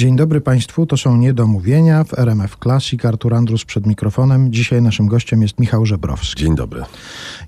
Dzień 0.00 0.16
dobry 0.16 0.40
Państwu, 0.40 0.86
to 0.86 0.96
są 0.96 1.16
Niedomówienia 1.16 2.04
w 2.04 2.18
RMF 2.18 2.56
Classic. 2.62 3.04
Artur 3.04 3.34
Andrus 3.34 3.64
przed 3.64 3.86
mikrofonem. 3.86 4.52
Dzisiaj 4.52 4.82
naszym 4.82 5.06
gościem 5.06 5.42
jest 5.42 5.58
Michał 5.58 5.86
Żebrowski. 5.86 6.42
Dzień 6.44 6.56
dobry. 6.56 6.82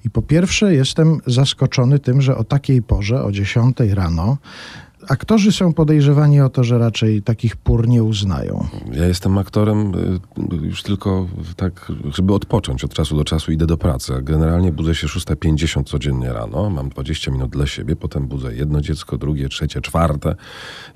I 0.04 0.10
po 0.10 0.22
pierwsze 0.22 0.74
jestem 0.74 1.20
zaskoczony 1.26 1.98
tym, 1.98 2.22
że 2.22 2.36
o 2.36 2.44
takiej 2.44 2.82
porze, 2.82 3.24
o 3.24 3.32
10 3.32 3.76
rano, 3.80 4.36
Aktorzy 5.08 5.52
są 5.52 5.72
podejrzewani 5.72 6.40
o 6.40 6.48
to, 6.48 6.64
że 6.64 6.78
raczej 6.78 7.22
takich 7.22 7.56
pór 7.56 7.88
nie 7.88 8.02
uznają. 8.02 8.66
Ja 8.92 9.06
jestem 9.06 9.38
aktorem 9.38 9.92
y, 10.52 10.66
już 10.66 10.82
tylko 10.82 11.26
tak, 11.56 11.92
żeby 12.14 12.34
odpocząć 12.34 12.84
od 12.84 12.94
czasu 12.94 13.16
do 13.16 13.24
czasu 13.24 13.52
idę 13.52 13.66
do 13.66 13.76
pracy. 13.76 14.12
Generalnie 14.22 14.72
budzę 14.72 14.94
się 14.94 15.06
6.50 15.06 15.84
codziennie 15.84 16.32
rano, 16.32 16.70
mam 16.70 16.88
20 16.88 17.30
minut 17.30 17.50
dla 17.50 17.66
siebie, 17.66 17.96
potem 17.96 18.26
budzę 18.26 18.54
jedno 18.54 18.80
dziecko, 18.80 19.18
drugie, 19.18 19.48
trzecie, 19.48 19.80
czwarte 19.80 20.34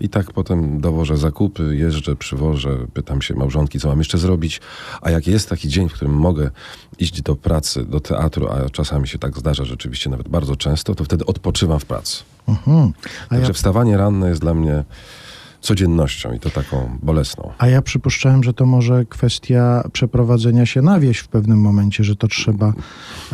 i 0.01 0.09
tak 0.09 0.33
potem 0.33 0.81
dowożę 0.81 1.17
zakupy, 1.17 1.77
jeżdżę, 1.77 2.17
przywożę, 2.17 2.87
pytam 2.93 3.23
się 3.23 3.35
małżonki, 3.35 3.81
co 3.81 3.89
mam 3.89 3.99
jeszcze 3.99 4.19
zrobić. 4.19 4.61
A 5.01 5.11
jak 5.11 5.27
jest 5.27 5.49
taki 5.49 5.69
dzień, 5.69 5.89
w 5.89 5.93
którym 5.93 6.15
mogę 6.15 6.51
iść 6.99 7.23
do 7.23 7.37
pracy, 7.37 7.85
do 7.85 8.01
teatru, 8.01 8.49
a 8.49 8.71
czasami 8.71 9.09
się 9.09 9.19
tak 9.19 9.39
zdarza 9.39 9.65
rzeczywiście 9.65 10.11
nawet 10.11 10.29
bardzo 10.29 10.57
często, 10.57 10.95
to 10.95 11.05
wtedy 11.05 11.27
odpoczywam 11.27 11.81
w 11.81 11.85
pracy. 11.85 12.36
Mhm. 12.49 12.93
Także 13.29 13.47
ja... 13.47 13.53
wstawanie 13.53 13.97
ranne 13.97 14.29
jest 14.29 14.41
dla 14.41 14.55
mnie 14.55 14.85
codziennością 15.67 16.33
i 16.33 16.41
to 16.41 16.51
taką 16.51 16.99
bolesną. 17.03 17.53
A 17.59 17.69
ja 17.69 17.83
przypuszczałem, 17.83 18.45
że 18.45 18.53
to 18.53 18.67
może 18.67 19.05
kwestia 19.05 19.89
przeprowadzenia 19.93 20.67
się 20.67 20.83
na 20.83 21.01
wieś 21.01 21.19
w 21.19 21.29
pewnym 21.29 21.61
momencie, 21.61 22.05
że 22.05 22.17
to 22.17 22.29
trzeba 22.29 22.73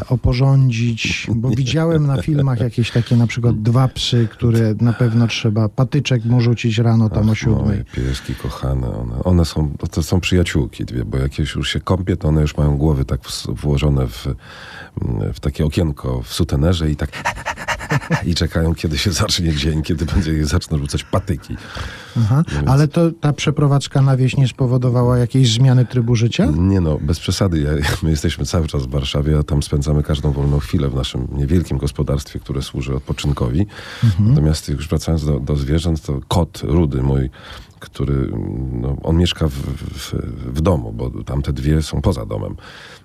oporządzić, 0.09 1.27
bo 1.35 1.51
widziałem 1.62 2.07
na 2.07 2.23
filmach 2.23 2.61
jakieś 2.61 2.91
takie 2.91 3.16
na 3.16 3.27
przykład 3.27 3.62
dwa 3.62 3.88
psy, 3.88 4.29
które 4.30 4.75
na 4.80 4.93
pewno 4.93 5.27
trzeba, 5.27 5.69
patyczek 5.69 6.24
mu 6.24 6.41
rzucić 6.41 6.79
rano 6.79 7.10
tam 7.10 7.24
Ach, 7.24 7.30
o 7.30 7.35
siódmej. 7.35 7.65
Moje 7.65 7.85
pieski 7.85 8.35
kochane, 8.35 8.95
one, 8.95 9.23
one 9.24 9.45
są, 9.45 9.73
to 9.91 10.02
są 10.02 10.21
przyjaciółki 10.21 10.85
dwie, 10.85 11.05
bo 11.05 11.19
jakieś 11.19 11.55
już 11.55 11.73
się 11.73 11.80
kąpie, 11.80 12.16
to 12.16 12.29
one 12.29 12.40
już 12.40 12.57
mają 12.57 12.77
głowy 12.77 13.05
tak 13.05 13.21
włożone 13.49 14.07
w, 14.07 14.27
w 15.35 15.40
takie 15.40 15.65
okienko 15.65 16.23
w 16.23 16.33
sutenerze 16.33 16.90
i 16.90 16.96
tak 16.96 17.10
i 18.26 18.35
czekają, 18.35 18.74
kiedy 18.74 18.98
się 18.98 19.12
zacznie 19.12 19.52
dzień, 19.52 19.82
kiedy 19.82 20.07
będzie 20.07 20.46
zaczną 20.46 20.79
rzucać 20.79 21.04
patyki. 21.04 21.57
Aha. 22.16 22.43
No 22.46 22.54
więc... 22.57 22.68
Ale 22.68 22.88
to 22.88 23.10
ta 23.21 23.32
przeprowadzka 23.32 24.02
na 24.02 24.16
wieś 24.16 24.37
nie 24.37 24.49
spowodowała 24.49 25.18
jakiejś 25.18 25.52
zmiany 25.52 25.87
trybu 25.87 26.16
życia? 26.16 26.46
Nie 26.57 26.80
no, 26.80 26.99
bez 27.01 27.21
przesady. 27.21 27.60
Ja, 27.60 27.71
my 28.02 28.10
jesteśmy 28.10 28.46
cały 28.46 28.66
czas 28.66 28.82
w 28.82 28.90
Warszawie, 28.90 29.38
a 29.38 29.43
tam 29.43 29.62
spędzamy 29.62 30.02
każdą 30.02 30.32
wolną 30.32 30.59
chwilę 30.59 30.88
w 30.88 30.95
naszym 30.95 31.29
niewielkim 31.32 31.79
gospodarstwie, 31.79 32.40
które 32.40 32.62
służy 32.62 32.96
odpoczynkowi. 32.96 33.66
Mhm. 34.04 34.29
Natomiast 34.29 34.68
już 34.68 34.88
wracając 34.88 35.24
do, 35.24 35.40
do 35.40 35.56
zwierząt, 35.56 36.02
to 36.02 36.21
kot 36.29 36.60
rudy 36.65 37.02
mój 37.02 37.30
który, 37.83 38.33
no, 38.73 38.97
on 39.02 39.16
mieszka 39.16 39.49
w, 39.49 39.52
w, 39.52 40.15
w, 40.55 40.61
domu, 40.61 40.93
bo 40.93 41.11
tamte 41.25 41.52
dwie 41.52 41.83
są 41.83 42.02
poza 42.02 42.27
domem. 42.27 42.57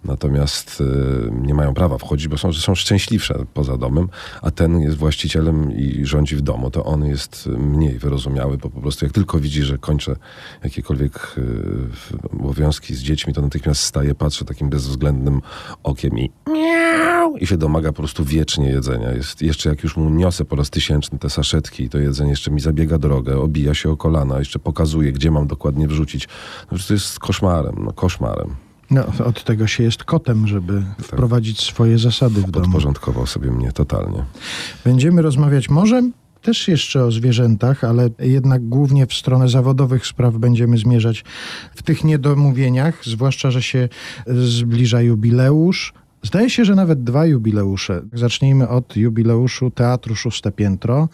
Natomiast 0.04 0.82
y, 0.82 1.32
nie 1.32 1.54
mają 1.54 1.74
prawa 1.74 1.98
wchodzić, 1.98 2.28
bo 2.28 2.38
są, 2.38 2.54
są 2.54 2.76
szczęśliwsze 2.76 3.46
poza 3.54 3.78
domem, 3.78 4.10
a 4.42 4.52
ten 4.52 4.82
jest 4.82 4.98
właścicielem 4.98 5.72
i 5.72 6.06
rządzi 6.06 6.36
w 6.36 6.42
domu. 6.42 6.72
To 6.72 6.86
on 6.86 7.06
jest 7.06 7.48
mniej 7.48 8.00
wyrozumiały, 8.00 8.58
bo 8.58 8.70
po 8.70 8.82
prostu 8.82 9.06
jak 9.06 9.14
tylko 9.14 9.40
widzi, 9.40 9.64
że 9.64 9.78
kończę 9.78 10.16
jakiekolwiek 10.64 11.36
y, 11.38 12.40
obowiązki 12.40 12.96
z 12.96 13.00
dziećmi, 13.00 13.34
to 13.34 13.42
natychmiast 13.42 13.82
staje, 13.82 14.16
patrzy 14.16 14.46
takim 14.46 14.70
bezwzględnym 14.70 15.42
okiem 15.84 16.20
i 16.20 16.32
miau, 16.48 17.38
i 17.38 17.48
się 17.48 17.58
domaga 17.58 17.90
po 17.90 17.98
prostu 17.98 18.26
wiecznie 18.26 18.70
jedzenia. 18.70 19.12
Jest, 19.12 19.42
jeszcze 19.42 19.70
jak 19.70 19.84
już 19.84 19.98
mu 19.98 20.10
niosę 20.10 20.46
po 20.46 20.56
raz 20.56 20.70
tysięczny 20.70 21.20
te 21.20 21.30
saszetki 21.30 21.90
to 21.90 21.98
jedzenie 21.98 22.30
jeszcze 22.30 22.52
mi 22.52 22.62
zabiega 22.62 22.98
drogę, 22.98 23.38
obija 23.38 23.74
się 23.74 23.92
o 23.92 23.98
kolana, 23.98 24.40
jeszcze 24.40 24.60
pokazuje, 24.68 25.12
gdzie 25.12 25.32
mam 25.32 25.48
dokładnie 25.48 25.88
wrzucić. 25.88 26.28
No, 26.72 26.78
to 26.88 26.94
jest 26.94 27.20
koszmarem, 27.20 27.76
no 27.84 27.94
koszmarem. 27.94 28.56
No, 28.92 29.06
od 29.26 29.44
tego 29.44 29.68
się 29.68 29.84
jest 29.84 30.04
kotem, 30.04 30.48
żeby 30.48 30.84
tak. 30.98 31.06
wprowadzić 31.06 31.60
swoje 31.62 31.98
zasady 31.98 32.42
w 32.42 32.52
domu. 32.52 32.66
Podporządkował 32.66 33.26
sobie 33.28 33.52
mnie 33.52 33.72
totalnie. 33.72 34.26
Będziemy 34.86 35.22
rozmawiać 35.22 35.70
może 35.70 36.02
też 36.42 36.68
jeszcze 36.68 37.04
o 37.04 37.12
zwierzętach, 37.12 37.84
ale 37.84 38.10
jednak 38.20 38.70
głównie 38.70 39.08
w 39.08 39.14
stronę 39.14 39.50
zawodowych 39.50 40.08
spraw 40.08 40.38
będziemy 40.38 40.78
zmierzać 40.78 41.24
w 41.76 41.84
tych 41.84 42.04
niedomówieniach, 42.04 43.06
zwłaszcza, 43.06 43.52
że 43.52 43.62
się 43.62 43.90
zbliża 44.28 45.02
jubileusz. 45.02 45.94
Zdaje 46.28 46.50
się, 46.50 46.66
że 46.66 46.76
nawet 46.76 47.04
dwa 47.04 47.26
jubileusze. 47.26 48.02
Zacznijmy 48.14 48.70
od 48.70 48.98
jubileuszu 48.98 49.72
Teatru 49.72 50.16
Szóste 50.16 50.52
Piętro. 50.52 51.10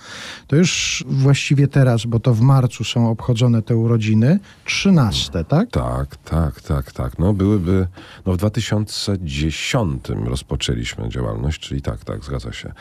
To 0.48 0.56
już 0.56 1.04
właściwie 1.08 1.68
teraz, 1.68 2.06
bo 2.06 2.20
to 2.20 2.34
w 2.34 2.42
marcu 2.42 2.84
są 2.84 3.10
obchodzone 3.10 3.62
te 3.62 3.76
urodziny. 3.76 4.40
Trzynaste, 4.66 5.44
tak? 5.44 5.72
Tak, 5.72 6.18
tak, 6.18 6.62
tak, 6.62 6.92
tak. 6.92 7.20
No 7.20 7.34
byłyby, 7.34 7.88
no 8.26 8.34
w 8.34 8.38
2010 8.38 10.10
rozpoczęliśmy 10.26 11.10
działalność, 11.10 11.62
czyli 11.62 11.82
tak, 11.82 12.06
tak, 12.06 12.24
zgadza 12.24 12.54
się. 12.54 12.74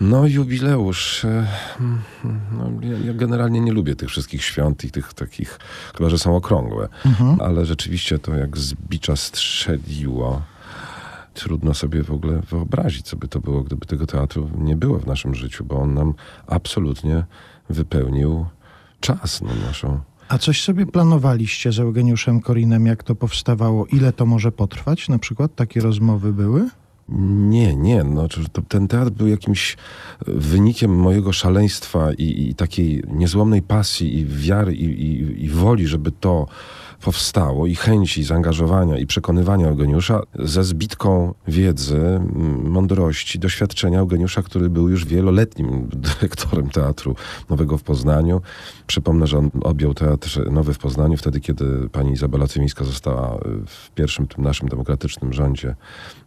No, 0.00 0.26
jubileusz. 0.26 1.24
E, 1.24 1.46
no, 2.52 2.70
ja 3.04 3.14
generalnie 3.14 3.60
nie 3.60 3.72
lubię 3.72 3.96
tych 3.96 4.08
wszystkich 4.08 4.44
świąt 4.44 4.84
i 4.84 4.90
tych 4.90 5.14
takich, 5.14 5.58
chyba 5.96 6.10
że 6.10 6.18
są 6.18 6.36
okrągłe. 6.36 6.88
Mhm. 7.06 7.40
Ale 7.40 7.66
rzeczywiście 7.66 8.18
to 8.18 8.34
jak 8.34 8.58
z 8.58 8.74
bicza 8.74 9.16
strzeliło 9.16 10.42
trudno 11.34 11.74
sobie 11.74 12.04
w 12.04 12.10
ogóle 12.10 12.42
wyobrazić, 12.50 13.06
co 13.06 13.16
by 13.16 13.28
to 13.28 13.40
było, 13.40 13.62
gdyby 13.62 13.86
tego 13.86 14.06
teatru 14.06 14.50
nie 14.58 14.76
było 14.76 14.98
w 14.98 15.06
naszym 15.06 15.34
życiu, 15.34 15.64
bo 15.64 15.76
on 15.76 15.94
nam 15.94 16.14
absolutnie 16.46 17.24
wypełnił 17.68 18.46
czas 19.00 19.42
na 19.42 19.54
naszą. 19.54 20.00
A 20.28 20.38
coś 20.38 20.62
sobie 20.62 20.86
planowaliście 20.86 21.72
z 21.72 21.78
Eugeniuszem 21.78 22.40
Korinem, 22.40 22.86
jak 22.86 23.02
to 23.02 23.14
powstawało? 23.14 23.86
Ile 23.86 24.12
to 24.12 24.26
może 24.26 24.52
potrwać? 24.52 25.08
Na 25.08 25.18
przykład 25.18 25.54
takie 25.54 25.80
rozmowy 25.80 26.32
były? 26.32 26.68
Nie, 27.48 27.76
nie. 27.76 28.04
No, 28.04 28.28
to, 28.52 28.62
ten 28.62 28.88
teatr 28.88 29.10
był 29.10 29.26
jakimś 29.26 29.76
wynikiem 30.26 30.98
mojego 30.98 31.32
szaleństwa 31.32 32.12
i, 32.12 32.48
i 32.48 32.54
takiej 32.54 33.04
niezłomnej 33.08 33.62
pasji 33.62 34.18
i 34.18 34.26
wiary 34.26 34.74
i, 34.74 34.84
i, 34.84 35.44
i 35.44 35.48
woli, 35.48 35.86
żeby 35.86 36.12
to 36.12 36.46
powstało 37.00 37.66
i 37.66 37.74
chęci 37.74 38.24
zaangażowania 38.24 38.98
i 38.98 39.06
przekonywania 39.06 39.68
Eugeniusza 39.68 40.22
ze 40.38 40.64
zbitką 40.64 41.34
wiedzy, 41.48 42.20
mądrości, 42.64 43.38
doświadczenia 43.38 44.00
Eugeniusza, 44.00 44.42
który 44.42 44.70
był 44.70 44.88
już 44.88 45.04
wieloletnim 45.04 45.88
dyrektorem 45.92 46.70
Teatru 46.70 47.14
Nowego 47.50 47.78
w 47.78 47.82
Poznaniu. 47.82 48.40
Przypomnę, 48.86 49.26
że 49.26 49.38
on 49.38 49.50
objął 49.62 49.94
Teatr 49.94 50.50
Nowy 50.50 50.74
w 50.74 50.78
Poznaniu 50.78 51.16
wtedy, 51.16 51.40
kiedy 51.40 51.88
pani 51.92 52.12
Izabela 52.12 52.46
Cymińska 52.46 52.84
została 52.84 53.38
w 53.66 53.90
pierwszym 53.90 54.26
tym 54.26 54.44
naszym 54.44 54.68
demokratycznym 54.68 55.32
rządzie 55.32 55.74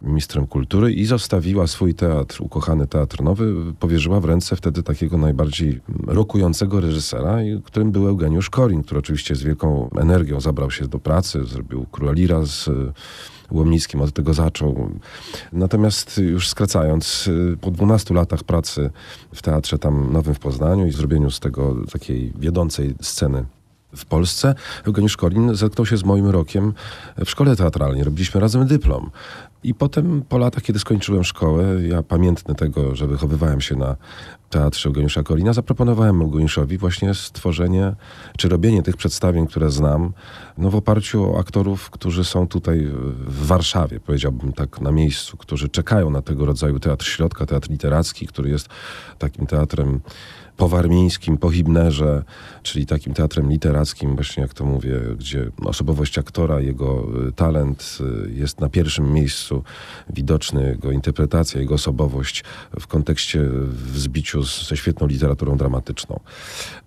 ministrem 0.02 0.48
kultury 0.48 0.94
i 0.94 1.06
zostawiła 1.06 1.68
swój 1.68 1.94
teatr, 1.94 2.42
ukochany 2.42 2.88
Teatr 2.88 3.24
Nowy, 3.24 3.74
powierzyła 3.80 4.20
w 4.20 4.26
ręce 4.26 4.56
wtedy 4.56 4.84
takiego 4.84 5.18
najbardziej 5.18 5.82
rokującego 6.08 6.82
reżysera, 6.82 7.38
którym 7.64 7.92
był 7.92 8.08
Eugeniusz 8.08 8.50
Korin, 8.50 8.84
który 8.84 9.00
oczywiście 9.00 9.36
z 9.36 9.44
wielką 9.44 9.90
energią 10.00 10.42
zabrał 10.42 10.63
zabrał 10.64 10.72
się 10.72 10.88
do 10.88 11.00
pracy, 11.00 11.44
zrobił 11.46 11.86
Króla 11.92 12.12
Lira 12.12 12.46
z 12.46 12.68
e, 12.68 12.72
Łomnickim, 13.52 14.02
od 14.02 14.14
tego 14.14 14.34
zaczął. 14.34 14.90
Natomiast 15.54 16.18
już 16.18 16.50
skracając, 16.50 17.30
e, 17.54 17.58
po 17.58 17.72
12 17.72 18.14
latach 18.14 18.44
pracy 18.44 18.90
w 19.34 19.42
teatrze 19.42 19.80
tam 19.80 20.14
nowym 20.14 20.36
w 20.36 20.40
Poznaniu 20.40 20.88
i 20.88 20.92
zrobieniu 20.92 21.32
z 21.32 21.40
tego 21.40 21.76
takiej 21.92 22.34
wiodącej 22.40 22.96
sceny 23.02 23.46
w 23.96 24.06
Polsce, 24.06 24.56
Eugeniusz 24.88 25.18
Kolin 25.18 25.56
zetknął 25.56 25.86
się 25.86 25.98
z 25.98 26.04
moim 26.04 26.28
rokiem 26.28 26.74
w 27.26 27.30
szkole 27.30 27.56
teatralnej. 27.56 28.04
Robiliśmy 28.04 28.42
razem 28.42 28.68
dyplom. 28.68 29.12
I 29.64 29.74
potem 29.74 30.24
po 30.30 30.38
latach, 30.38 30.64
kiedy 30.64 30.80
skończyłem 30.80 31.24
szkołę, 31.24 31.88
ja 31.88 32.04
pamiętny 32.04 32.56
tego, 32.56 32.96
że 32.96 33.08
wychowywałem 33.08 33.62
się 33.62 33.76
na 33.76 33.96
teatrze 34.50 34.90
Eugeniusza 34.90 35.24
Kolina, 35.24 35.54
zaproponowałem 35.54 36.22
Eugeniuszowi 36.22 36.78
właśnie 36.78 37.14
stworzenie, 37.14 37.96
czy 38.38 38.50
robienie 38.50 38.84
tych 38.84 38.98
przedstawień, 38.98 39.48
które 39.48 39.70
znam, 39.70 40.14
no 40.58 40.70
w 40.70 40.76
oparciu 40.76 41.34
o 41.34 41.40
aktorów, 41.40 41.90
którzy 41.90 42.24
są 42.24 42.48
tutaj 42.48 42.88
w 43.28 43.46
Warszawie, 43.48 44.00
powiedziałbym 44.00 44.54
tak, 44.54 44.82
na 44.82 44.92
miejscu, 44.92 45.38
którzy 45.38 45.70
czekają 45.70 46.10
na 46.10 46.22
tego 46.22 46.46
rodzaju 46.46 46.80
teatr 46.80 47.06
środka, 47.06 47.46
teatr 47.46 47.70
literacki, 47.70 48.28
który 48.28 48.50
jest 48.50 48.70
takim 49.18 49.48
teatrem 49.48 50.02
po 50.58 50.70
warmińskim, 50.70 51.38
po 51.38 51.50
Hibnerze, 51.50 52.24
czyli 52.64 52.86
takim 52.86 53.14
teatrem 53.14 53.50
literackim, 53.50 54.16
właśnie 54.16 54.44
jak 54.44 54.54
to 54.54 54.66
mówię, 54.66 55.00
gdzie 55.18 55.52
osobowość 55.66 56.18
aktora, 56.18 56.60
jego 56.60 57.08
y, 57.28 57.32
talent 57.32 57.98
y, 58.28 58.32
jest 58.32 58.60
na 58.60 58.70
pierwszym 58.70 59.14
miejscu 59.14 59.64
widoczny, 60.10 60.64
jego 60.64 60.92
interpretacja, 60.92 61.62
jego 61.62 61.76
osobowość 61.76 62.44
w 62.80 62.88
kontekście, 62.88 63.42
w 63.70 64.00
zbiciu 64.00 64.44
ze 64.44 64.78
świetną 64.78 65.08
literaturą 65.08 65.58
dramatyczną. 65.58 66.20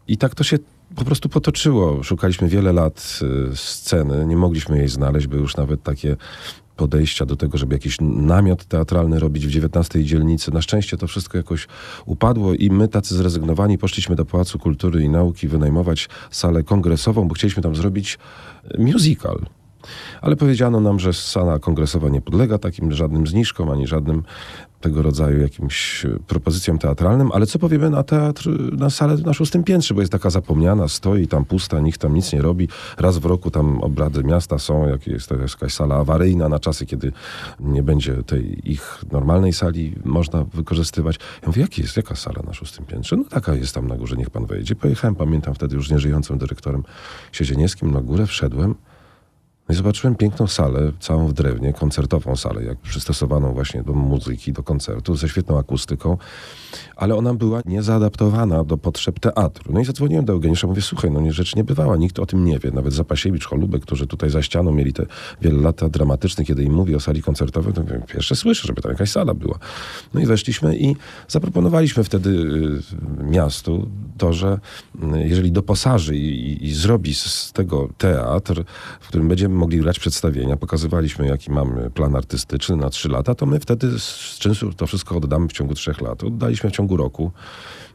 I 0.09 0.17
tak 0.17 0.35
to 0.35 0.45
się 0.45 0.59
po 0.97 1.05
prostu 1.05 1.29
potoczyło. 1.29 2.03
Szukaliśmy 2.03 2.49
wiele 2.49 2.73
lat 2.73 3.21
y, 3.53 3.57
sceny, 3.57 4.27
nie 4.27 4.37
mogliśmy 4.37 4.79
jej 4.79 4.89
znaleźć, 4.89 5.27
by 5.27 5.37
już 5.37 5.57
nawet 5.57 5.83
takie 5.83 6.17
podejścia 6.77 7.27
do 7.27 7.37
tego, 7.37 7.59
żeby 7.59 7.75
jakiś 7.75 7.97
namiot 8.01 8.65
teatralny 8.65 9.19
robić 9.19 9.47
w 9.47 9.65
XIX 9.65 10.05
dzielnicy. 10.07 10.55
Na 10.55 10.63
szczęście 10.63 10.97
to 10.97 11.07
wszystko 11.07 11.39
jakoś 11.39 11.69
upadło 12.07 12.55
i 12.55 12.71
my 12.71 12.89
tacy 12.89 13.17
zrezygnowani 13.17 13.79
poszliśmy 13.79 14.17
do 14.17 14.25
Pałacu 14.25 14.59
Kultury 14.59 15.03
i 15.03 15.09
Nauki 15.09 15.49
wynajmować 15.49 16.09
salę 16.31 16.63
kongresową, 16.63 17.29
bo 17.29 17.35
chcieliśmy 17.35 17.63
tam 17.63 17.77
zrobić 17.77 18.19
musical. 18.79 19.47
Ale 20.21 20.37
powiedziano 20.37 20.81
nam, 20.81 21.01
że 21.01 21.13
sala 21.13 21.59
kongresowa 21.59 22.09
nie 22.09 22.21
podlega 22.21 22.59
takim 22.59 22.93
żadnym 22.93 23.27
zniżkom, 23.27 23.71
ani 23.71 23.87
żadnym 23.87 24.23
tego 24.87 25.03
rodzaju 25.03 25.41
jakimś 25.41 26.07
propozycjom 26.27 26.79
teatralnym, 26.79 27.33
ale 27.33 27.47
co 27.47 27.59
powiemy 27.59 27.91
na 27.91 28.03
teatr, 28.03 28.49
na 28.73 28.91
salę 28.91 29.17
na 29.17 29.33
szóstym 29.33 29.65
piętrze, 29.65 29.95
bo 29.95 30.01
jest 30.01 30.13
taka 30.13 30.31
zapomniana, 30.31 30.89
stoi 30.89 31.29
tam 31.29 31.45
pusta, 31.45 31.81
nikt 31.81 32.01
tam 32.01 32.15
nic 32.15 32.33
nie 32.33 32.43
robi. 32.43 32.69
Raz 32.99 33.19
w 33.19 33.25
roku 33.25 33.51
tam 33.51 33.81
obrady 33.81 34.25
miasta 34.25 34.59
są, 34.59 34.89
jak 34.89 35.07
jest, 35.07 35.31
jest 35.31 35.55
jakaś 35.55 35.75
sala 35.75 35.95
awaryjna 35.95 36.49
na 36.49 36.59
czasy, 36.59 36.87
kiedy 36.87 37.13
nie 37.61 37.83
będzie 37.83 38.23
tej 38.23 38.73
ich 38.73 38.99
normalnej 39.13 39.53
sali 39.53 39.95
można 40.05 40.45
wykorzystywać. 40.45 41.17
Ja 41.43 41.49
mówię, 41.49 41.63
jaki 41.63 41.83
jest, 41.83 41.97
jaka 41.97 42.15
sala 42.15 42.43
na 42.47 42.53
szóstym 42.53 42.85
piętrze? 42.85 43.17
No 43.17 43.25
taka 43.25 43.55
jest 43.55 43.75
tam 43.75 43.89
na 43.89 43.97
górze, 43.97 44.17
niech 44.17 44.31
pan 44.31 44.47
wejdzie. 44.47 44.75
Pojechałem, 44.75 45.15
pamiętam 45.15 45.55
wtedy 45.55 45.77
już 45.77 45.91
nieżyjącym 45.91 46.39
dyrektorem 46.39 46.83
Siedzieniewskim 47.33 47.91
na 47.91 48.01
górę, 48.01 48.27
wszedłem, 48.27 48.75
no 49.69 49.73
i 49.73 49.77
zobaczyłem 49.77 50.15
piękną 50.15 50.47
salę, 50.47 50.93
całą 51.01 51.27
w 51.27 51.33
drewnie, 51.33 51.73
koncertową 51.73 52.37
salę, 52.37 52.65
jak 52.65 52.79
przystosowaną 52.79 53.53
właśnie 53.53 53.83
do 53.83 53.93
muzyki, 53.93 54.53
do 54.53 54.63
koncertu, 54.63 55.17
ze 55.17 55.29
świetną 55.29 55.59
akustyką, 55.59 56.19
ale 56.97 57.15
ona 57.15 57.35
była 57.35 57.61
niezaadaptowana 57.65 58.65
do 58.65 58.79
potrzeb 58.79 59.21
teatru. 59.21 59.73
No 59.73 59.81
i 59.81 59.85
zadzwoniłem 59.85 60.25
do 60.25 60.33
Eugeniusza, 60.33 60.67
mówię, 60.67 60.83
słuchaj, 60.83 61.11
no 61.11 61.21
nie, 61.21 61.33
rzecz 61.33 61.57
nie 61.57 61.65
bywała, 61.65 61.97
nikt 61.97 62.19
o 62.19 62.27
tym 62.27 62.45
nie 62.45 62.59
wie. 62.59 62.71
Nawet 62.71 62.93
Zapasiewicz, 62.93 63.47
Cholubek, 63.47 63.83
którzy 63.83 64.07
tutaj 64.07 64.31
za 64.31 64.43
ścianą 64.43 64.73
mieli 64.73 64.93
te 64.93 65.07
wiele 65.43 65.61
lat 65.61 65.89
dramatyczne, 65.89 66.45
kiedy 66.45 66.65
im 66.65 66.75
mówię 66.75 66.97
o 66.97 67.01
sali 67.01 67.23
koncertowej, 67.23 67.73
to 67.73 67.81
mówię, 67.81 68.03
pierwsze 68.09 68.37
słyszę, 68.37 68.67
żeby 68.67 68.83
tam 68.83 68.93
jakaś 68.93 69.11
sala 69.11 69.35
była. 69.35 69.59
No 70.15 70.21
i 70.21 70.27
weszliśmy 70.27 70.77
i 70.77 70.97
zaproponowaliśmy 71.29 72.05
wtedy 72.05 72.31
y, 72.31 73.25
miastu 73.25 73.89
to, 74.19 74.33
że 74.33 74.59
y, 75.15 75.29
jeżeli 75.29 75.53
doposaży 75.53 76.17
i, 76.17 76.51
i, 76.51 76.67
i 76.67 76.75
zrobi 76.75 77.15
z 77.15 77.53
tego 77.53 77.89
teatr, 77.99 78.65
w 79.01 79.09
którym 79.09 79.29
będziemy 79.29 79.56
mogli 79.57 79.79
grać 79.79 79.99
przedstawienia, 79.99 80.57
pokazywaliśmy, 80.57 81.27
jaki 81.27 81.51
mamy 81.51 81.91
plan 81.91 82.17
artystyczny 82.17 82.77
na 82.77 82.91
trzy 82.91 83.09
lata, 83.09 83.35
to 83.35 83.47
my 83.47 83.61
wtedy 83.61 83.99
z 83.99 84.37
czynszu 84.39 84.73
to 84.73 84.87
wszystko 84.87 85.17
oddamy 85.17 85.49
w 85.49 85.53
ciągu 85.53 85.75
trzech 85.75 86.01
lat. 86.01 86.25
Oddaliśmy 86.25 86.71
w 86.71 86.73
ciągu 86.73 86.97
roku, 86.97 87.33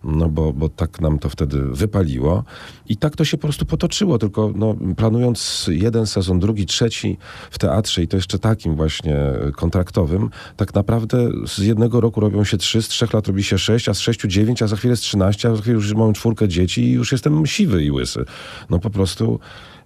no 0.04 0.30
bo, 0.30 0.54
bo 0.54 0.69
tak 0.69 1.02
nam 1.02 1.19
to 1.19 1.30
wtedy 1.30 1.62
wypaliło. 1.62 2.44
I 2.86 2.98
tak 2.98 3.16
to 3.16 3.25
się 3.25 3.38
po 3.38 3.42
prostu 3.42 3.66
potoczyło, 3.66 4.18
tylko 4.18 4.52
no, 4.56 4.75
planując 4.98 5.69
jeden 5.72 6.08
sezon, 6.08 6.40
drugi, 6.40 6.66
trzeci 6.66 7.18
w 7.52 7.60
teatrze 7.60 8.04
i 8.04 8.07
to 8.07 8.18
jeszcze 8.18 8.40
takim 8.40 8.75
właśnie 8.75 9.18
kontraktowym, 9.56 10.30
tak 10.57 10.74
naprawdę 10.74 11.30
z 11.48 11.57
jednego 11.57 12.02
roku 12.02 12.19
robią 12.19 12.44
się 12.44 12.57
trzy, 12.57 12.81
z 12.81 12.88
trzech 12.88 13.14
lat 13.14 13.28
robi 13.28 13.44
się 13.44 13.57
sześć, 13.57 13.90
a 13.90 13.94
z 13.94 14.00
sześciu 14.00 14.28
dziewięć, 14.28 14.62
a 14.62 14.68
za 14.68 14.75
chwilę 14.75 14.96
z 14.96 15.00
trzynaście, 15.00 15.50
a 15.50 15.56
za 15.56 15.62
chwilę 15.62 15.75
już 15.75 15.94
mam 15.94 16.14
czwórkę 16.14 16.48
dzieci 16.48 16.81
i 16.84 16.92
już 16.92 17.12
jestem 17.12 17.46
siwy 17.46 17.84
i 17.84 17.92
łysy. 17.92 18.25
No 18.69 18.80
po 18.80 18.90
prostu 18.90 19.40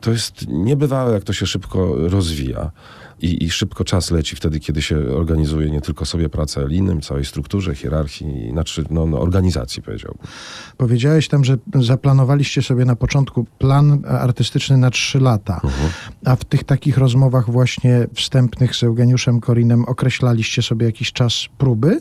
to 0.06 0.12
jest 0.12 0.48
niebywałe, 0.48 1.14
jak 1.14 1.24
to 1.24 1.34
się 1.34 1.46
szybko 1.46 1.96
rozwija. 1.96 2.72
I, 3.22 3.44
I, 3.44 3.50
szybko 3.50 3.84
czas 3.84 4.12
leci 4.12 4.36
wtedy, 4.36 4.60
kiedy 4.60 4.82
się 4.82 4.98
organizuje 4.98 5.70
nie 5.70 5.82
tylko 5.82 6.06
sobie 6.06 6.30
pracę 6.30 6.68
innym, 6.70 7.02
całej 7.02 7.26
strukturze, 7.26 7.76
hierarchii, 7.76 8.50
znaczy 8.52 8.84
no, 8.90 9.06
no, 9.06 9.20
organizacji 9.20 9.82
powiedziałbym. 9.82 10.28
Powiedziałeś 10.78 11.28
tam, 11.28 11.46
że 11.46 11.58
zaplanowaliście 11.80 12.62
sobie 12.62 12.86
na 12.86 12.96
początku 12.96 13.46
plan 13.58 14.02
artystyczny 14.08 14.78
na 14.78 14.92
trzy 14.92 15.20
lata, 15.20 15.62
uh-huh. 15.64 15.90
a 16.26 16.36
w 16.36 16.46
tych 16.46 16.64
takich 16.64 16.98
rozmowach 16.98 17.52
właśnie 17.52 18.08
wstępnych 18.14 18.76
z 18.76 18.84
Eugeniuszem 18.84 19.42
Korinem 19.42 19.86
określaliście 19.86 20.62
sobie 20.62 20.86
jakiś 20.86 21.12
czas 21.12 21.46
próby? 21.58 22.00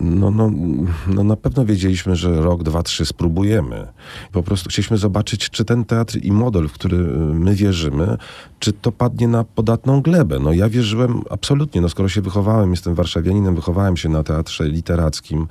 No, 0.00 0.30
no, 0.30 0.50
no 1.06 1.24
na 1.24 1.36
pewno 1.36 1.64
wiedzieliśmy, 1.64 2.16
że 2.16 2.40
rok, 2.40 2.62
dwa, 2.62 2.82
trzy 2.82 3.06
spróbujemy. 3.06 3.86
Po 4.32 4.42
prostu 4.42 4.68
chcieliśmy 4.68 4.96
zobaczyć, 4.96 5.50
czy 5.50 5.64
ten 5.64 5.84
teatr 5.84 6.18
i 6.22 6.32
model, 6.32 6.68
w 6.68 6.72
który 6.72 6.98
my 7.34 7.54
wierzymy, 7.54 8.16
czy 8.58 8.72
to 8.72 8.92
padnie 8.92 9.28
na 9.28 9.44
podatną 9.44 10.02
glebę. 10.02 10.38
No 10.38 10.52
ja 10.52 10.68
wierzyłem 10.68 11.22
absolutnie, 11.30 11.80
no 11.80 11.88
skoro 11.88 12.08
się 12.08 12.20
wychowałem, 12.20 12.70
jestem 12.70 12.94
warszawianinem, 12.94 13.54
wychowałem 13.54 13.96
się 13.96 14.08
na 14.08 14.22
teatrze 14.22 14.68
literackim, 14.68 15.46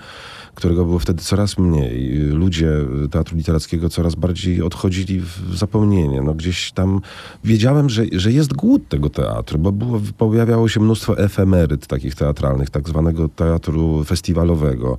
którego 0.55 0.85
było 0.85 0.99
wtedy 0.99 1.23
coraz 1.23 1.57
mniej. 1.57 2.17
Ludzie 2.17 2.71
teatru 3.11 3.37
literackiego 3.37 3.89
coraz 3.89 4.15
bardziej 4.15 4.61
odchodzili 4.61 5.19
w 5.19 5.55
zapomnienie. 5.55 6.21
No 6.21 6.33
gdzieś 6.33 6.71
tam 6.71 7.01
wiedziałem, 7.43 7.89
że, 7.89 8.03
że 8.11 8.31
jest 8.31 8.53
głód 8.53 8.89
tego 8.89 9.09
teatru, 9.09 9.59
bo 9.59 9.71
było, 9.71 10.01
pojawiało 10.17 10.69
się 10.69 10.79
mnóstwo 10.79 11.17
efemeryt 11.17 11.87
takich 11.87 12.15
teatralnych, 12.15 12.69
tak 12.69 12.89
zwanego 12.89 13.29
teatru 13.29 14.03
festiwalowego, 14.03 14.24
festiwalowego 14.25 14.97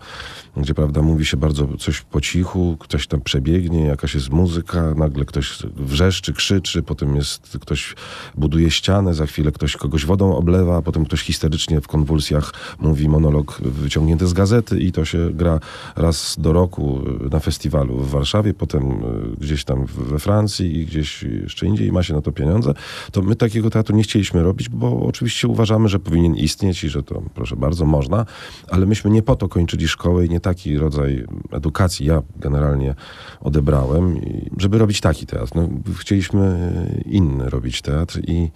gdzie 0.56 0.75
prawda 0.75 1.03
mówi 1.03 1.26
się 1.26 1.37
bardzo 1.37 1.69
coś 1.79 2.00
po 2.00 2.20
cichu, 2.20 2.76
ktoś 2.81 3.06
tam 3.06 3.20
przebiegnie, 3.20 3.81
jakaś 3.81 4.14
jest 4.14 4.31
muzyka, 4.31 4.94
nagle 4.94 5.25
ktoś 5.25 5.58
wrzeszczy, 5.76 6.32
krzyczy, 6.32 6.82
potem 6.82 7.17
jest 7.17 7.58
ktoś 7.61 7.94
buduje 8.35 8.70
ścianę, 8.70 9.14
za 9.14 9.26
chwilę 9.26 9.53
ktoś 9.53 9.76
kogoś 9.76 10.06
wodą 10.06 10.37
oblewa, 10.37 10.82
potem 10.82 11.05
ktoś 11.05 11.20
histerycznie 11.23 11.81
w 11.81 11.88
konwulsjach 11.88 12.53
mówi 12.81 13.08
monolog 13.08 13.61
wyciągnięty 13.61 14.26
z 14.26 14.32
gazety 14.32 14.81
i 14.81 14.93
to 14.93 15.05
się 15.05 15.31
gra 15.31 15.61
raz 15.97 16.37
do 16.38 16.53
roku 16.53 17.00
na 17.31 17.41
festiwalu 17.41 17.97
w 17.97 18.11
Warszawie, 18.11 18.55
potem 18.55 18.82
e, 18.82 18.94
gdzieś 19.41 19.64
tam 19.64 19.87
we 19.87 20.19
Francji 20.19 20.76
i 20.79 20.87
gdzieś 20.87 21.23
jeszcze 21.23 21.67
indziej 21.67 21.88
i 21.88 21.93
ma 21.93 22.02
się 22.02 22.14
na 22.14 22.23
to 22.23 22.32
pieniądze, 22.32 22.75
to 23.12 23.23
my 23.23 23.37
takiego 23.37 23.70
teatru 23.70 23.97
nie 23.97 24.02
chcieliśmy 24.02 24.43
robić, 24.43 24.69
bo 24.69 25.06
oczywiście 25.06 25.49
uważamy, 25.49 25.88
że 25.88 25.99
powinien 25.99 26.35
istnieć 26.35 26.85
i 26.85 26.88
że 26.88 27.02
to, 27.02 27.23
proszę 27.35 27.56
bardzo, 27.56 27.87
można, 27.87 28.26
ale 28.69 28.87
myśmy 28.87 29.11
nie 29.11 29.23
po 29.23 29.37
to 29.37 29.49
kończyli 29.49 29.88
szkołę 29.88 30.26
i 30.26 30.29
nie 30.29 30.41
taki 30.46 30.78
rodzaj 30.78 31.25
edukacji 31.52 32.06
ja 32.06 32.22
generalnie 32.37 32.94
odebrałem, 33.40 34.20
żeby 34.58 34.78
robić 34.78 35.00
taki 35.00 35.26
teatr. 35.26 35.52
No, 35.54 35.69
chcieliśmy 35.98 36.72
inny 37.06 37.50
robić 37.50 37.82
teatr 37.82 38.20
i 38.26 38.50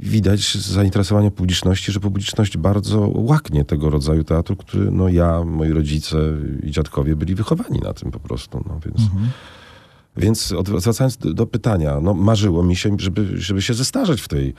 widać 0.00 0.54
zainteresowanie 0.54 1.30
publiczności, 1.30 1.92
że 1.92 2.00
publiczność 2.00 2.56
bardzo 2.56 3.10
łaknie 3.14 3.64
tego 3.64 3.90
rodzaju 3.90 4.24
teatru, 4.24 4.56
który 4.56 4.90
no 4.90 5.08
ja, 5.08 5.44
moi 5.44 5.72
rodzice 5.72 6.16
i 6.62 6.70
dziadkowie 6.70 7.16
byli 7.16 7.34
wychowani 7.34 7.78
na 7.78 7.92
tym 7.92 8.10
po 8.10 8.20
prostu. 8.20 8.64
No, 8.68 8.80
więc... 8.84 9.00
Mhm. 9.00 9.30
Więc 10.16 10.54
wracając 10.64 11.16
do, 11.16 11.34
do, 11.34 11.46
pytania, 11.46 12.00
no 12.00 12.14
marzyło 12.14 12.62
mi 12.62 12.76
się, 12.76 12.96
żeby, 12.98 13.40
żeby 13.40 13.62
się 13.62 13.74
zestarzeć 13.74 14.20
w 14.20 14.28
tej 14.28 14.54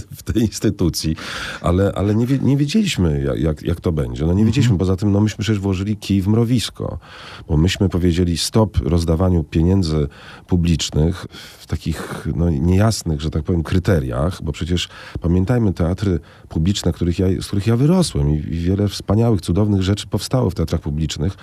w 0.00 0.22
tej 0.22 0.42
instytucji, 0.42 1.16
ale, 1.60 1.92
ale 1.94 2.14
nie, 2.14 2.26
nie 2.42 2.56
wiedzieliśmy, 2.56 3.34
jak, 3.36 3.62
jak 3.62 3.80
to 3.80 3.92
będzie. 3.92 4.26
No 4.26 4.32
nie 4.32 4.44
wiedzieliśmy, 4.44 4.72
mhm. 4.72 4.78
poza 4.78 4.96
tym 4.96 5.12
no 5.12 5.20
myśmy 5.20 5.42
przecież 5.42 5.60
włożyli 5.60 5.96
kij 5.96 6.22
w 6.22 6.28
mrowisko, 6.28 6.98
bo 7.48 7.56
myśmy 7.56 7.88
powiedzieli 7.88 8.38
stop 8.38 8.76
rozdawaniu 8.76 9.44
pieniędzy 9.44 10.08
publicznych 10.46 11.26
w 11.58 11.66
takich 11.66 12.28
no, 12.36 12.50
niejasnych, 12.50 13.20
że 13.20 13.30
tak 13.30 13.42
powiem, 13.42 13.62
kryteriach, 13.62 14.42
bo 14.42 14.52
przecież 14.52 14.88
pamiętajmy 15.20 15.72
teatry 15.72 16.20
publiczne, 16.48 16.92
których 16.92 17.18
ja, 17.18 17.26
z 17.40 17.46
których 17.46 17.66
ja 17.66 17.76
wyrosłem 17.76 18.30
i, 18.30 18.34
i 18.34 18.58
wiele 18.60 18.88
wspaniałych, 18.88 19.40
cudownych 19.40 19.82
rzeczy 19.82 20.06
powstało 20.06 20.50
w 20.50 20.54
teatrach 20.54 20.80
publicznych. 20.80 21.36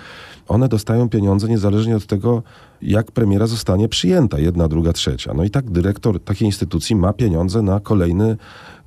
One 0.48 0.68
dostają 0.68 1.08
pieniądze 1.08 1.48
niezależnie 1.48 1.96
od 1.96 2.06
tego, 2.06 2.42
jak 2.82 3.12
premiera 3.12 3.46
zostanie 3.46 3.88
przyjęta, 3.88 4.38
jedna, 4.38 4.68
druga, 4.68 4.92
trzecia. 4.92 5.34
No 5.34 5.44
i 5.44 5.50
tak 5.50 5.70
dyrektor 5.70 6.20
takiej 6.20 6.46
instytucji 6.46 6.96
ma 6.96 7.12
pieniądze 7.12 7.62
na 7.62 7.80
kolejny 7.80 8.36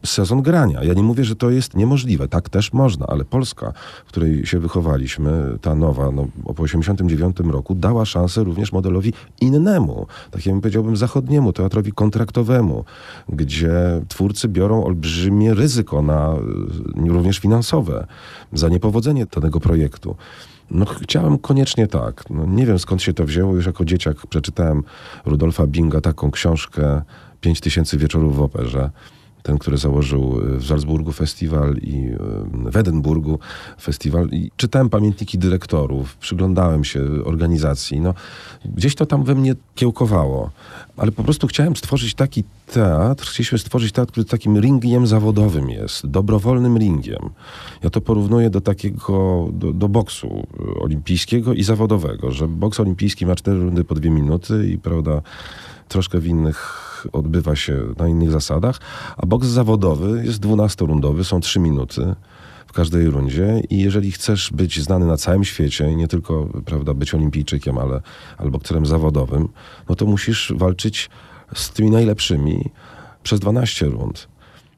sezon 0.06 0.42
grania. 0.42 0.84
Ja 0.84 0.94
nie 0.94 1.04
mówię, 1.04 1.24
że 1.24 1.36
to 1.36 1.50
jest 1.50 1.76
niemożliwe. 1.76 2.28
Tak 2.28 2.50
też 2.50 2.74
można, 2.74 3.08
ale 3.08 3.26
Polska, 3.26 3.74
w 4.06 4.08
której 4.08 4.46
się 4.46 4.60
wychowaliśmy, 4.60 5.58
ta 5.62 5.76
nowa, 5.76 6.12
no, 6.12 6.28
po 6.56 6.64
89 6.64 7.38
roku, 7.40 7.76
dała 7.76 8.06
szansę 8.06 8.44
również 8.44 8.72
modelowi 8.72 9.14
innemu, 9.42 10.08
takiemu 10.32 10.62
powiedziałbym 10.62 10.98
zachodniemu, 10.98 11.54
teatrowi 11.54 11.92
kontraktowemu, 11.92 12.86
gdzie 13.30 13.74
twórcy 14.08 14.48
biorą 14.48 14.84
olbrzymie 14.84 15.54
ryzyko 15.54 16.02
na 16.02 16.36
również 17.08 17.40
finansowe 17.40 18.08
za 18.54 18.70
niepowodzenie 18.70 19.26
danego 19.26 19.60
projektu. 19.60 20.16
No 20.72 20.86
chciałem 20.86 21.38
koniecznie 21.38 21.88
tak. 21.88 22.30
No, 22.30 22.46
nie 22.46 22.66
wiem 22.66 22.80
skąd 22.80 23.02
się 23.02 23.14
to 23.14 23.26
wzięło. 23.26 23.56
Już 23.56 23.66
jako 23.66 23.86
dzieciak 23.86 24.28
przeczytałem 24.28 24.84
Rudolfa 25.26 25.68
Binga 25.68 26.02
taką 26.02 26.32
książkę 26.32 27.02
Pięć 27.42 27.62
tysięcy 27.62 27.98
wieczorów 27.98 28.36
w 28.36 28.42
operze 28.42 28.90
ten, 29.46 29.58
który 29.58 29.78
założył 29.78 30.42
e, 30.56 30.60
w 30.60 30.66
Salzburgu 30.66 31.12
festiwal 31.12 31.76
i 31.82 31.96
e, 32.68 32.72
w 32.72 32.78
Edynburgu 32.78 33.40
festiwal. 33.82 34.30
I 34.32 34.52
czytałem 34.58 34.90
pamiętniki 34.90 35.38
dyrektorów, 35.38 36.16
przyglądałem 36.16 36.84
się 36.84 37.02
organizacji. 37.26 38.00
No, 38.02 38.14
gdzieś 38.66 38.96
to 38.96 39.06
tam 39.06 39.24
we 39.24 39.36
mnie 39.36 39.56
kiełkowało, 39.76 40.50
ale 40.98 41.12
po 41.12 41.24
prostu 41.24 41.48
chciałem 41.48 41.76
stworzyć 41.76 42.14
taki 42.14 42.44
teatr, 42.74 43.26
chcieliśmy 43.26 43.58
stworzyć 43.58 43.92
teatr, 43.92 44.12
który 44.12 44.26
takim 44.26 44.60
ringiem 44.60 45.08
zawodowym 45.08 45.70
jest, 45.70 46.08
dobrowolnym 46.08 46.78
ringiem. 46.78 47.30
Ja 47.84 47.90
to 47.90 48.02
porównuję 48.02 48.50
do 48.50 48.62
takiego, 48.62 49.50
do, 49.54 49.74
do 49.74 49.90
boksu 49.90 50.48
olimpijskiego 50.80 51.54
i 51.54 51.64
zawodowego, 51.64 52.32
że 52.32 52.48
boks 52.48 52.80
olimpijski 52.80 53.26
ma 53.26 53.36
cztery 53.36 53.60
rundy 53.60 53.84
po 53.84 53.96
dwie 53.96 54.10
minuty 54.10 54.70
i 54.70 54.78
prawda, 54.78 55.22
troszkę 55.88 56.20
w 56.20 56.28
innych 56.28 56.82
odbywa 57.14 57.56
się 57.56 57.82
na 57.98 58.08
innych 58.08 58.32
zasadach, 58.32 58.80
a 59.18 59.26
boks 59.26 59.48
zawodowy 59.48 60.26
jest 60.26 60.42
12-rundowy, 60.42 61.24
są 61.24 61.40
3 61.40 61.60
minuty 61.60 62.16
w 62.68 62.74
każdej 62.74 63.08
rundzie 63.08 63.62
i 63.70 63.80
jeżeli 63.80 64.12
chcesz 64.12 64.52
być 64.52 64.82
znany 64.82 65.06
na 65.06 65.18
całym 65.18 65.44
świecie 65.44 65.96
nie 65.96 66.08
tylko 66.08 66.48
prawda, 66.66 66.94
być 66.94 67.14
olimpijczykiem, 67.14 67.78
ale, 67.78 68.02
ale 68.38 68.52
bokserem 68.52 68.86
zawodowym, 68.86 69.48
no 69.90 69.96
to 69.96 70.06
musisz 70.06 70.54
walczyć 70.56 71.10
z 71.56 71.70
tymi 71.70 71.92
najlepszymi 71.92 72.70
przez 73.24 73.40
12 73.40 73.86
rund. 73.86 74.28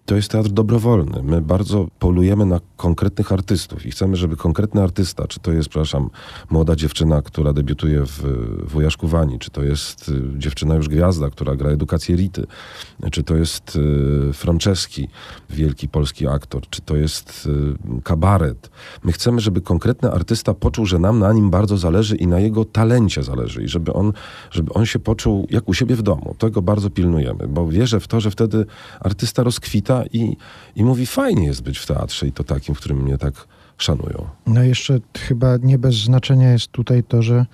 To 0.08 0.16
jest 0.16 0.32
teatr 0.32 0.50
dobrowolny. 0.50 1.24
My 1.24 1.42
bardzo 1.42 1.88
polujemy 2.00 2.46
na 2.46 2.60
konkretnych 2.78 3.32
artystów 3.32 3.86
i 3.86 3.92
chcemy, 3.92 4.16
żeby 4.16 4.36
konkretny 4.36 4.84
artysta, 4.84 5.28
czy 5.28 5.40
to 5.40 5.52
jest, 5.52 5.70
przepraszam, 5.70 6.10
młoda 6.50 6.76
dziewczyna, 6.76 7.22
która 7.22 7.54
debiutuje 7.54 8.04
w 8.06 8.22
Wojaszku 8.72 9.08
Wani, 9.08 9.40
czy 9.40 9.52
to 9.52 9.64
jest 9.64 10.10
y, 10.10 10.22
dziewczyna 10.38 10.76
już 10.76 10.90
gwiazda, 10.90 11.30
która 11.30 11.56
gra 11.56 11.70
edukację 11.70 12.16
Rity, 12.16 12.48
czy 13.12 13.24
to 13.24 13.36
jest 13.36 13.76
y, 14.30 14.34
Franceski, 14.34 15.08
wielki 15.50 15.88
polski 15.90 16.28
aktor, 16.28 16.62
czy 16.70 16.82
to 16.82 16.96
jest 16.96 17.50
y, 17.98 18.02
kabaret. 18.04 18.70
My 19.04 19.12
chcemy, 19.12 19.42
żeby 19.42 19.62
konkretny 19.62 20.12
artysta 20.12 20.54
poczuł, 20.54 20.86
że 20.86 21.00
nam 21.00 21.20
na 21.20 21.34
nim 21.34 21.50
bardzo 21.50 21.78
zależy 21.78 22.16
i 22.16 22.28
na 22.28 22.40
jego 22.40 22.66
talencie 22.66 23.24
zależy 23.24 23.64
i 23.64 23.68
żeby 23.68 23.94
on, 23.94 24.14
żeby 24.52 24.74
on 24.74 24.86
się 24.86 25.00
poczuł 25.00 25.48
jak 25.50 25.70
u 25.70 25.74
siebie 25.74 25.96
w 25.96 26.02
domu. 26.02 26.36
Tego 26.38 26.62
bardzo 26.62 26.90
pilnujemy, 26.90 27.48
bo 27.48 27.68
wierzę 27.68 28.00
w 28.00 28.08
to, 28.08 28.20
że 28.20 28.32
wtedy 28.32 28.66
artysta 29.00 29.44
rozkwita 29.44 29.97
i, 30.06 30.38
i 30.75 30.84
mówi, 30.84 31.06
fajnie 31.06 31.46
jest 31.46 31.63
być 31.63 31.77
w 31.77 31.86
teatrze 31.86 32.27
i 32.27 32.32
to 32.32 32.44
takim, 32.44 32.75
w 32.75 32.77
którym 32.77 32.98
mnie 32.98 33.18
tak 33.18 33.48
szanują. 33.77 34.27
No 34.48 34.63
jeszcze 34.63 35.00
chyba 35.18 35.58
nie 35.58 35.77
bez 35.77 35.96
znaczenia 35.96 36.51
jest 36.51 36.68
tutaj 36.68 37.04
to, 37.04 37.22
że 37.22 37.46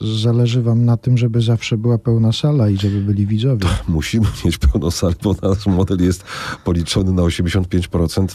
zależy 0.00 0.62
wam 0.62 0.84
na 0.84 0.96
tym, 0.96 1.18
żeby 1.18 1.40
zawsze 1.40 1.76
była 1.76 1.98
pełna 1.98 2.32
sala 2.32 2.68
i 2.68 2.76
żeby 2.76 3.00
byli 3.00 3.26
widzowie. 3.26 3.66
Musimy 3.88 4.26
mieć 4.44 4.58
pełną 4.58 4.90
salę, 4.90 5.14
bo 5.22 5.34
nasz 5.42 5.66
model 5.66 5.98
jest 6.00 6.24
policzony 6.64 7.12
na 7.12 7.22
85%. 7.22 8.26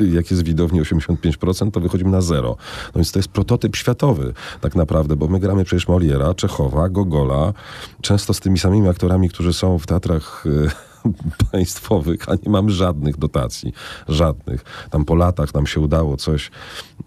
Jak 0.00 0.30
jest 0.30 0.44
widowni 0.44 0.82
85%, 0.82 1.70
to 1.70 1.80
wychodzimy 1.80 2.10
na 2.10 2.20
zero. 2.20 2.56
No 2.86 2.92
więc 2.94 3.12
to 3.12 3.18
jest 3.18 3.28
prototyp 3.28 3.76
światowy 3.76 4.32
tak 4.60 4.76
naprawdę, 4.76 5.16
bo 5.16 5.28
my 5.28 5.40
gramy 5.40 5.64
przecież 5.64 5.88
Moliera, 5.88 6.34
Czechowa, 6.34 6.88
Gogola, 6.88 7.52
często 8.00 8.34
z 8.34 8.40
tymi 8.40 8.58
samymi 8.58 8.88
aktorami, 8.88 9.28
którzy 9.28 9.52
są 9.52 9.78
w 9.78 9.86
teatrach 9.86 10.46
y, 10.46 10.93
państwowych, 11.52 12.28
a 12.28 12.34
nie 12.34 12.50
mamy 12.50 12.70
żadnych 12.70 13.18
dotacji. 13.18 13.72
Żadnych. 14.08 14.64
Tam 14.90 15.04
po 15.04 15.14
latach 15.14 15.54
nam 15.54 15.66
się 15.66 15.80
udało 15.80 16.16
coś 16.16 16.50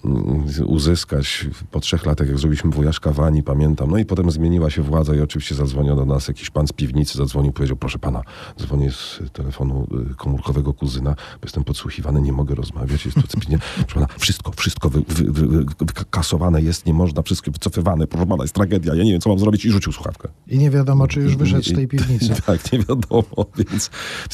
mm, 0.06 0.46
uzyskać. 0.66 1.48
Po 1.72 1.80
trzech 1.80 2.06
latach, 2.06 2.27
jak 2.27 2.38
zrobiliśmy 2.38 2.72
wujaszka 2.72 3.12
Wani, 3.12 3.44
pamiętam. 3.44 3.92
No 3.92 3.98
i 3.98 4.06
potem 4.06 4.32
zmieniła 4.32 4.70
się 4.70 4.82
władza 4.82 5.16
i 5.16 5.22
oczywiście 5.22 5.56
zadzwoniono 5.56 6.06
do 6.06 6.13
nas 6.13 6.27
jakiś 6.27 6.50
pan 6.50 6.68
z 6.68 6.74
piwnicy, 6.74 7.18
zadzwonił, 7.18 7.51
powiedział, 7.51 7.77
proszę 7.77 8.00
pana, 8.00 8.22
dzwonię 8.60 8.92
z 8.92 9.20
telefonu 9.34 9.88
y, 10.12 10.16
komórkowego 10.16 10.74
kuzyna, 10.74 11.10
bo 11.16 11.39
jestem 11.44 11.63
podsłuchiwany, 11.63 12.22
nie 12.22 12.34
mogę 12.34 12.56
rozmawiać, 12.56 13.06
jest 13.06 13.18
tu. 13.18 13.38
Proszę 13.75 13.94
pana, 13.94 14.08
wszystko, 14.20 14.51
wszystko 14.51 14.89
wy, 14.89 15.01
wy, 15.08 15.48
wy, 15.48 15.66
wykasowane 15.80 16.62
jest, 16.62 16.86
nie 16.86 16.94
można, 16.94 17.22
wszystko 17.22 17.51
wycofywane, 17.51 18.08
proszę 18.08 18.25
pana, 18.25 18.44
jest 18.44 18.56
tragedia, 18.56 18.96
ja 18.96 19.04
nie 19.04 19.12
wiem, 19.12 19.22
co 19.22 19.30
mam 19.30 19.39
zrobić 19.39 19.66
i 19.66 19.72
rzucił 19.72 19.92
słuchawkę. 19.92 20.30
I 20.48 20.58
nie 20.58 20.70
wiadomo, 20.70 21.08
czy 21.08 21.20
już 21.20 21.36
wyszedł 21.36 21.63
z 21.63 21.74
tej 21.74 21.88
piwnicy. 21.88 22.42
tak, 22.46 22.72
nie 22.72 22.80
wiadomo, 22.80 23.46
więc 23.58 23.87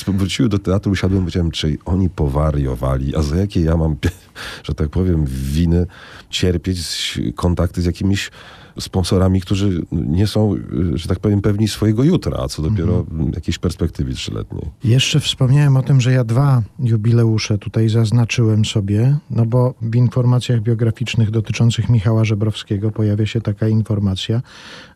wróciły 0.07 0.49
do 0.49 0.59
teatru, 0.59 0.91
usiadłem, 0.91 1.21
powiedziałem, 1.21 1.51
czy 1.51 1.77
oni 1.85 2.09
powariowali, 2.09 3.15
a 3.15 3.21
za 3.21 3.35
jakie 3.35 3.61
ja 3.61 3.77
mam, 3.77 3.95
że 4.67 4.73
tak 4.73 4.89
powiem, 4.89 5.25
winy 5.27 5.85
cierpieć 6.29 7.19
kontakty 7.35 7.81
z 7.81 7.85
jakimiś 7.85 8.31
sponsorami, 8.79 9.41
którzy 9.41 9.81
nie 9.91 10.27
są, 10.27 10.55
że 10.93 11.07
tak 11.07 11.19
powiem, 11.19 11.41
pewni 11.41 11.67
swojego 11.67 12.03
jutra, 12.03 12.37
a 12.43 12.47
co 12.47 12.61
dopiero 12.61 12.99
mhm. 12.99 13.31
jakiejś 13.35 13.57
perspektywy 13.57 14.13
trzyletniej. 14.13 14.71
Jeszcze 14.83 15.19
wspomniałem 15.19 15.77
o 15.77 15.83
tym, 15.83 16.01
że 16.01 16.11
ja 16.11 16.23
dwa 16.23 16.61
jubileusze 16.79 17.57
tutaj 17.57 17.89
zaznaczyłem 17.89 18.65
sobie, 18.65 19.17
no 19.29 19.45
bo 19.45 19.73
w 19.81 19.95
informacjach 19.95 20.61
biograficznych 20.61 21.31
dotyczących 21.31 21.89
Michała 21.89 22.25
Żebrowskiego 22.25 22.91
pojawia 22.91 23.25
się 23.25 23.41
taka 23.41 23.67
informacja, 23.67 24.41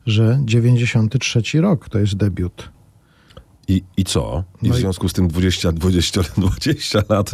że 0.06 0.40
93 0.46 1.62
rok 1.62 1.90
to 1.90 2.00
jest 2.00 2.16
debiut. 2.16 2.77
I, 3.68 3.84
I 3.98 4.04
co? 4.04 4.44
I 4.62 4.68
no 4.68 4.74
w 4.74 4.78
związku 4.78 5.06
i... 5.06 5.10
z 5.10 5.14
tym 5.14 5.28
20, 5.28 5.72
20, 5.72 6.22
20 6.38 7.02
lat. 7.10 7.32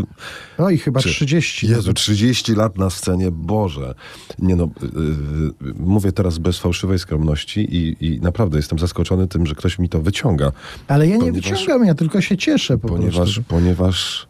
No 0.59 0.69
i 0.69 0.77
chyba 0.77 0.99
Czy, 0.99 1.09
30. 1.09 1.67
Jezu, 1.67 1.93
30 1.93 2.55
lat 2.55 2.77
na 2.77 2.89
scenie, 2.89 3.31
Boże. 3.31 3.95
Nie 4.39 4.55
no, 4.55 4.69
yy, 5.61 5.73
mówię 5.79 6.11
teraz 6.11 6.37
bez 6.37 6.59
fałszywej 6.59 6.99
skromności 6.99 7.59
i, 7.59 8.05
i 8.07 8.21
naprawdę 8.21 8.57
jestem 8.57 8.79
zaskoczony 8.79 9.27
tym, 9.27 9.45
że 9.45 9.55
ktoś 9.55 9.79
mi 9.79 9.89
to 9.89 10.01
wyciąga. 10.01 10.51
Ale 10.87 11.07
ja 11.07 11.13
nie 11.17 11.19
ponieważ, 11.19 11.51
wyciągam, 11.51 11.85
ja 11.85 11.95
tylko 11.95 12.21
się 12.21 12.37
cieszę 12.37 12.77
po 12.77 12.87
ponieważ, 12.87 13.15
prostu. 13.15 13.43
Ponieważ 13.43 14.27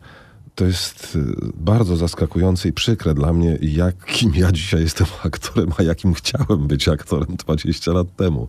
to 0.55 0.65
jest 0.65 1.15
y, 1.15 1.35
bardzo 1.53 1.95
zaskakujące 1.95 2.69
i 2.69 2.73
przykre 2.73 3.13
dla 3.13 3.33
mnie, 3.33 3.57
jakim 3.61 4.35
ja 4.35 4.51
dzisiaj 4.51 4.81
jestem 4.81 5.07
aktorem, 5.23 5.69
a 5.77 5.83
jakim 5.83 6.13
chciałem 6.13 6.67
być 6.67 6.87
aktorem 6.87 7.35
20 7.35 7.91
lat 7.91 8.15
temu. 8.15 8.47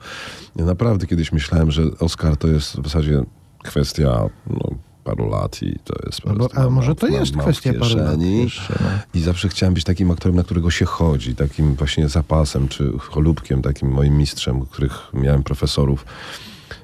Ja 0.57 0.65
naprawdę 0.65 1.07
kiedyś 1.07 1.33
myślałem, 1.33 1.71
że 1.71 1.83
Oscar 2.01 2.37
to 2.37 2.49
jest 2.49 2.81
w 2.81 2.85
zasadzie 2.85 3.23
kwestia 3.65 4.29
no, 4.47 4.71
paru 5.05 5.29
lat 5.29 5.63
i 5.63 5.79
to 5.85 5.95
jest 6.07 6.25
no 6.25 6.35
bo, 6.35 6.49
A 6.55 6.71
może 6.71 6.95
to 6.95 7.07
jest 7.07 7.37
kwestia 7.37 7.73
paru 7.81 7.97
lat 7.97 8.23
jeszcze, 8.23 8.75
no. 8.81 8.91
I 9.15 9.23
zawsze 9.23 9.49
chciałem 9.49 9.75
być 9.75 9.85
takim 9.85 10.11
aktorem, 10.11 10.37
na 10.37 10.45
którego 10.45 10.71
się 10.71 10.85
chodzi, 10.85 11.35
takim 11.35 11.75
właśnie 11.75 12.09
zapasem 12.09 12.69
czy 12.69 12.93
cholubkiem, 12.99 13.63
takim 13.63 13.89
moim 13.91 14.17
mistrzem, 14.17 14.67
których 14.67 15.11
miałem 15.13 15.43
profesorów. 15.43 16.07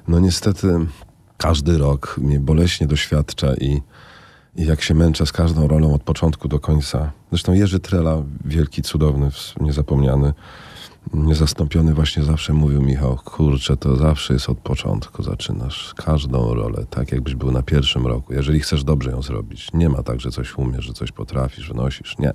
No 0.07 0.19
niestety 0.19 0.67
każdy 1.37 1.77
rok 1.77 2.15
mnie 2.17 2.39
boleśnie 2.39 2.87
doświadcza 2.87 3.53
i, 3.53 3.81
i 4.55 4.65
jak 4.65 4.81
się 4.81 4.93
męczę 4.93 5.25
z 5.25 5.31
każdą 5.31 5.67
rolą 5.67 5.93
od 5.93 6.03
początku 6.03 6.47
do 6.47 6.59
końca. 6.59 7.11
Zresztą 7.29 7.53
Jerzy 7.53 7.79
Trela, 7.79 8.23
wielki, 8.45 8.81
cudowny, 8.81 9.29
niezapomniany, 9.59 10.33
niezastąpiony 11.13 11.93
właśnie 11.93 12.23
zawsze 12.23 12.53
mówił 12.53 12.81
Michał, 12.81 13.19
kurczę, 13.25 13.77
to 13.77 13.95
zawsze 13.95 14.33
jest 14.33 14.49
od 14.49 14.57
początku, 14.57 15.23
zaczynasz 15.23 15.93
każdą 15.93 16.53
rolę, 16.53 16.85
tak 16.89 17.11
jakbyś 17.11 17.35
był 17.35 17.51
na 17.51 17.63
pierwszym 17.63 18.07
roku. 18.07 18.33
Jeżeli 18.33 18.59
chcesz 18.59 18.83
dobrze 18.83 19.11
ją 19.11 19.21
zrobić, 19.21 19.67
nie 19.73 19.89
ma 19.89 20.03
tak, 20.03 20.19
że 20.19 20.31
coś 20.31 20.57
umiesz, 20.57 20.85
że 20.85 20.93
coś 20.93 21.11
potrafisz, 21.11 21.67
wynosisz, 21.67 22.17
nie. 22.17 22.33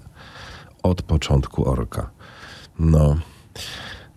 Od 0.82 1.02
początku 1.02 1.68
orka. 1.70 2.10
No, 2.78 3.16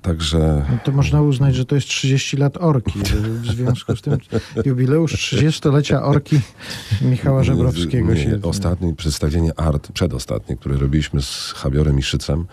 Także... 0.02 0.66
No 0.72 0.78
to 0.84 0.92
można 0.92 1.22
uznać, 1.22 1.56
że 1.56 1.66
to 1.66 1.76
jest 1.76 1.88
30 1.88 2.38
lat 2.38 2.58
orki. 2.58 3.00
W 3.42 3.46
związku 3.46 3.96
z 3.96 4.02
tym 4.02 4.18
jubileusz 4.66 5.14
30-lecia 5.14 6.04
orki 6.04 6.40
Michała 7.02 7.44
Żebrowskiego. 7.44 8.14
Nie, 8.14 8.26
nie. 8.26 8.40
Ostatnie 8.44 8.96
przedstawienie 8.96 9.60
art, 9.60 9.92
przedostatnie, 9.92 10.58
które 10.58 10.78
robiliśmy 10.78 11.22
z 11.22 11.54
Habiorem 11.56 12.00
i 12.00 12.04
Szycem, 12.04 12.46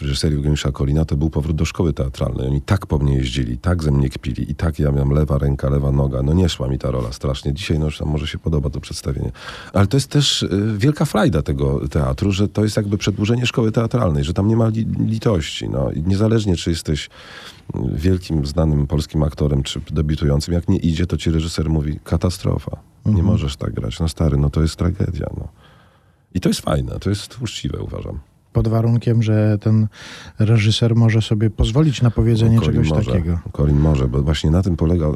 w 0.00 0.02
reżyserii 0.02 0.36
Eugeniusza 0.36 0.72
Kolina, 0.72 1.04
to 1.04 1.16
był 1.16 1.30
powrót 1.30 1.56
do 1.56 1.64
szkoły 1.64 1.92
teatralnej. 1.92 2.46
Oni 2.46 2.60
tak 2.60 2.86
po 2.86 2.98
mnie 2.98 3.14
jeździli, 3.14 3.58
tak 3.58 3.82
ze 3.82 3.90
mnie 3.90 4.10
kpili 4.10 4.50
i 4.50 4.54
tak 4.54 4.78
ja 4.78 4.90
miałem 4.90 5.10
lewa 5.10 5.38
ręka, 5.38 5.70
lewa 5.70 5.92
noga. 5.92 6.22
No 6.22 6.32
nie 6.32 6.48
szła 6.48 6.68
mi 6.68 6.78
ta 6.78 6.90
rola 6.90 7.12
strasznie. 7.12 7.54
Dzisiaj 7.54 7.78
no 7.78 7.84
już 7.84 7.98
tam 7.98 8.08
może 8.08 8.26
się 8.26 8.38
podoba 8.38 8.70
to 8.70 8.80
przedstawienie. 8.80 9.32
Ale 9.72 9.86
to 9.86 9.96
jest 9.96 10.08
też 10.08 10.42
y, 10.42 10.48
wielka 10.78 11.04
frajda 11.04 11.42
tego 11.42 11.88
teatru, 11.88 12.32
że 12.32 12.48
to 12.48 12.62
jest 12.64 12.76
jakby 12.76 12.98
przedłużenie 12.98 13.46
szkoły 13.46 13.72
teatralnej, 13.72 14.24
że 14.24 14.34
tam 14.34 14.48
nie 14.48 14.56
ma 14.56 14.68
li 14.68 14.86
litości. 15.06 15.68
No. 15.68 15.92
I 15.92 16.02
niezależnie, 16.02 16.56
czy 16.56 16.70
jesteś 16.70 17.06
y, 17.06 17.78
wielkim, 17.92 18.46
znanym 18.46 18.86
polskim 18.86 19.22
aktorem, 19.22 19.62
czy 19.62 19.80
debiutującym, 19.90 20.54
jak 20.54 20.68
nie 20.68 20.78
idzie, 20.78 21.06
to 21.06 21.16
ci 21.16 21.30
reżyser 21.30 21.70
mówi 21.70 22.00
katastrofa. 22.04 22.76
Mhm. 22.98 23.16
Nie 23.16 23.22
możesz 23.22 23.56
tak 23.56 23.72
grać. 23.72 24.00
No 24.00 24.08
stary, 24.08 24.36
no 24.36 24.50
to 24.50 24.62
jest 24.62 24.76
tragedia. 24.76 25.26
No. 25.36 25.48
I 26.34 26.40
to 26.40 26.48
jest 26.48 26.60
fajne, 26.60 26.98
to 27.00 27.10
jest 27.10 27.38
uczciwe, 27.42 27.78
uważam 27.78 28.29
pod 28.52 28.68
warunkiem, 28.68 29.22
że 29.22 29.58
ten 29.60 29.86
reżyser 30.38 30.96
może 30.96 31.22
sobie 31.22 31.50
pozwolić 31.50 32.02
na 32.02 32.10
powiedzenie 32.10 32.56
no, 32.56 32.62
czegoś 32.62 32.90
może, 32.90 33.04
takiego. 33.04 33.38
Korin 33.52 33.78
może, 33.78 34.08
bo 34.08 34.22
właśnie 34.22 34.50
na 34.50 34.62
tym 34.62 34.76
polega. 34.76 35.06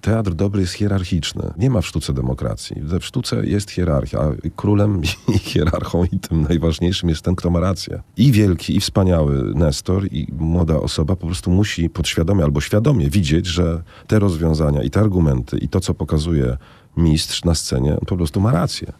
Teatr 0.00 0.34
dobry 0.34 0.60
jest 0.60 0.72
hierarchiczny. 0.72 1.52
Nie 1.58 1.70
ma 1.70 1.80
w 1.80 1.86
sztuce 1.86 2.12
demokracji. 2.12 2.76
W 2.82 3.04
sztuce 3.04 3.46
jest 3.46 3.70
hierarchia. 3.70 4.32
Królem 4.56 5.02
i 5.34 5.38
hierarchą 5.38 6.04
i 6.04 6.18
tym 6.18 6.42
najważniejszym 6.42 7.08
jest 7.08 7.22
ten, 7.22 7.34
kto 7.34 7.50
ma 7.50 7.60
rację. 7.60 8.02
I 8.16 8.32
wielki, 8.32 8.76
i 8.76 8.80
wspaniały 8.80 9.54
Nestor, 9.54 10.06
i 10.12 10.26
młoda 10.38 10.76
osoba 10.80 11.16
po 11.16 11.26
prostu 11.26 11.50
musi 11.50 11.90
podświadomie 11.90 12.44
albo 12.44 12.60
świadomie 12.60 13.10
widzieć, 13.10 13.46
że 13.46 13.82
te 14.06 14.18
rozwiązania 14.18 14.82
i 14.82 14.90
te 14.90 15.00
argumenty 15.00 15.58
i 15.58 15.68
to, 15.68 15.80
co 15.80 15.94
pokazuje 15.94 16.56
mistrz 16.96 17.44
na 17.44 17.54
scenie, 17.54 17.96
po 18.06 18.16
prostu 18.16 18.40
ma 18.40 18.52
rację. 18.52 18.92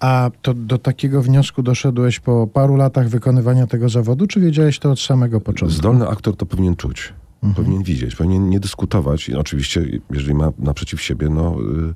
A 0.00 0.30
to 0.42 0.54
do 0.54 0.78
takiego 0.78 1.22
wniosku 1.22 1.62
doszedłeś 1.62 2.20
po 2.20 2.46
paru 2.46 2.76
latach 2.76 3.08
wykonywania 3.08 3.66
tego 3.66 3.88
zawodu, 3.88 4.26
czy 4.26 4.40
wiedziałeś 4.40 4.78
to 4.78 4.90
od 4.90 5.00
samego 5.00 5.40
początku? 5.40 5.76
Zdolny 5.76 6.08
aktor 6.08 6.36
to 6.36 6.46
powinien 6.46 6.76
czuć. 6.76 7.12
Mhm. 7.42 7.54
Powinien 7.54 7.82
widzieć, 7.82 8.16
powinien 8.16 8.50
nie 8.50 8.60
dyskutować. 8.60 9.28
I 9.28 9.34
oczywiście, 9.34 9.86
jeżeli 10.10 10.34
ma 10.34 10.52
naprzeciw 10.58 11.02
siebie, 11.02 11.28
no... 11.28 11.56
Yy, 11.60 11.94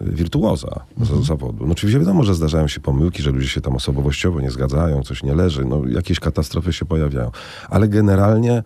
wirtuoza 0.00 0.80
mhm. 1.00 1.24
zawodu. 1.24 1.66
No 1.66 1.72
oczywiście 1.72 1.98
wiadomo, 1.98 2.24
że 2.24 2.34
zdarzają 2.34 2.68
się 2.68 2.80
pomyłki, 2.80 3.22
że 3.22 3.30
ludzie 3.30 3.48
się 3.48 3.60
tam 3.60 3.76
osobowościowo 3.76 4.40
nie 4.40 4.50
zgadzają, 4.50 5.02
coś 5.02 5.22
nie 5.22 5.34
leży, 5.34 5.64
no 5.64 5.82
jakieś 5.88 6.20
katastrofy 6.20 6.72
się 6.72 6.84
pojawiają. 6.84 7.30
Ale 7.70 7.88
generalnie, 7.88 8.62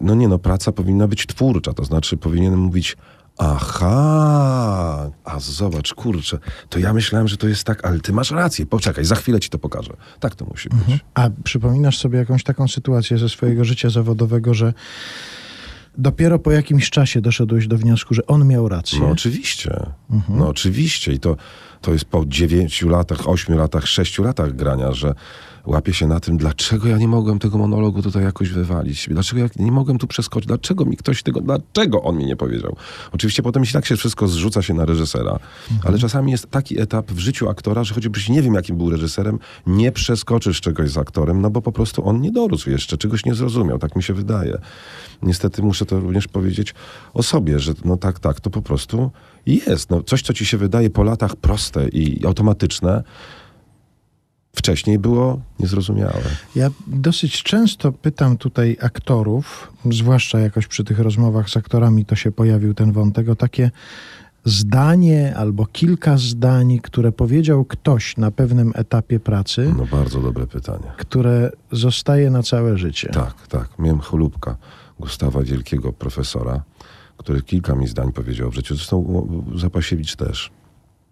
no 0.00 0.14
nie 0.14 0.28
no, 0.28 0.38
praca 0.38 0.72
powinna 0.72 1.08
być 1.08 1.26
twórcza, 1.26 1.72
to 1.72 1.84
znaczy 1.84 2.16
powinienem 2.16 2.58
mówić 2.58 2.96
Aha, 3.38 5.10
a 5.24 5.40
zobacz, 5.40 5.94
kurczę, 5.94 6.38
to 6.68 6.78
ja 6.78 6.92
myślałem, 6.92 7.28
że 7.28 7.36
to 7.36 7.48
jest 7.48 7.64
tak, 7.64 7.84
ale 7.84 8.00
ty 8.00 8.12
masz 8.12 8.30
rację, 8.30 8.66
poczekaj, 8.66 9.04
za 9.04 9.14
chwilę 9.14 9.40
ci 9.40 9.50
to 9.50 9.58
pokażę. 9.58 9.92
Tak 10.20 10.34
to 10.34 10.44
musi 10.44 10.68
być. 10.68 11.00
A 11.14 11.30
przypominasz 11.44 11.98
sobie 11.98 12.18
jakąś 12.18 12.42
taką 12.42 12.68
sytuację 12.68 13.18
ze 13.18 13.28
swojego 13.28 13.64
życia 13.64 13.90
zawodowego, 13.90 14.54
że 14.54 14.72
dopiero 15.98 16.38
po 16.38 16.50
jakimś 16.52 16.90
czasie 16.90 17.20
doszedłeś 17.20 17.66
do 17.66 17.78
wniosku, 17.78 18.14
że 18.14 18.26
on 18.26 18.46
miał 18.46 18.68
rację? 18.68 19.00
No 19.00 19.08
oczywiście, 19.08 19.86
no 20.28 20.48
oczywiście 20.48 21.12
i 21.12 21.20
to, 21.20 21.36
to 21.80 21.92
jest 21.92 22.04
po 22.04 22.26
dziewięciu 22.26 22.88
latach, 22.88 23.28
ośmiu 23.28 23.56
latach, 23.56 23.86
sześciu 23.86 24.22
latach 24.22 24.56
grania, 24.56 24.92
że 24.92 25.14
łapię 25.66 25.94
się 25.94 26.06
na 26.06 26.20
tym, 26.20 26.36
dlaczego 26.36 26.88
ja 26.88 26.98
nie 26.98 27.08
mogłem 27.08 27.38
tego 27.38 27.58
monologu 27.58 28.02
tutaj 28.02 28.22
jakoś 28.22 28.50
wywalić, 28.50 29.08
dlaczego 29.10 29.40
ja 29.42 29.48
nie 29.58 29.72
mogłem 29.72 29.98
tu 29.98 30.06
przeskoczyć, 30.06 30.46
dlaczego 30.46 30.84
mi 30.84 30.96
ktoś 30.96 31.22
tego, 31.22 31.40
dlaczego 31.40 32.02
on 32.02 32.16
mi 32.16 32.26
nie 32.26 32.36
powiedział. 32.36 32.76
Oczywiście 33.12 33.42
potem 33.42 33.64
się 33.64 33.72
tak 33.72 33.86
się 33.86 33.96
wszystko 33.96 34.28
zrzuca 34.28 34.62
się 34.62 34.74
na 34.74 34.84
reżysera, 34.84 35.38
ale 35.84 35.98
czasami 35.98 36.32
jest 36.32 36.50
taki 36.50 36.80
etap 36.80 37.12
w 37.12 37.18
życiu 37.18 37.48
aktora, 37.48 37.84
że 37.84 37.94
choćbyś 37.94 38.28
nie 38.28 38.42
wiem, 38.42 38.54
jakim 38.54 38.76
był 38.76 38.90
reżyserem, 38.90 39.38
nie 39.66 39.92
przeskoczysz 39.92 40.60
czegoś 40.60 40.90
z 40.90 40.98
aktorem, 40.98 41.40
no 41.40 41.50
bo 41.50 41.62
po 41.62 41.72
prostu 41.72 42.08
on 42.08 42.20
nie 42.20 42.32
dorósł 42.32 42.70
jeszcze, 42.70 42.98
czegoś 42.98 43.24
nie 43.24 43.34
zrozumiał, 43.34 43.78
tak 43.78 43.96
mi 43.96 44.02
się 44.02 44.14
wydaje. 44.14 44.58
Niestety 45.22 45.62
muszę 45.62 45.86
to 45.86 46.00
również 46.00 46.28
powiedzieć 46.28 46.74
o 47.14 47.22
sobie, 47.22 47.58
że 47.58 47.72
no 47.84 47.96
tak, 47.96 48.18
tak, 48.18 48.40
to 48.40 48.50
po 48.50 48.62
prostu 48.62 49.10
jest. 49.46 49.90
No, 49.90 50.02
coś, 50.02 50.22
co 50.22 50.32
ci 50.32 50.46
się 50.46 50.56
wydaje 50.56 50.90
po 50.90 51.02
latach 51.02 51.36
proste 51.36 51.88
i 51.88 52.26
automatyczne, 52.26 53.02
wcześniej 54.56 54.98
było 54.98 55.40
niezrozumiałe. 55.60 56.22
Ja 56.56 56.70
dosyć 56.86 57.42
często 57.42 57.92
pytam 57.92 58.36
tutaj 58.36 58.76
aktorów, 58.82 59.72
zwłaszcza 59.90 60.38
jakoś 60.38 60.66
przy 60.66 60.84
tych 60.84 60.98
rozmowach 60.98 61.50
z 61.50 61.56
aktorami 61.56 62.04
to 62.04 62.16
się 62.16 62.32
pojawił 62.32 62.74
ten 62.74 62.92
wątek, 62.92 63.28
o 63.28 63.36
takie 63.36 63.70
zdanie 64.44 65.36
albo 65.36 65.66
kilka 65.66 66.16
zdań, 66.16 66.78
które 66.82 67.12
powiedział 67.12 67.64
ktoś 67.64 68.16
na 68.16 68.30
pewnym 68.30 68.72
etapie 68.74 69.20
pracy, 69.20 69.74
No 69.78 69.86
bardzo 69.86 70.20
dobre 70.20 70.46
pytanie. 70.46 70.92
które 70.96 71.50
zostaje 71.72 72.30
na 72.30 72.42
całe 72.42 72.78
życie. 72.78 73.08
Tak, 73.12 73.46
tak. 73.46 73.68
Miałem 73.78 74.00
cholubka 74.00 74.56
Gustawa 75.00 75.42
Wielkiego, 75.42 75.92
profesora, 75.92 76.62
który 77.16 77.42
kilka 77.42 77.74
mi 77.74 77.88
zdań 77.88 78.12
powiedział 78.12 78.50
w 78.50 78.54
życiu. 78.54 78.74
Zresztą 78.74 79.26
Zapasiewicz 79.56 80.16
też. 80.16 80.50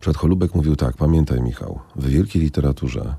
Przed 0.01 0.17
cholubek 0.17 0.55
mówił 0.55 0.77
tak, 0.77 0.97
pamiętaj 0.97 1.41
Michał, 1.41 1.81
w 1.97 2.09
wielkiej 2.09 2.43
literaturze 2.43 3.15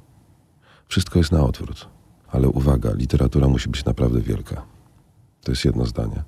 wszystko 0.87 1.19
jest 1.19 1.31
na 1.31 1.43
odwrót. 1.43 1.89
Ale 2.27 2.49
uwaga, 2.49 2.93
literatura 2.93 3.47
musi 3.47 3.69
być 3.69 3.85
naprawdę 3.85 4.21
wielka. 4.21 4.61
To 5.43 5.51
jest 5.51 5.65
jedno 5.65 5.85
zdanie. 5.85 6.23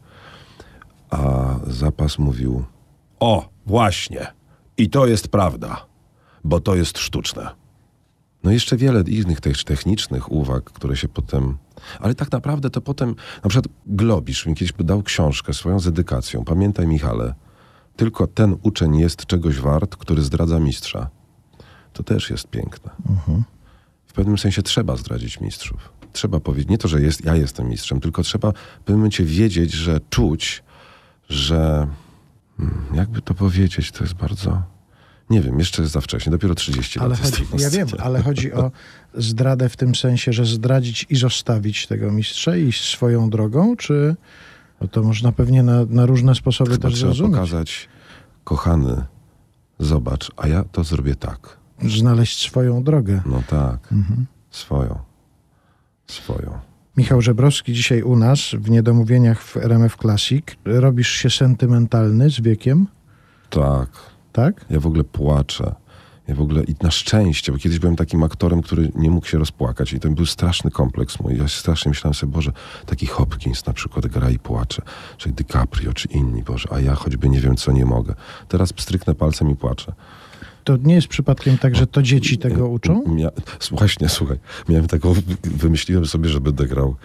A 1.09 1.55
Zapas 1.67 2.19
mówił, 2.19 2.63
o, 3.19 3.49
właśnie. 3.65 4.27
I 4.77 4.89
to 4.89 5.07
jest 5.07 5.27
prawda, 5.27 5.85
bo 6.43 6.59
to 6.59 6.75
jest 6.75 6.97
sztuczne. 6.97 7.49
No 8.43 8.51
jeszcze 8.51 8.77
wiele 8.77 9.01
innych 9.01 9.41
też 9.41 9.63
technicznych 9.63 10.31
uwag, 10.31 10.63
które 10.63 10.95
się 10.95 11.07
potem... 11.07 11.57
Ale 11.99 12.15
tak 12.15 12.31
naprawdę 12.31 12.69
to 12.69 12.81
potem... 12.81 13.15
Na 13.43 13.49
przykład 13.49 13.73
Globisz 13.85 14.45
mi 14.45 14.55
kiedyś 14.55 14.73
dał 14.79 15.03
książkę 15.03 15.53
swoją 15.53 15.79
z 15.79 15.87
edykacją. 15.87 16.43
Pamiętaj 16.45 16.87
Michale, 16.87 17.33
tylko 17.95 18.27
ten 18.27 18.55
uczeń 18.63 18.99
jest 18.99 19.25
czegoś 19.25 19.59
wart, 19.59 19.95
który 19.95 20.21
zdradza 20.21 20.59
mistrza. 20.59 21.09
To 21.93 22.03
też 22.03 22.29
jest 22.29 22.47
piękne. 22.47 22.91
W 23.27 23.58
pewnym 24.19 24.37
sensie 24.37 24.61
trzeba 24.63 24.95
zdradzić 24.95 25.39
mistrzów. 25.39 25.89
Trzeba 26.13 26.39
powiedzieć, 26.39 26.69
nie 26.69 26.77
to, 26.77 26.87
że 26.87 27.01
jest, 27.01 27.25
ja 27.25 27.35
jestem 27.35 27.69
mistrzem, 27.69 27.99
tylko 27.99 28.23
trzeba 28.23 28.51
w 28.51 28.79
pewnym 28.79 28.97
momencie 28.97 29.23
wiedzieć, 29.23 29.73
że 29.73 29.99
czuć, 30.09 30.63
że... 31.29 31.87
hmm, 32.57 32.85
Jakby 32.93 33.21
to 33.21 33.33
powiedzieć, 33.33 33.91
to 33.91 34.03
jest 34.03 34.13
bardzo... 34.13 34.63
Nie 35.29 35.41
wiem, 35.41 35.59
jeszcze 35.59 35.81
jest 35.81 35.93
za 35.93 36.01
wcześnie, 36.01 36.31
dopiero 36.31 36.55
30 36.55 36.99
Ale 36.99 37.09
lat 37.09 37.19
chodzi, 37.19 37.45
ja 37.57 37.69
wiem, 37.69 37.87
ale 37.99 38.21
chodzi 38.23 38.53
o 38.53 38.71
zdradę 39.13 39.69
w 39.69 39.77
tym 39.77 39.95
sensie, 39.95 40.33
że 40.33 40.45
zdradzić 40.45 41.05
i 41.09 41.15
zostawić 41.15 41.87
tego 41.87 42.11
mistrza 42.11 42.55
i 42.57 42.63
iść 42.63 42.89
swoją 42.93 43.29
drogą, 43.29 43.75
czy 43.75 44.15
no 44.81 44.87
to 44.87 45.03
można 45.03 45.31
pewnie 45.31 45.63
na, 45.63 45.85
na 45.85 46.05
różne 46.05 46.35
sposoby 46.35 46.71
Chyba 46.71 46.89
też 46.89 46.97
trzeba 46.97 47.13
zrozumieć. 47.13 47.35
pokazać, 47.35 47.89
kochany, 48.43 49.05
zobacz, 49.79 50.31
a 50.37 50.47
ja 50.47 50.63
to 50.63 50.83
zrobię 50.83 51.15
tak. 51.15 51.58
Znaleźć 51.87 52.41
swoją 52.41 52.83
drogę. 52.83 53.21
No 53.25 53.43
tak, 53.47 53.91
Mhm. 53.91 54.25
swoją, 54.51 54.99
swoją. 56.07 56.59
Michał 56.97 57.21
Żebrowski 57.21 57.73
dzisiaj 57.73 58.01
u 58.01 58.15
nas 58.15 58.39
w 58.53 58.69
Niedomówieniach 58.69 59.41
w 59.43 59.57
RMF 59.57 59.95
Classic. 59.97 60.45
Robisz 60.65 61.09
się 61.09 61.29
sentymentalny 61.29 62.29
z 62.29 62.41
wiekiem, 62.41 62.87
Tak, 63.49 63.89
tak? 64.31 64.65
ja 64.69 64.79
w 64.79 64.87
ogóle 64.87 65.03
płaczę. 65.03 65.75
Ja 66.27 66.35
w 66.35 66.41
ogóle, 66.41 66.63
i 66.63 66.75
na 66.81 66.91
szczęście, 66.91 67.51
bo 67.51 67.57
kiedyś 67.57 67.79
byłem 67.79 67.95
takim 67.95 68.23
aktorem, 68.23 68.61
który 68.61 68.91
nie 68.95 69.09
mógł 69.09 69.27
się 69.27 69.37
rozpłakać 69.37 69.93
i 69.93 69.99
to 69.99 70.09
był 70.09 70.25
straszny 70.25 70.71
kompleks 70.71 71.19
mój. 71.19 71.37
Ja 71.37 71.47
strasznie 71.47 71.89
myślałem 71.89 72.13
sobie, 72.13 72.31
Boże, 72.33 72.51
taki 72.85 73.05
Hopkins 73.05 73.65
na 73.65 73.73
przykład 73.73 74.07
gra 74.07 74.29
i 74.29 74.39
płacze, 74.39 74.81
czy 75.17 75.29
DiCaprio, 75.31 75.93
czy 75.93 76.07
inni, 76.07 76.43
Boże, 76.43 76.69
a 76.71 76.79
ja 76.79 76.95
choćby 76.95 77.29
nie 77.29 77.39
wiem, 77.39 77.55
co 77.55 77.71
nie 77.71 77.85
mogę. 77.85 78.15
Teraz 78.47 78.73
stryknę 78.77 79.15
palcem 79.15 79.49
i 79.51 79.55
płaczę. 79.55 79.93
To 80.63 80.77
nie 80.77 80.95
jest 80.95 81.07
przypadkiem 81.07 81.57
tak, 81.57 81.75
że 81.75 81.87
to 81.87 82.01
dzieci 82.01 82.37
tego 82.37 82.67
uczą? 82.67 83.03
Mia... 83.07 83.29
Właśnie, 83.71 84.09
słuchaj, 84.09 84.37
miałem 84.69 84.87
taką, 84.87 85.13
wymyśliłem 85.43 86.05
sobie, 86.05 86.29
że 86.29 86.41
będę 86.41 86.65
grał 86.65 86.95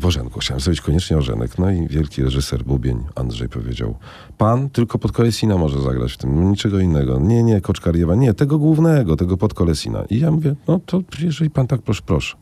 w 0.00 0.06
Orzenku. 0.06 0.40
Chciałem 0.40 0.60
zrobić 0.60 0.80
koniecznie 0.80 1.16
Orzenek. 1.16 1.58
No 1.58 1.70
i 1.70 1.88
wielki 1.88 2.22
reżyser 2.22 2.64
Bubień, 2.64 3.04
Andrzej 3.14 3.48
powiedział, 3.48 3.94
pan 4.38 4.70
tylko 4.70 4.98
Podkolesina 4.98 5.56
może 5.58 5.82
zagrać 5.82 6.12
w 6.12 6.16
tym, 6.16 6.50
niczego 6.50 6.80
innego. 6.80 7.18
Nie, 7.18 7.42
nie, 7.42 7.60
Koczkariewa, 7.60 8.14
nie, 8.14 8.34
tego 8.34 8.58
głównego, 8.58 9.16
tego 9.16 9.36
Podkolesina. 9.36 10.04
I 10.10 10.20
ja 10.20 10.30
mówię, 10.30 10.54
no 10.68 10.80
to 10.86 11.00
jeżeli 11.22 11.50
pan 11.50 11.66
tak, 11.66 11.82
proszę, 11.82 12.02
proszę. 12.06 12.36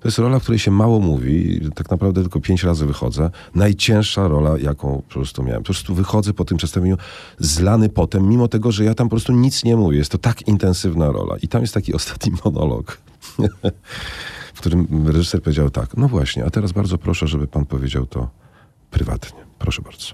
To 0.00 0.08
jest 0.08 0.18
rola, 0.18 0.36
o 0.36 0.40
której 0.40 0.58
się 0.58 0.70
mało 0.70 1.00
mówi, 1.00 1.60
tak 1.74 1.90
naprawdę 1.90 2.22
tylko 2.22 2.40
pięć 2.40 2.62
razy 2.62 2.86
wychodzę. 2.86 3.30
Najcięższa 3.54 4.28
rola, 4.28 4.58
jaką 4.58 5.02
po 5.08 5.14
prostu 5.14 5.42
miałem. 5.42 5.62
Po 5.62 5.66
prostu 5.66 5.94
wychodzę 5.94 6.32
po 6.32 6.44
tym 6.44 6.58
przedstawieniu 6.58 6.96
zlany 7.38 7.88
potem, 7.88 8.28
mimo 8.28 8.48
tego, 8.48 8.72
że 8.72 8.84
ja 8.84 8.94
tam 8.94 9.06
po 9.06 9.10
prostu 9.10 9.32
nic 9.32 9.64
nie 9.64 9.76
mówię. 9.76 9.98
Jest 9.98 10.12
to 10.12 10.18
tak 10.18 10.48
intensywna 10.48 11.12
rola. 11.12 11.36
I 11.42 11.48
tam 11.48 11.60
jest 11.60 11.74
taki 11.74 11.94
ostatni 11.94 12.32
monolog, 12.44 12.98
w 14.56 14.60
którym 14.60 15.08
reżyser 15.08 15.42
powiedział 15.42 15.70
tak, 15.70 15.96
no 15.96 16.08
właśnie, 16.08 16.44
a 16.44 16.50
teraz 16.50 16.72
bardzo 16.72 16.98
proszę, 16.98 17.26
żeby 17.26 17.46
pan 17.46 17.66
powiedział 17.66 18.06
to 18.06 18.30
prywatnie. 18.90 19.40
Proszę 19.58 19.82
bardzo. 19.82 20.06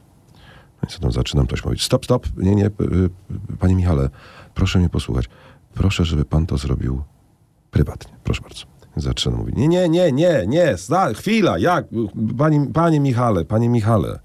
No 0.82 0.88
tam 1.00 1.12
zaczynam, 1.12 1.46
ktoś 1.46 1.64
mówić, 1.64 1.82
stop, 1.82 2.04
stop, 2.04 2.26
nie, 2.36 2.54
nie, 2.54 2.70
panie 3.58 3.74
Michale, 3.74 4.10
proszę 4.54 4.78
mnie 4.78 4.88
posłuchać. 4.88 5.28
Proszę, 5.74 6.04
żeby 6.04 6.24
pan 6.24 6.46
to 6.46 6.56
zrobił 6.58 7.02
prywatnie. 7.70 8.12
Proszę 8.24 8.42
bardzo. 8.42 8.64
Zaczynam 8.96 9.38
mówić, 9.38 9.56
nie, 9.56 9.68
nie, 9.68 9.88
nie, 9.88 10.12
nie, 10.12 10.44
nie, 10.46 10.76
za, 10.76 11.14
chwila, 11.14 11.58
jak, 11.58 11.86
panie, 12.38 12.66
panie 12.74 13.00
Michale, 13.00 13.44
panie 13.44 13.68
Michale. 13.68 14.18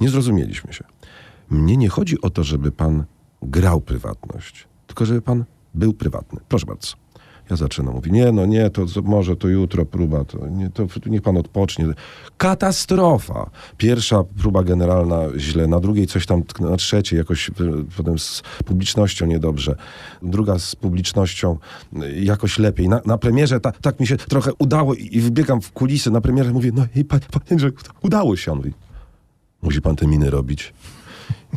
Nie 0.00 0.08
zrozumieliśmy 0.08 0.72
się. 0.72 0.84
Mnie 1.50 1.76
nie 1.76 1.88
chodzi 1.88 2.20
o 2.20 2.30
to, 2.30 2.44
żeby 2.44 2.72
pan 2.72 3.04
grał 3.42 3.80
prywatność, 3.80 4.68
tylko 4.86 5.04
żeby 5.04 5.22
pan 5.22 5.44
był 5.74 5.92
prywatny. 5.92 6.40
Proszę 6.48 6.66
bardzo. 6.66 7.09
Ja 7.50 7.56
zaczynam 7.56 7.94
mówić, 7.94 8.12
nie, 8.12 8.32
no 8.32 8.46
nie, 8.46 8.70
to 8.70 8.86
może 9.02 9.36
to 9.36 9.48
jutro 9.48 9.86
próba, 9.86 10.24
to, 10.24 10.48
nie, 10.48 10.70
to 10.70 10.86
niech 11.06 11.22
pan 11.22 11.36
odpocznie. 11.36 11.86
Katastrofa. 12.36 13.50
Pierwsza 13.76 14.24
próba 14.24 14.62
generalna 14.62 15.22
źle, 15.36 15.66
na 15.66 15.80
drugiej 15.80 16.06
coś 16.06 16.26
tam, 16.26 16.42
na 16.60 16.76
trzeciej 16.76 17.18
jakoś 17.18 17.50
potem 17.96 18.18
z 18.18 18.42
publicznością 18.64 19.26
niedobrze, 19.26 19.76
druga 20.22 20.58
z 20.58 20.76
publicznością 20.76 21.58
y, 22.02 22.20
jakoś 22.20 22.58
lepiej. 22.58 22.88
Na, 22.88 23.00
na 23.06 23.18
premierze 23.18 23.60
ta, 23.60 23.72
tak 23.72 24.00
mi 24.00 24.06
się 24.06 24.16
trochę 24.16 24.50
udało 24.58 24.94
i, 24.94 25.16
i 25.16 25.20
wybiegam 25.20 25.60
w 25.60 25.72
kulisy 25.72 26.10
na 26.10 26.20
premierze, 26.20 26.52
mówię, 26.52 26.70
no 26.74 26.86
i 26.94 27.04
panie, 27.04 27.26
panie, 27.48 27.72
udało 28.02 28.36
się. 28.36 28.52
On 28.52 28.58
mówi, 28.58 28.72
musi 29.62 29.80
pan 29.82 29.96
te 29.96 30.06
miny 30.06 30.30
robić. 30.30 30.74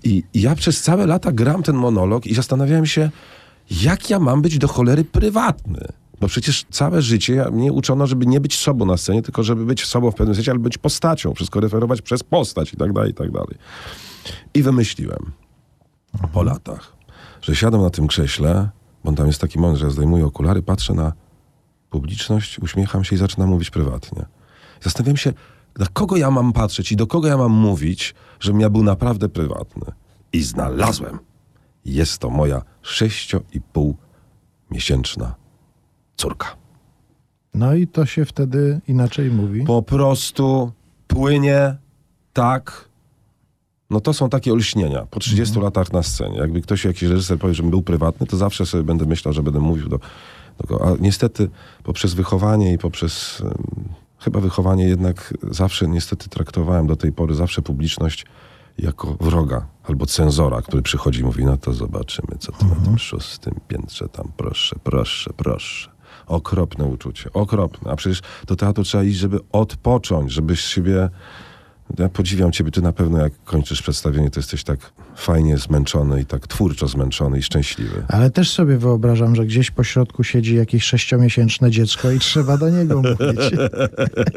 I 0.04 0.24
ja 0.34 0.56
przez 0.56 0.82
całe 0.82 1.06
lata 1.06 1.32
gram 1.32 1.64
ten 1.64 1.76
monolog 1.76 2.28
i 2.28 2.36
zastanawiałem 2.36 2.86
się, 2.86 3.10
jak 3.72 4.10
ja 4.10 4.20
mam 4.20 4.42
być 4.42 4.58
do 4.58 4.68
cholery 4.68 5.04
prywatny. 5.04 5.88
Bo 6.22 6.28
przecież 6.28 6.66
całe 6.72 7.02
życie 7.02 7.46
mnie 7.52 7.72
uczono, 7.72 8.08
żeby 8.08 8.26
nie 8.26 8.40
być 8.40 8.58
sobą 8.58 8.86
na 8.86 8.98
scenie, 8.98 9.22
tylko 9.22 9.44
żeby 9.44 9.66
być 9.66 9.86
sobą 9.86 10.12
w 10.12 10.16
pewnym 10.16 10.36
sensie, 10.36 10.52
ale 10.52 10.60
być 10.60 10.78
postacią, 10.78 11.34
wszystko 11.34 11.60
referować 11.60 12.02
przez 12.02 12.24
postać 12.24 12.74
i 12.74 12.78
tak 12.78 12.94
dalej, 12.94 13.12
i 13.12 13.14
tak 13.14 13.32
dalej. 13.32 13.56
I 14.54 14.64
wymyśliłem 14.64 15.32
po 16.34 16.44
latach, 16.44 16.96
że 17.42 17.56
siadam 17.56 17.82
na 17.82 17.90
tym 17.90 18.08
krześle, 18.08 18.70
bo 19.04 19.12
tam 19.12 19.28
jest 19.28 19.42
taki 19.42 19.60
moment, 19.60 19.80
że 19.80 19.86
ja 19.86 19.92
zdejmuję 19.92 20.26
okulary, 20.26 20.62
patrzę 20.62 20.94
na 20.94 21.14
publiczność, 21.90 22.60
uśmiecham 22.60 23.04
się 23.04 23.16
i 23.16 23.20
zaczynam 23.20 23.50
mówić 23.50 23.70
prywatnie. 23.70 24.26
Zastanawiam 24.82 25.18
się, 25.18 25.34
na 25.78 25.86
kogo 25.94 26.18
ja 26.18 26.32
mam 26.32 26.54
patrzeć 26.54 26.92
i 26.92 26.96
do 26.96 27.08
kogo 27.08 27.28
ja 27.28 27.38
mam 27.38 27.52
mówić, 27.52 28.16
żebym 28.40 28.62
ja 28.62 28.70
był 28.70 28.84
naprawdę 28.84 29.30
prywatny. 29.30 29.86
I 30.34 30.44
znalazłem. 30.44 31.20
Jest 31.86 32.18
to 32.18 32.30
moja 32.30 32.62
sześcio 32.82 33.42
i 33.54 33.62
pół 33.62 33.96
miesięczna 34.72 35.36
córka. 36.16 36.56
No 37.54 37.74
i 37.74 37.88
to 37.88 38.06
się 38.06 38.26
wtedy 38.26 38.82
inaczej 38.88 39.30
mówi. 39.30 39.64
Po 39.64 39.82
prostu 39.82 40.72
płynie 41.08 41.76
tak. 42.34 42.90
No 43.90 44.00
to 44.00 44.14
są 44.14 44.30
takie 44.30 44.54
olśnienia. 44.54 45.06
Po 45.06 45.20
30 45.20 45.60
latach 45.60 45.94
na 45.94 46.04
scenie. 46.04 46.38
Jakby 46.38 46.62
ktoś, 46.62 46.86
jakiś 46.86 47.10
reżyser 47.10 47.40
powie, 47.40 47.54
żebym 47.54 47.70
był 47.70 47.82
prywatny, 47.82 48.28
to 48.28 48.38
zawsze 48.38 48.66
sobie 48.66 48.84
będę 48.84 49.06
myślał, 49.06 49.34
że 49.34 49.44
będę 49.44 49.60
mówił 49.60 49.90
do, 49.90 50.00
do. 50.68 50.86
A 50.88 50.96
niestety 51.00 51.50
poprzez 51.84 52.14
wychowanie 52.14 52.74
i 52.74 52.78
poprzez 52.78 53.42
em, 53.46 53.54
chyba 54.20 54.40
wychowanie 54.40 54.88
jednak 54.88 55.34
zawsze 55.52 55.88
niestety 55.88 56.30
traktowałem 56.30 56.88
do 56.88 56.96
tej 56.96 57.12
pory 57.12 57.36
zawsze 57.36 57.62
publiczność 57.62 58.26
jako 58.78 59.18
wroga 59.20 59.68
albo 59.84 60.06
cenzora, 60.06 60.62
który 60.62 60.82
przychodzi 60.82 61.20
i 61.20 61.24
mówi, 61.24 61.46
no 61.46 61.58
to 61.58 61.74
zobaczymy, 61.74 62.38
co 62.40 62.52
ty 62.52 62.66
na 62.66 62.76
tym 62.76 62.98
szóstym 62.98 63.60
piętrze 63.68 64.10
tam, 64.10 64.32
proszę, 64.38 64.76
proszę, 64.84 65.32
proszę. 65.38 65.90
Okropne 66.28 66.86
uczucie, 66.86 67.34
okropne. 67.34 67.92
A 67.92 67.96
przecież 67.96 68.22
do 68.48 68.56
teatru 68.56 68.84
trzeba 68.84 69.04
iść, 69.04 69.18
żeby 69.20 69.40
odpocząć, 69.52 70.32
żeby 70.32 70.56
siebie... 70.56 71.10
Ja 72.00 72.10
podziwiam 72.10 72.52
ciebie, 72.52 72.72
ty 72.72 72.82
na 72.82 72.92
pewno 72.94 73.18
jak 73.18 73.34
kończysz 73.44 73.82
przedstawienie, 73.82 74.30
to 74.30 74.40
jesteś 74.40 74.64
tak 74.64 74.80
fajnie 75.16 75.58
zmęczony 75.58 76.22
i 76.22 76.26
tak 76.26 76.48
twórczo 76.48 76.88
zmęczony 76.88 77.38
i 77.40 77.44
szczęśliwy. 77.44 78.04
Ale 78.08 78.30
też 78.30 78.52
sobie 78.52 78.78
wyobrażam, 78.78 79.36
że 79.36 79.46
gdzieś 79.46 79.72
po 79.72 79.84
środku 79.84 80.24
siedzi 80.24 80.56
jakieś 80.56 80.84
sześciomiesięczne 80.84 81.72
dziecko 81.72 82.12
i 82.12 82.20
trzeba 82.20 82.58
do 82.58 82.70
niego 82.70 82.96
mówić. 83.02 83.40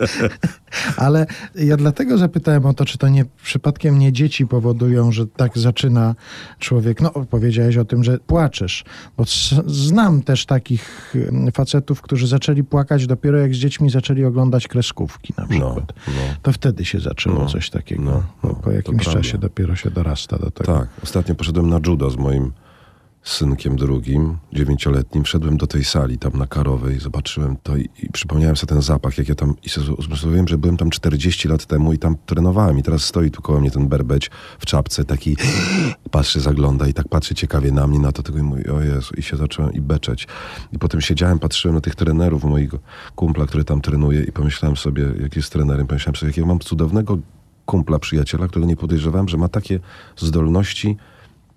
Ale 0.97 1.27
ja 1.55 1.77
dlatego 1.77 2.19
zapytałem 2.19 2.66
o 2.66 2.75
to, 2.75 2.85
czy 2.85 2.99
to 2.99 3.09
nie 3.09 3.25
przypadkiem 3.42 3.99
nie 3.99 4.12
dzieci 4.12 4.47
powodują, 4.47 5.12
że 5.12 5.27
tak 5.27 5.59
zaczyna 5.59 6.14
człowiek. 6.59 7.01
No, 7.01 7.11
powiedziałeś 7.11 7.77
o 7.77 7.85
tym, 7.85 8.05
że 8.05 8.19
płaczesz. 8.19 8.85
Bo 9.16 9.25
znam 9.66 10.23
też 10.23 10.47
takich 10.47 11.14
mm, 11.14 11.53
facetów, 11.53 12.01
którzy 12.03 12.27
zaczęli 12.27 12.64
płakać 12.64 13.07
dopiero 13.07 13.38
jak 13.38 13.55
z 13.55 13.59
dziećmi 13.59 13.90
zaczęli 13.90 14.25
oglądać 14.25 14.69
kreskówki 14.69 15.35
na 15.38 15.42
No, 15.45 15.49
przykład. 15.49 15.92
no. 16.09 16.12
To 16.42 16.53
wtedy 16.53 16.85
się 16.85 17.01
zaczęło 17.01 17.38
No, 17.38 17.46
coś 17.47 17.71
takiego. 17.71 18.03
no, 18.03 18.23
no, 18.43 18.55
po 18.55 18.71
jakimś 18.71 19.05
czasie 19.05 19.39
dopiero 19.39 19.77
się 19.77 19.91
dorasta 19.91 20.39
do 20.39 20.51
tego. 20.51 20.79
Tak, 20.79 20.89
ostatnio 21.03 21.35
poszedłem 21.35 21.69
na 21.69 21.81
judo 21.87 22.11
z 22.11 22.17
moim 22.17 22.53
synkiem 23.27 23.77
drugim, 23.77 24.39
dziewięcioletnim. 24.53 25.25
Wszedłem 25.25 25.57
do 25.57 25.67
tej 25.67 25.85
sali 25.85 26.19
tam 26.19 26.33
na 26.33 26.47
Karowej, 26.47 27.01
zobaczyłem 27.01 27.57
to 27.62 27.77
i, 27.77 27.89
i 28.03 28.12
przypomniałem 28.12 28.57
sobie 28.57 28.69
ten 28.69 28.83
zapach, 28.83 29.19
jak 29.19 29.29
ja 29.29 29.35
tam, 29.35 29.55
i 29.62 29.91
uzmysłowiłem, 29.99 30.49
że 30.49 30.59
byłem 30.59 30.77
tam 30.77 30.91
40 30.91 31.49
lat 31.49 31.67
temu 31.67 31.93
i 31.93 31.99
tam 31.99 32.17
trenowałem 32.27 32.79
i 32.79 32.83
teraz 32.83 33.03
stoi 33.03 33.31
tu 33.31 33.43
koło 33.43 33.61
mnie 33.61 33.71
ten 33.71 33.89
berbeć 33.89 34.31
w 34.59 34.67
czapce, 34.67 35.05
taki 35.05 35.37
patrzy, 36.11 36.41
zagląda 36.41 36.89
i 36.89 36.95
tak 36.95 37.09
patrzy 37.09 37.35
ciekawie 37.35 37.73
na 37.73 37.87
mnie, 37.87 37.99
na 37.99 38.12
to 38.12 38.23
tego 38.23 38.39
i 38.39 38.43
mówi, 38.43 38.69
o 38.69 38.83
Jezu, 38.83 39.15
i 39.17 39.23
się 39.23 39.37
zacząłem 39.37 39.73
i 39.73 39.81
beczeć. 39.81 40.29
I 40.73 40.79
potem 40.79 41.01
siedziałem, 41.01 41.39
patrzyłem 41.39 41.75
na 41.75 41.81
tych 41.81 41.95
trenerów 41.95 42.45
mojego 42.45 42.79
kumpla, 43.15 43.47
który 43.47 43.65
tam 43.65 43.81
trenuje 43.81 44.23
i 44.23 44.33
pomyślałem 44.33 44.77
sobie, 44.77 45.05
jak 45.21 45.37
jest 45.37 45.53
trenerem, 45.53 45.87
pomyślałem 45.87 46.17
sobie, 46.17 46.31
jakiego 46.31 46.47
mam 46.47 46.59
cudownego 46.59 47.19
kumpla, 47.65 47.99
przyjaciela, 47.99 48.49
którego 48.49 48.69
nie 48.69 48.77
podejrzewałem, 48.77 49.29
że 49.29 49.37
ma 49.37 49.49
takie 49.49 49.81
zdolności 50.17 50.97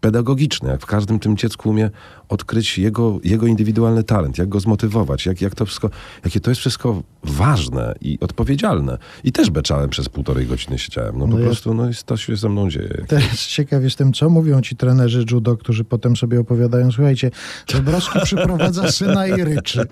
pedagogiczne, 0.01 0.69
jak 0.69 0.81
w 0.81 0.85
każdym 0.85 1.19
tym 1.19 1.37
dziecku 1.37 1.69
umie 1.69 1.89
odkryć 2.29 2.77
jego, 2.77 3.19
jego 3.23 3.47
indywidualny 3.47 4.03
talent, 4.03 4.37
jak 4.37 4.49
go 4.49 4.59
zmotywować, 4.59 5.25
jak, 5.25 5.41
jak 5.41 5.55
to 5.55 5.65
wszystko, 5.65 5.89
jakie 6.25 6.39
to 6.39 6.51
jest 6.51 6.59
wszystko 6.61 7.03
ważne 7.23 7.93
i 8.01 8.17
odpowiedzialne. 8.21 8.97
I 9.23 9.31
też 9.31 9.49
beczałem 9.49 9.89
przez 9.89 10.09
półtorej 10.09 10.45
godziny 10.47 10.79
siedziałem. 10.79 11.17
No, 11.19 11.27
No 11.27 11.33
po 11.33 11.39
ja- 11.39 11.45
prostu, 11.45 11.73
no 11.73 11.89
i 11.89 11.93
to 12.05 12.17
się 12.17 12.35
ze 12.35 12.49
mną 12.49 12.69
dzieje. 12.69 13.05
Teraz 13.07 13.47
ciekaw 13.47 13.83
jestem, 13.83 14.13
co 14.13 14.29
mówią 14.29 14.61
ci 14.61 14.75
trenerzy 14.75 15.25
judo, 15.31 15.57
którzy 15.57 15.83
potem 15.83 16.15
sobie 16.17 16.39
opowiadają, 16.39 16.91
słuchajcie, 16.91 17.31
Żebrowski 17.71 18.19
przyprowadza 18.25 18.91
syna 18.91 19.27
i 19.27 19.43
ryczy. 19.43 19.85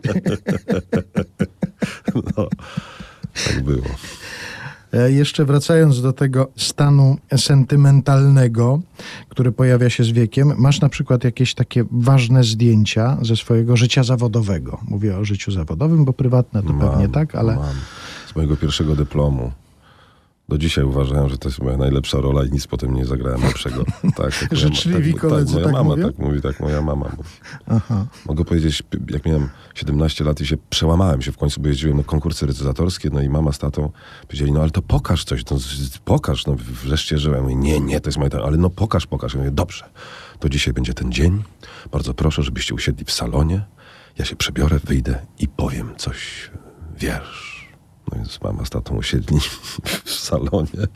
No, 2.15 2.47
tak 3.45 3.63
było. 3.63 3.83
E, 4.97 5.11
Jeszcze 5.11 5.45
wracając 5.45 6.01
do 6.01 6.13
tego 6.13 6.47
stanu 6.55 7.17
sentymentalnego, 7.37 8.79
który 9.29 9.51
pojawia 9.51 9.89
się 9.89 10.03
z 10.03 10.09
wiekiem, 10.11 10.53
masz 10.57 10.81
na 10.81 10.89
przykład 10.89 11.23
jakieś 11.23 11.53
takie 11.53 11.83
ważne 11.91 12.43
zdjęcia 12.43 13.17
ze 13.21 13.35
swojego 13.35 13.77
życia 13.77 14.03
zawodowego. 14.03 14.79
Mówię 14.87 15.17
o 15.17 15.25
życiu 15.25 15.51
zawodowym, 15.51 16.05
bo 16.05 16.13
prywatne 16.13 16.63
to 16.63 16.73
pewnie 16.73 17.09
tak, 17.09 17.35
ale 17.35 17.55
Mam. 17.55 17.75
Z 18.33 18.35
mojego 18.35 18.57
pierwszego 18.57 18.95
dyplomu. 18.95 19.51
Do 20.49 20.57
dzisiaj 20.57 20.83
uważałem, 20.83 21.29
że 21.29 21.37
to 21.37 21.49
jest 21.49 21.61
moja 21.61 21.77
najlepsza 21.77 22.17
rola 22.21 22.43
i 22.45 22.51
nic 22.51 22.67
potem 22.67 22.93
nie 22.93 23.05
zagrałem 23.05 23.41
lepszego. 23.43 23.83
Tak, 24.03 24.15
tak 24.15 24.51
moja- 24.51 24.55
Życzliwi 24.55 25.11
tak, 25.13 25.21
koledzy 25.21 25.53
moja 25.53 25.65
tak 25.65 25.73
mama 25.73 25.89
mówią? 25.89 26.07
tak 26.07 26.17
mówi, 26.19 26.41
tak 26.41 26.59
moja 26.59 26.81
mama 26.81 27.05
mówi. 27.17 27.29
aha. 27.67 28.05
Mogę 28.25 28.45
powiedzieć, 28.45 28.83
jak 29.09 29.25
miałem 29.25 29.49
17 29.75 30.23
lat 30.23 30.41
i 30.41 30.45
się 30.45 30.57
przełamałem 30.69 31.21
się 31.21 31.31
w 31.31 31.37
końcu, 31.37 31.61
bo 31.61 31.67
jeździłem 31.67 31.97
na 31.97 32.03
konkursy 32.03 32.45
recytatorskie, 32.45 33.09
no 33.13 33.21
i 33.21 33.29
mama 33.29 33.51
z 33.51 33.59
tatą 33.59 33.91
powiedzieli, 34.21 34.51
no 34.51 34.61
ale 34.61 34.69
to 34.71 34.81
pokaż 34.81 35.23
coś, 35.23 35.45
no, 35.51 35.57
pokaż, 36.05 36.45
no 36.45 36.55
wreszcie 36.83 37.17
żyłem. 37.17 37.41
Mówię, 37.43 37.55
nie, 37.55 37.79
nie, 37.79 38.01
to 38.01 38.07
jest 38.07 38.17
moje, 38.17 38.29
ale 38.43 38.57
no 38.57 38.69
pokaż, 38.69 39.07
pokaż. 39.07 39.33
Ja 39.33 39.39
mówię, 39.39 39.51
dobrze, 39.51 39.85
to 40.39 40.49
dzisiaj 40.49 40.73
będzie 40.73 40.93
ten 40.93 41.11
dzień, 41.11 41.43
bardzo 41.91 42.13
proszę, 42.13 42.43
żebyście 42.43 42.73
usiedli 42.73 43.05
w 43.05 43.11
salonie, 43.11 43.61
ja 44.19 44.25
się 44.25 44.35
przebiorę, 44.35 44.79
wyjdę 44.83 45.19
i 45.39 45.47
powiem 45.47 45.93
coś, 45.97 46.51
wiersz. 46.99 47.46
No 48.11 48.17
więc 48.17 48.41
mama 48.41 48.65
z 48.65 48.69
tatą 48.69 48.95
usiedli 48.95 49.39
w 50.05 50.11
salonie, 50.11 50.87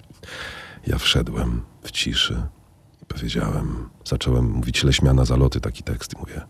ja 0.88 0.98
wszedłem 0.98 1.62
w 1.84 1.92
ciszy 1.92 2.44
i 3.02 3.06
powiedziałem, 3.06 3.90
zacząłem 4.06 4.52
mówić 4.52 4.84
leśmiana 4.84 5.26
zaloty, 5.26 5.62
taki 5.62 5.84
tekst 5.84 6.14
i 6.14 6.18
mówię, 6.18 6.42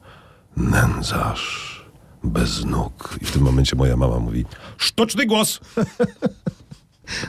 nędzarz 0.58 1.82
bez 2.24 2.65
nóg. 2.65 3.17
I 3.21 3.26
w 3.26 3.32
tym 3.32 3.41
momencie 3.41 3.76
moja 3.76 3.97
mama 3.97 4.19
mówi, 4.19 4.45
sztuczny 4.78 5.26
głos! 5.26 5.60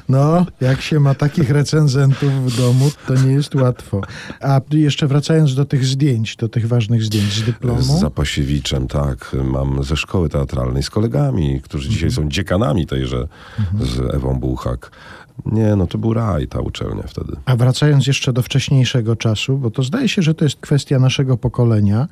No, 0.08 0.46
jak 0.60 0.80
się 0.80 1.00
ma 1.00 1.14
takich 1.14 1.50
recenzentów 1.50 2.52
w 2.52 2.56
domu, 2.56 2.90
to 3.06 3.14
nie 3.14 3.32
jest 3.32 3.54
łatwo. 3.54 4.00
A 4.40 4.60
jeszcze 4.72 5.06
wracając 5.06 5.54
do 5.54 5.64
tych 5.64 5.84
zdjęć, 5.84 6.36
do 6.36 6.48
tych 6.48 6.68
ważnych 6.68 7.02
zdjęć 7.02 7.32
z 7.32 7.42
dyplomu. 7.42 7.82
Z 7.82 8.00
Zapasiewiczem, 8.00 8.88
tak. 8.88 9.36
Mam 9.44 9.84
ze 9.84 9.96
szkoły 9.96 10.28
teatralnej, 10.28 10.82
z 10.82 10.90
kolegami, 10.90 11.60
którzy 11.60 11.88
dzisiaj 11.88 12.10
są 12.10 12.28
dziekanami 12.28 12.86
tejże, 12.86 13.28
z 13.80 14.14
Ewą 14.14 14.40
Buchak. 14.40 14.90
Nie, 15.46 15.76
no 15.76 15.86
to 15.86 15.98
był 15.98 16.14
raj 16.14 16.48
ta 16.48 16.60
uczelnia 16.60 17.02
wtedy. 17.02 17.32
A 17.44 17.56
wracając 17.56 18.06
jeszcze 18.06 18.32
do 18.32 18.42
wcześniejszego 18.42 19.16
czasu, 19.16 19.58
bo 19.58 19.70
to 19.70 19.82
zdaje 19.82 20.08
się, 20.08 20.22
że 20.22 20.34
to 20.34 20.44
jest 20.44 20.56
kwestia 20.56 20.98
naszego 20.98 21.36
pokolenia. 21.36 22.08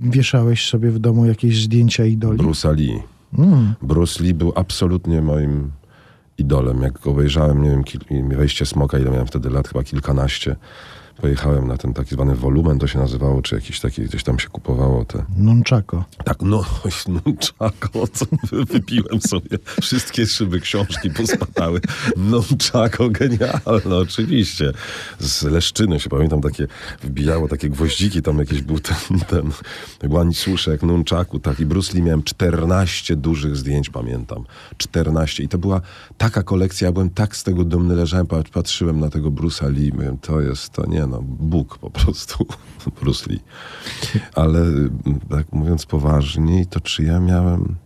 Wieszałeś 0.00 0.68
sobie 0.68 0.90
w 0.90 0.98
domu 0.98 1.26
jakieś 1.26 1.62
zdjęcia 1.62 2.04
idoli? 2.04 2.38
Bruce'a 2.38 2.76
Lee. 2.76 3.02
Mm. 3.38 3.74
Bruce 3.82 4.24
Lee 4.24 4.34
był 4.34 4.52
absolutnie 4.56 5.22
moim 5.22 5.70
idolem. 6.40 6.82
Jak 6.82 7.00
go 7.00 7.10
obejrzałem, 7.10 7.62
nie 7.62 7.70
wiem, 8.10 8.28
wejście 8.28 8.66
smoka, 8.66 8.98
ile 8.98 9.10
miałem 9.10 9.26
wtedy 9.26 9.50
lat, 9.50 9.68
chyba 9.68 9.82
kilkanaście. 9.82 10.56
Pojechałem 11.20 11.68
na 11.68 11.76
ten 11.76 11.94
taki 11.94 12.14
zwany 12.14 12.34
wolumen, 12.34 12.78
to 12.78 12.86
się 12.86 12.98
nazywało, 12.98 13.42
czy 13.42 13.54
jakiś 13.54 13.80
taki, 13.80 14.02
gdzieś 14.02 14.24
tam 14.24 14.38
się 14.38 14.48
kupowało 14.48 15.04
te 15.04 15.24
Nunchako. 15.36 16.04
Tak, 16.24 16.42
no, 16.42 16.64
nunchako, 17.26 18.06
co 18.12 18.26
wy- 18.50 18.64
wypiłem 18.64 19.20
sobie. 19.20 19.58
Wszystkie 19.82 20.26
szyby 20.26 20.60
książki 20.60 21.10
pospadały. 21.10 21.80
Nunchako, 22.16 23.10
genialne, 23.10 23.96
oczywiście. 24.02 24.72
Z 25.18 25.42
Leszczyny 25.42 26.00
się 26.00 26.10
pamiętam, 26.10 26.40
takie 26.40 26.66
wbijało 27.02 27.48
takie 27.48 27.68
gwoździki, 27.70 28.22
tam 28.22 28.38
jakiś 28.38 28.62
był 28.62 28.78
ten, 28.80 28.96
ten 29.28 29.50
łańcuszek 30.12 30.82
nunchaku, 30.82 31.38
tak. 31.40 31.60
I 31.60 31.66
Bruce 31.66 31.92
Lee 31.94 32.02
miałem 32.02 32.22
14 32.22 33.16
dużych 33.16 33.56
zdjęć, 33.56 33.90
pamiętam. 33.90 34.44
14. 34.76 35.42
I 35.42 35.48
to 35.48 35.58
była 35.58 35.80
taka 36.18 36.42
kolekcja, 36.42 36.86
ja 36.86 36.92
byłem 36.92 37.10
tak 37.10 37.36
z 37.36 37.44
tego 37.44 37.64
dumny, 37.64 37.94
leżałem, 37.94 38.26
pat- 38.26 38.48
patrzyłem 38.50 39.00
na 39.00 39.10
tego 39.10 39.30
Bruce'a 39.30 39.72
Lee, 39.72 39.92
mówiłem, 39.92 40.18
to 40.18 40.40
jest, 40.40 40.70
to 40.72 40.86
nie 40.86 41.06
no, 41.10 41.22
Bóg 41.22 41.78
po 41.78 41.90
prostu, 41.90 42.46
Bruce 43.00 43.30
Lee. 43.30 43.40
Ale 44.34 44.60
tak 45.30 45.52
mówiąc 45.52 45.86
poważniej, 45.86 46.66
to 46.66 46.80
czy 46.80 47.04
ja 47.04 47.20
miałem... 47.20 47.76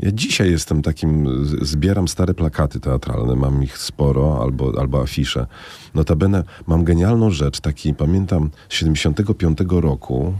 Ja 0.00 0.12
dzisiaj 0.12 0.50
jestem 0.50 0.82
takim, 0.82 1.28
zbieram 1.62 2.08
stare 2.08 2.34
plakaty 2.34 2.80
teatralne, 2.80 3.36
mam 3.36 3.62
ich 3.62 3.78
sporo, 3.78 4.42
albo, 4.42 4.72
albo 4.80 5.02
afisze. 5.02 5.46
Notabene 5.94 6.44
mam 6.66 6.84
genialną 6.84 7.30
rzecz, 7.30 7.60
taki 7.60 7.94
pamiętam 7.94 8.50
z 8.68 8.74
75 8.74 9.58
roku, 9.70 10.34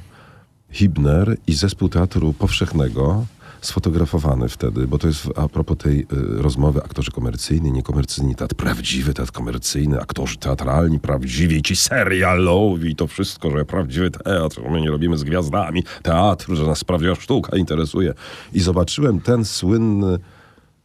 Hibner 0.70 1.37
i 1.46 1.53
zespół 1.53 1.88
Teatru 1.88 2.33
Powszechnego 2.33 3.25
sfotografowany 3.61 4.49
wtedy, 4.49 4.87
bo 4.87 4.99
to 4.99 5.07
jest 5.07 5.29
a 5.37 5.49
propos 5.49 5.79
tej 5.79 6.01
y, 6.01 6.07
rozmowy 6.42 6.83
aktorzy 6.85 7.11
komercyjni, 7.11 7.73
niekomercyjni, 7.73 8.35
teatr 8.35 8.55
prawdziwy, 8.55 9.14
teatr 9.14 9.33
komercyjny, 9.33 10.01
aktorzy 10.01 10.37
teatralni, 10.37 11.01
prawdziwi, 11.01 11.62
ci 11.62 11.77
serialowi, 11.77 12.96
to 12.96 13.07
wszystko, 13.07 13.51
że 13.51 13.64
prawdziwy 13.64 14.11
teatr, 14.11 14.61
my 14.70 14.81
nie 14.81 14.90
robimy 14.90 15.18
z 15.18 15.25
gwiazdami 15.25 15.85
teatru, 16.03 16.57
że 16.57 16.66
nas 16.66 16.85
prawdziwa 16.85 17.14
sztuka 17.14 17.57
interesuje. 17.57 18.14
I 18.53 18.61
zobaczyłem 18.61 19.20
ten 19.20 19.44
słynny 19.44 20.18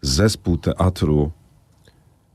zespół 0.01 0.57
teatru 0.57 1.31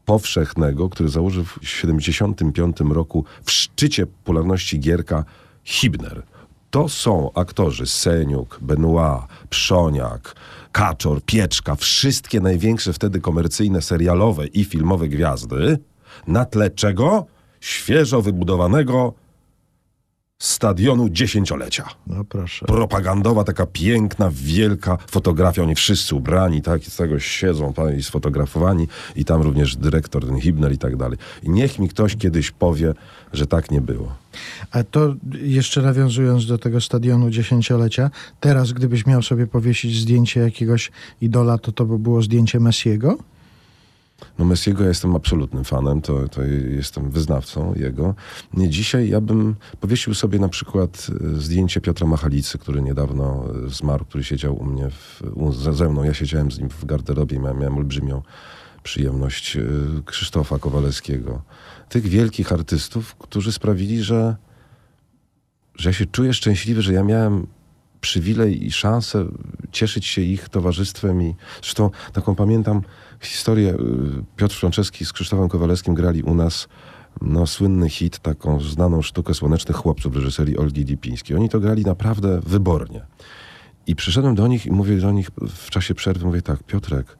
powszechnego, 0.05 0.89
który 0.89 1.09
założył 1.09 1.45
w 1.45 1.59
75 1.63 2.77
roku 2.81 3.25
w 3.45 3.51
szczycie 3.51 4.07
popularności 4.07 4.81
Gierka 4.81 5.25
Hibner. 5.65 6.23
To 6.71 6.89
są 6.89 7.31
aktorzy 7.35 7.87
Seniuk, 7.87 8.59
Benoit, 8.61 9.23
Przoniak, 9.51 10.35
Kaczor, 10.73 11.23
Pieczka, 11.23 11.75
wszystkie 11.75 12.41
największe 12.41 12.93
wtedy 12.93 13.21
komercyjne, 13.21 13.83
serialowe 13.83 14.47
i 14.47 14.65
filmowe 14.65 15.09
gwiazdy, 15.09 15.79
na 16.27 16.45
tle 16.45 16.71
czego? 16.71 17.27
Świeżo 17.61 18.23
wybudowanego 18.23 19.13
stadionu 20.41 21.09
dziesięciolecia. 21.09 21.89
No 22.07 22.25
proszę. 22.25 22.67
Propagandowa, 22.67 23.45
taka 23.45 23.67
piękna, 23.67 24.31
wielka 24.33 24.99
fotografia. 25.11 25.63
Oni 25.63 25.75
wszyscy 25.75 26.15
ubrani, 26.15 26.63
tak, 26.63 26.87
i 26.87 26.91
z 26.91 26.97
tego 26.97 27.19
siedzą 27.19 27.73
tam 27.73 27.97
i 27.97 28.03
sfotografowani. 28.03 28.89
I 29.17 29.25
tam 29.25 29.43
również 29.43 29.77
dyrektor, 29.77 30.27
ten 30.27 30.41
Hibner 30.41 30.73
i 30.73 30.79
tak 30.79 30.97
dalej. 30.97 31.19
I 31.43 31.51
niech 31.51 31.79
mi 31.79 31.89
ktoś 31.89 32.17
kiedyś 32.17 32.51
powie, 32.51 32.95
że 33.33 33.47
tak 33.47 33.71
nie 33.71 33.81
było. 33.81 34.15
A 34.71 34.85
to 34.85 35.15
jeszcze 35.43 35.83
nawiązując 35.83 36.47
do 36.47 36.59
tego 36.59 36.81
stadionu 36.81 37.31
dziesięciolecia, 37.31 38.11
teraz 38.41 38.73
gdybyś 38.73 39.07
miał 39.07 39.23
sobie 39.23 39.47
powiesić 39.47 40.01
zdjęcie 40.01 40.41
jakiegoś 40.41 40.91
idola, 41.21 41.59
to 41.59 41.73
to 41.73 41.85
by 41.85 41.99
było 41.99 42.23
zdjęcie 42.23 42.61
Messiego? 42.61 43.19
No 44.39 44.45
Messiego 44.45 44.83
ja 44.83 44.89
jestem 44.89 45.17
absolutnym 45.17 45.65
fanem, 45.65 46.03
to, 46.03 46.29
to 46.29 46.43
jestem 46.71 47.11
wyznawcą 47.11 47.75
jego. 47.75 48.15
Nie, 48.55 48.69
dzisiaj 48.69 49.09
ja 49.09 49.21
bym 49.21 49.55
powiesił 49.81 50.15
sobie 50.15 50.39
na 50.39 50.49
przykład 50.49 51.07
e, 51.37 51.41
zdjęcie 51.41 51.81
Piotra 51.81 52.07
Machalicy, 52.07 52.59
który 52.59 52.83
niedawno 52.83 53.45
e, 53.67 53.69
zmarł, 53.69 54.05
który 54.05 54.25
siedział 54.25 54.57
u 54.57 54.65
mnie 54.65 54.91
w, 54.91 55.23
ze 55.73 55.89
mną. 55.89 56.05
Ja 56.05 56.15
siedziałem 56.15 56.53
z 56.53 56.59
nim 56.59 56.69
w 56.69 56.85
garderobie, 56.85 57.39
miałem, 57.39 57.59
miałem 57.59 57.77
olbrzymią 57.77 58.23
przyjemność 58.83 59.57
e, 59.57 59.63
Krzysztofa 60.05 60.59
Kowalewskiego. 60.59 61.43
Tych 61.89 62.07
wielkich 62.07 62.53
artystów, 62.53 63.15
którzy 63.15 63.53
sprawili, 63.53 64.03
że, 64.03 64.37
że 65.75 65.89
ja 65.89 65.93
się 65.93 66.07
czuję 66.07 66.35
szczęśliwy, 66.35 66.83
że 66.83 66.93
ja 66.93 67.05
miałem 67.05 67.47
przywilej 68.01 68.67
i 68.67 68.73
szansę 68.73 69.27
cieszyć 69.73 70.07
się 70.07 70.23
ich 70.23 70.49
towarzystwem 70.49 71.23
i 71.23 71.35
zresztą 71.63 71.91
taką 72.13 72.35
pamiętam 72.35 72.83
historię. 73.21 73.75
y, 73.75 73.77
Piotr 74.37 74.55
Franceski 74.55 75.05
z 75.05 75.13
Krzysztofem 75.13 75.49
Kowalewskim 75.49 75.95
grali 75.95 76.23
u 76.23 76.35
nas 76.35 76.69
no, 77.23 77.47
słynny 77.47 77.91
hit, 77.91 78.19
taką 78.19 78.61
znaną 78.61 79.03
sztukę 79.03 79.35
Słonecznych 79.35 79.77
Chłopców 79.77 80.17
reżyserii 80.17 80.59
Olgi 80.59 80.85
Lipińskiej. 80.85 81.37
Oni 81.37 81.49
to 81.49 81.61
grali 81.61 81.85
naprawdę 81.85 82.41
wybornie. 82.47 83.07
I 83.87 83.97
przyszedłem 83.97 84.35
do 84.35 84.47
nich 84.47 84.67
i 84.67 84.73
mówię 84.73 84.97
do 84.97 85.13
nich 85.13 85.31
w 85.49 85.71
czasie 85.71 85.95
przerwy, 85.95 86.27
mówię 86.27 86.43
tak, 86.43 86.63
Piotrek, 86.63 87.19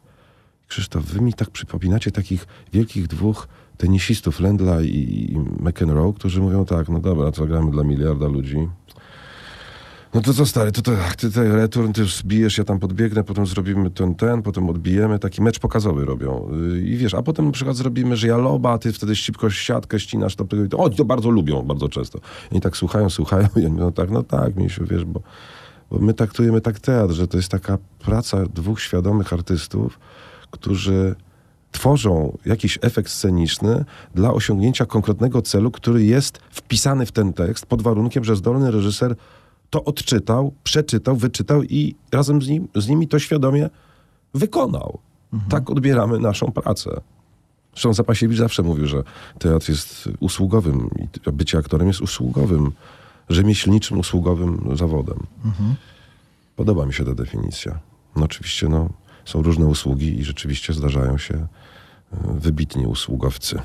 Krzysztof, 0.69 1.05
wy 1.05 1.21
mi 1.21 1.33
tak 1.33 1.51
przypominacie 1.51 2.11
takich 2.11 2.47
wielkich 2.73 3.07
dwóch 3.07 3.49
tenisistów, 3.77 4.41
Lendla 4.41 4.83
i, 4.83 4.87
i 4.87 5.39
McEnroe, 5.39 6.13
którzy 6.13 6.41
mówią 6.41 6.65
tak, 6.65 6.89
no 6.89 6.99
dobra, 6.99 7.33
to 7.33 7.47
gramy 7.47 7.71
dla 7.71 7.83
miliarda 7.85 8.29
ludzi. 8.29 8.69
No 10.15 10.21
to 10.21 10.35
co 10.35 10.47
stary, 10.47 10.73
to, 10.73 10.83
to 10.83 10.93
ty 11.17 11.29
tutaj 11.29 11.49
return, 11.49 11.93
ty 11.93 12.05
zbijesz, 12.05 12.59
ja 12.59 12.65
tam 12.65 12.79
podbiegnę, 12.79 13.25
potem 13.25 13.47
zrobimy 13.47 13.91
ten, 13.91 14.15
ten, 14.15 14.43
potem 14.43 14.71
odbijemy, 14.71 15.19
taki 15.19 15.43
mecz 15.43 15.59
pokazowy 15.59 16.05
robią. 16.05 16.51
Yy, 16.73 16.81
I 16.81 16.97
wiesz, 16.97 17.15
a 17.15 17.23
potem 17.23 17.47
na 17.47 17.53
przykład 17.53 17.77
zrobimy, 17.77 18.17
że 18.17 18.27
ja 18.27 18.37
loba, 18.37 18.79
ty 18.79 18.93
wtedy 18.93 19.17
szybko 19.17 19.51
siatkę 19.51 20.01
ścinasz, 20.01 20.37
to, 20.37 20.45
to 20.71 20.79
oni 20.79 20.97
to 20.97 21.05
bardzo 21.05 21.31
lubią, 21.31 21.63
bardzo 21.63 21.89
często. 21.89 22.21
I 22.53 22.61
tak 22.61 22.77
słuchają, 22.77 23.11
słuchają 23.11 23.49
i 23.57 23.59
oni 23.67 23.75
mówią 23.75 23.93
tak, 23.93 24.11
no 24.11 24.23
tak, 24.23 24.57
misiu, 24.57 24.85
wiesz, 24.87 25.05
bo, 25.05 25.21
bo 25.91 25.99
my 25.99 26.15
traktujemy 26.15 26.61
tak 26.61 26.81
teatr, 26.81 27.15
że 27.15 27.29
to 27.29 27.37
jest 27.37 27.49
taka 27.49 27.79
praca 27.99 28.45
dwóch 28.55 28.81
świadomych 28.81 29.33
artystów, 29.33 29.99
którzy 30.51 31.15
tworzą 31.73 32.39
jakiś 32.45 32.79
efekt 32.83 33.11
sceniczny 33.11 33.85
dla 34.15 34.33
osiągnięcia 34.33 34.87
konkretnego 34.87 35.43
celu, 35.43 35.71
który 35.71 36.05
jest 36.05 36.39
wpisany 36.51 37.07
w 37.07 37.13
ten 37.13 37.33
tekst 37.33 37.67
pod 37.67 37.83
warunkiem, 37.83 38.25
że 38.25 38.37
zdolny 38.37 38.71
reżyser 38.71 39.17
to 39.71 39.85
odczytał, 39.85 40.53
przeczytał, 40.63 41.17
wyczytał 41.17 41.63
i 41.63 41.95
razem 42.13 42.43
z, 42.43 42.49
nim, 42.49 42.69
z 42.75 42.89
nimi 42.89 43.09
to 43.09 43.19
świadomie 43.19 43.71
wykonał. 44.35 44.99
Tak 45.49 45.71
odbieramy 45.71 46.19
naszą 46.19 46.53
pracę. 46.53 47.01
Zresztą 47.73 47.95
Zapasiewicz 47.95 48.39
zawsze 48.39 48.63
mówił, 48.63 48.87
że 48.87 49.03
teatr 49.39 49.69
jest 49.69 50.09
usługowym 50.21 50.91
i 51.27 51.33
bycie 51.33 51.59
aktorem 51.59 51.89
jest 51.89 52.01
usługowym, 52.01 52.73
rzemieślniczym, 53.29 53.99
usługowym 53.99 54.77
zawodem. 54.77 55.27
Podoba 56.57 56.87
mi 56.87 56.95
się 56.95 57.05
ta 57.05 57.15
definicja. 57.15 57.79
No 58.17 58.25
oczywiście 58.25 58.69
no, 58.69 58.89
są 59.25 59.43
różne 59.43 59.67
usługi 59.67 60.19
i 60.21 60.25
rzeczywiście 60.25 60.73
zdarzają 60.73 61.19
się 61.19 61.35
e, 61.35 61.47
wybitni 62.35 62.87
usługowcy. 62.87 63.61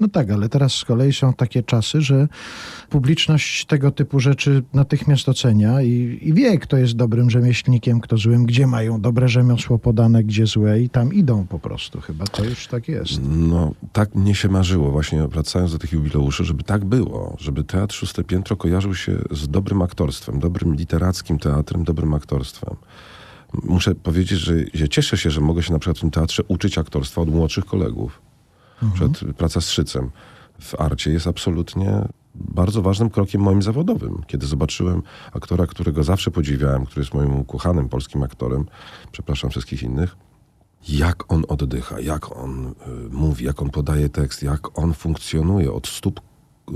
No 0.00 0.08
tak, 0.08 0.30
ale 0.30 0.48
teraz 0.48 0.72
z 0.72 0.84
kolei 0.84 1.12
są 1.12 1.32
takie 1.32 1.62
czasy, 1.62 2.00
że 2.00 2.28
publiczność 2.90 3.64
tego 3.64 3.90
typu 3.90 4.20
rzeczy 4.20 4.62
natychmiast 4.74 5.28
ocenia 5.28 5.82
i, 5.82 6.18
i 6.22 6.34
wie, 6.34 6.58
kto 6.58 6.76
jest 6.76 6.96
dobrym 6.96 7.30
rzemieślnikiem, 7.30 8.00
kto 8.00 8.16
złym, 8.16 8.46
gdzie 8.46 8.66
mają 8.66 9.00
dobre 9.00 9.28
rzemiosło 9.28 9.78
podane, 9.78 10.24
gdzie 10.24 10.46
złe 10.46 10.80
i 10.80 10.90
tam 10.90 11.14
idą 11.14 11.46
po 11.46 11.58
prostu. 11.58 12.00
Chyba 12.00 12.24
to 12.26 12.44
już 12.44 12.66
tak 12.66 12.88
jest. 12.88 13.20
No, 13.28 13.72
tak 13.92 14.14
mnie 14.14 14.34
się 14.34 14.48
marzyło, 14.48 14.90
właśnie 14.90 15.28
wracając 15.28 15.72
do 15.72 15.78
tych 15.78 15.92
jubileuszy, 15.92 16.44
żeby 16.44 16.62
tak 16.62 16.84
było, 16.84 17.36
żeby 17.38 17.64
Teatr 17.64 17.94
Szóste 17.94 18.24
Piętro 18.24 18.56
kojarzył 18.56 18.94
się 18.94 19.18
z 19.30 19.48
dobrym 19.48 19.82
aktorstwem, 19.82 20.38
dobrym 20.38 20.74
literackim 20.74 21.38
teatrem, 21.38 21.84
dobrym 21.84 22.14
aktorstwem. 22.14 22.76
Muszę 23.64 23.94
powiedzieć, 23.94 24.40
że 24.74 24.88
cieszę 24.88 25.16
się, 25.16 25.30
że 25.30 25.40
mogę 25.40 25.62
się 25.62 25.72
na 25.72 25.78
przykład 25.78 25.98
w 25.98 26.00
tym 26.00 26.10
teatrze 26.10 26.42
uczyć 26.48 26.78
aktorstwa 26.78 27.20
od 27.20 27.28
młodszych 27.28 27.64
kolegów. 27.64 28.27
Na 28.82 28.90
przykład 28.90 29.34
praca 29.36 29.60
z 29.60 29.70
Szycem 29.70 30.10
w 30.60 30.80
arcie 30.80 31.10
jest 31.10 31.26
absolutnie 31.26 32.08
bardzo 32.34 32.82
ważnym 32.82 33.10
krokiem 33.10 33.40
moim 33.42 33.62
zawodowym. 33.62 34.22
Kiedy 34.26 34.46
zobaczyłem 34.46 35.02
aktora, 35.32 35.66
którego 35.66 36.04
zawsze 36.04 36.30
podziwiałem, 36.30 36.86
który 36.86 37.00
jest 37.00 37.14
moim 37.14 37.36
ukochanym 37.36 37.88
polskim 37.88 38.22
aktorem, 38.22 38.66
przepraszam 39.12 39.50
wszystkich 39.50 39.82
innych, 39.82 40.16
jak 40.88 41.32
on 41.32 41.44
oddycha, 41.48 42.00
jak 42.00 42.36
on 42.36 42.66
y, 42.66 42.72
mówi, 43.10 43.44
jak 43.44 43.62
on 43.62 43.70
podaje 43.70 44.08
tekst, 44.08 44.42
jak 44.42 44.78
on 44.78 44.94
funkcjonuje 44.94 45.72
od 45.72 45.86
stóp, 45.86 46.20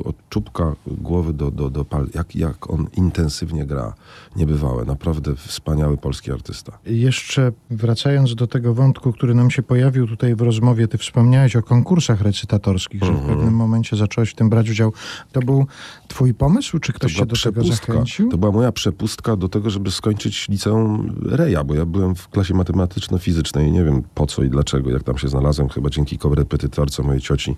od 0.05 0.17
czubka 0.29 0.75
głowy 0.87 1.33
do, 1.33 1.51
do, 1.51 1.71
do 1.71 1.85
pal, 1.85 2.07
jak, 2.15 2.37
jak 2.37 2.71
on 2.71 2.87
intensywnie 2.97 3.67
gra. 3.67 3.95
Niebywałe, 4.37 4.85
naprawdę 4.85 5.37
wspaniały 5.37 5.97
polski 5.97 6.33
artysta. 6.33 6.79
Jeszcze 6.87 7.53
wracając 7.71 8.35
do 8.35 8.47
tego 8.47 8.75
wątku, 8.75 9.13
który 9.13 9.35
nam 9.35 9.51
się 9.51 9.63
pojawił 9.63 10.07
tutaj 10.07 10.35
w 10.35 10.41
rozmowie, 10.41 10.89
ty 10.89 10.99
wspomniałeś 10.99 11.57
o 11.57 11.63
konkursach 11.63 12.21
recytatorskich, 12.21 13.05
że 13.05 13.13
w 13.13 13.27
pewnym 13.27 13.55
momencie 13.55 13.97
zacząłeś 13.97 14.31
w 14.31 14.35
tym 14.35 14.51
brać 14.51 14.71
udział. 14.71 14.93
To 15.33 15.41
był 15.41 15.67
twój 16.09 16.35
pomysł, 16.35 16.79
czy 16.79 16.93
ktoś 16.93 17.15
cię 17.15 17.27
do 17.27 17.37
tego 17.37 17.65
zachęcił? 17.65 18.31
To 18.31 18.39
była 18.39 18.53
moja 18.53 18.73
przepustka 18.73 19.37
do 19.37 19.49
tego, 19.49 19.71
żeby 19.71 19.91
skończyć 19.91 20.49
liceum 20.49 21.15
Reja, 21.23 21.65
bo 21.65 21.75
ja 21.75 21.87
byłem 21.87 22.15
w 22.15 22.29
klasie 22.29 22.55
matematyczno-fizycznej. 22.55 23.73
Nie 23.73 23.85
wiem 23.85 24.03
po 24.15 24.27
co 24.27 24.43
i 24.43 24.49
dlaczego, 24.49 24.91
jak 24.91 25.03
tam 25.03 25.19
się 25.19 25.29
znalazłem. 25.29 25.69
Chyba 25.69 25.91
dzięki 25.91 26.19
korepetytorce 26.19 27.03
mojej 27.03 27.21
cioci, 27.21 27.57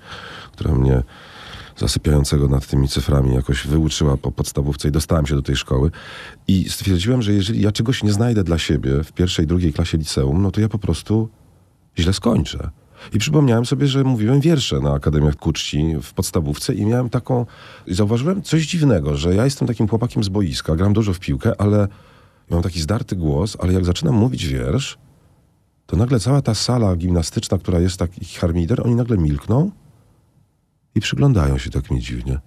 która 0.52 0.74
mnie 0.74 1.02
zasypiającego 1.76 2.48
nad 2.48 2.66
tymi 2.66 2.88
cyframi 2.88 3.34
jakoś 3.34 3.66
wyuczyła 3.66 4.16
po 4.16 4.32
podstawówce 4.32 4.88
i 4.88 4.92
dostałem 4.92 5.26
się 5.26 5.34
do 5.34 5.42
tej 5.42 5.56
szkoły. 5.56 5.90
I 6.48 6.70
stwierdziłem, 6.70 7.22
że 7.22 7.32
jeżeli 7.32 7.62
ja 7.62 7.72
czegoś 7.72 8.02
nie 8.02 8.12
znajdę 8.12 8.44
dla 8.44 8.58
siebie 8.58 9.04
w 9.04 9.12
pierwszej, 9.12 9.46
drugiej 9.46 9.72
klasie 9.72 9.98
liceum, 9.98 10.42
no 10.42 10.50
to 10.50 10.60
ja 10.60 10.68
po 10.68 10.78
prostu 10.78 11.28
źle 11.98 12.12
skończę. 12.12 12.70
I 13.12 13.18
przypomniałem 13.18 13.66
sobie, 13.66 13.86
że 13.86 14.04
mówiłem 14.04 14.40
wiersze 14.40 14.80
na 14.80 14.92
Akademiach 14.92 15.36
Kuczci 15.36 15.94
w 16.02 16.12
podstawówce 16.12 16.74
i 16.74 16.86
miałem 16.86 17.10
taką... 17.10 17.46
I 17.86 17.94
zauważyłem 17.94 18.42
coś 18.42 18.66
dziwnego, 18.66 19.16
że 19.16 19.34
ja 19.34 19.44
jestem 19.44 19.68
takim 19.68 19.88
chłopakiem 19.88 20.24
z 20.24 20.28
boiska, 20.28 20.76
gram 20.76 20.92
dużo 20.92 21.12
w 21.12 21.18
piłkę, 21.18 21.60
ale 21.60 21.88
mam 22.50 22.62
taki 22.62 22.80
zdarty 22.80 23.16
głos, 23.16 23.56
ale 23.60 23.72
jak 23.72 23.84
zaczynam 23.84 24.14
mówić 24.14 24.46
wiersz, 24.46 24.98
to 25.86 25.96
nagle 25.96 26.20
cała 26.20 26.42
ta 26.42 26.54
sala 26.54 26.96
gimnastyczna, 26.96 27.58
która 27.58 27.80
jest 27.80 27.96
taki 27.96 28.24
harmider, 28.24 28.86
oni 28.86 28.94
nagle 28.94 29.18
milkną 29.18 29.70
i 30.94 31.00
przyglądają 31.00 31.58
się 31.58 31.70
tak 31.70 31.90
mi 31.90 32.00
dziwnie. 32.00 32.38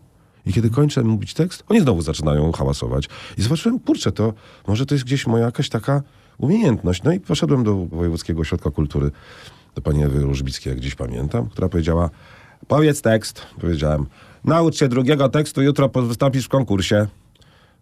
I 0.46 0.54
kiedy 0.54 0.70
kończę 0.70 1.04
mówić 1.04 1.34
tekst, 1.34 1.64
oni 1.70 1.82
znowu 1.82 2.02
zaczynają 2.02 2.52
hałasować. 2.52 3.10
I 3.38 3.42
zobaczyłem, 3.42 3.80
kurczę, 3.80 4.12
to 4.12 4.34
może 4.68 4.86
to 4.86 4.96
jest 4.96 5.06
gdzieś 5.06 5.28
moja 5.28 5.46
jakaś 5.46 5.70
taka 5.70 6.04
umiejętność. 6.38 7.04
No 7.04 7.12
i 7.12 7.20
poszedłem 7.20 7.64
do 7.64 7.76
Wojewódzkiego 7.76 8.42
Ośrodka 8.42 8.72
Kultury, 8.72 9.12
do 9.76 9.82
pani 9.82 10.04
Ewy 10.04 10.22
Różbickiej, 10.22 10.72
jak 10.72 10.80
dziś 10.80 10.96
pamiętam, 10.96 11.50
która 11.50 11.70
powiedziała, 11.70 12.10
powiedz 12.68 13.02
tekst. 13.02 13.42
Powiedziałem, 13.62 14.06
naucz 14.44 14.76
się 14.76 14.88
drugiego 14.88 15.30
tekstu, 15.30 15.62
jutro 15.62 15.90
wystąpisz 15.90 16.46
w 16.46 16.50
konkursie. 16.50 17.08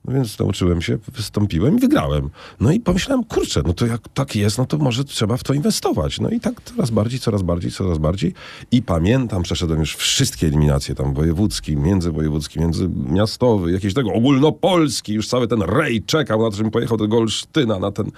No 0.07 0.13
więc 0.13 0.39
nauczyłem 0.39 0.81
się, 0.81 0.97
wystąpiłem 1.13 1.77
i 1.77 1.79
wygrałem. 1.79 2.29
No 2.59 2.71
i 2.71 2.79
pomyślałem, 2.79 3.23
kurczę, 3.23 3.61
no 3.65 3.73
to 3.73 3.85
jak 3.85 4.01
tak 4.13 4.35
jest, 4.35 4.57
no 4.57 4.65
to 4.65 4.77
może 4.77 5.03
trzeba 5.03 5.37
w 5.37 5.43
to 5.43 5.53
inwestować. 5.53 6.19
No 6.19 6.29
i 6.29 6.39
tak 6.39 6.61
coraz 6.61 6.89
bardziej, 6.89 7.19
coraz 7.19 7.41
bardziej, 7.41 7.71
coraz 7.71 7.97
bardziej. 7.97 8.33
I 8.71 8.81
pamiętam, 8.81 9.43
przeszedłem 9.43 9.79
już 9.79 9.95
wszystkie 9.95 10.47
eliminacje, 10.47 10.95
tam 10.95 11.13
wojewódzki, 11.13 11.77
międzywojewódzki, 11.77 12.59
międzymiastowy, 12.59 13.71
jakiś 13.71 13.93
tego 13.93 14.13
ogólnopolski, 14.13 15.13
już 15.13 15.27
cały 15.27 15.47
ten 15.47 15.61
rej 15.61 16.03
czekał 16.03 16.41
na 16.41 16.49
to, 16.49 16.55
żebym 16.55 16.71
pojechał 16.71 16.97
do 16.97 17.07
Golsztyna, 17.07 17.79
na 17.79 17.91
ten 17.91 18.11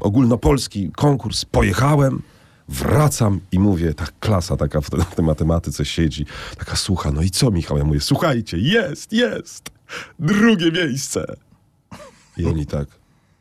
ogólnopolski 0.00 0.90
konkurs. 0.96 1.44
Pojechałem, 1.44 2.22
wracam 2.68 3.40
i 3.52 3.58
mówię, 3.58 3.94
ta 3.94 4.06
klasa 4.20 4.56
taka 4.56 4.80
w 4.80 4.90
tej, 4.90 5.24
matematyce 5.24 5.84
siedzi, 5.84 6.26
taka 6.58 6.76
słucha, 6.76 7.12
no 7.12 7.22
i 7.22 7.30
co 7.30 7.50
Michał? 7.50 7.78
Ja 7.78 7.84
mówię, 7.84 8.00
słuchajcie, 8.00 8.58
jest, 8.58 9.12
jest, 9.12 9.70
drugie 10.18 10.72
miejsce. 10.72 11.36
I 12.36 12.46
oni 12.46 12.66
tak, 12.66 12.86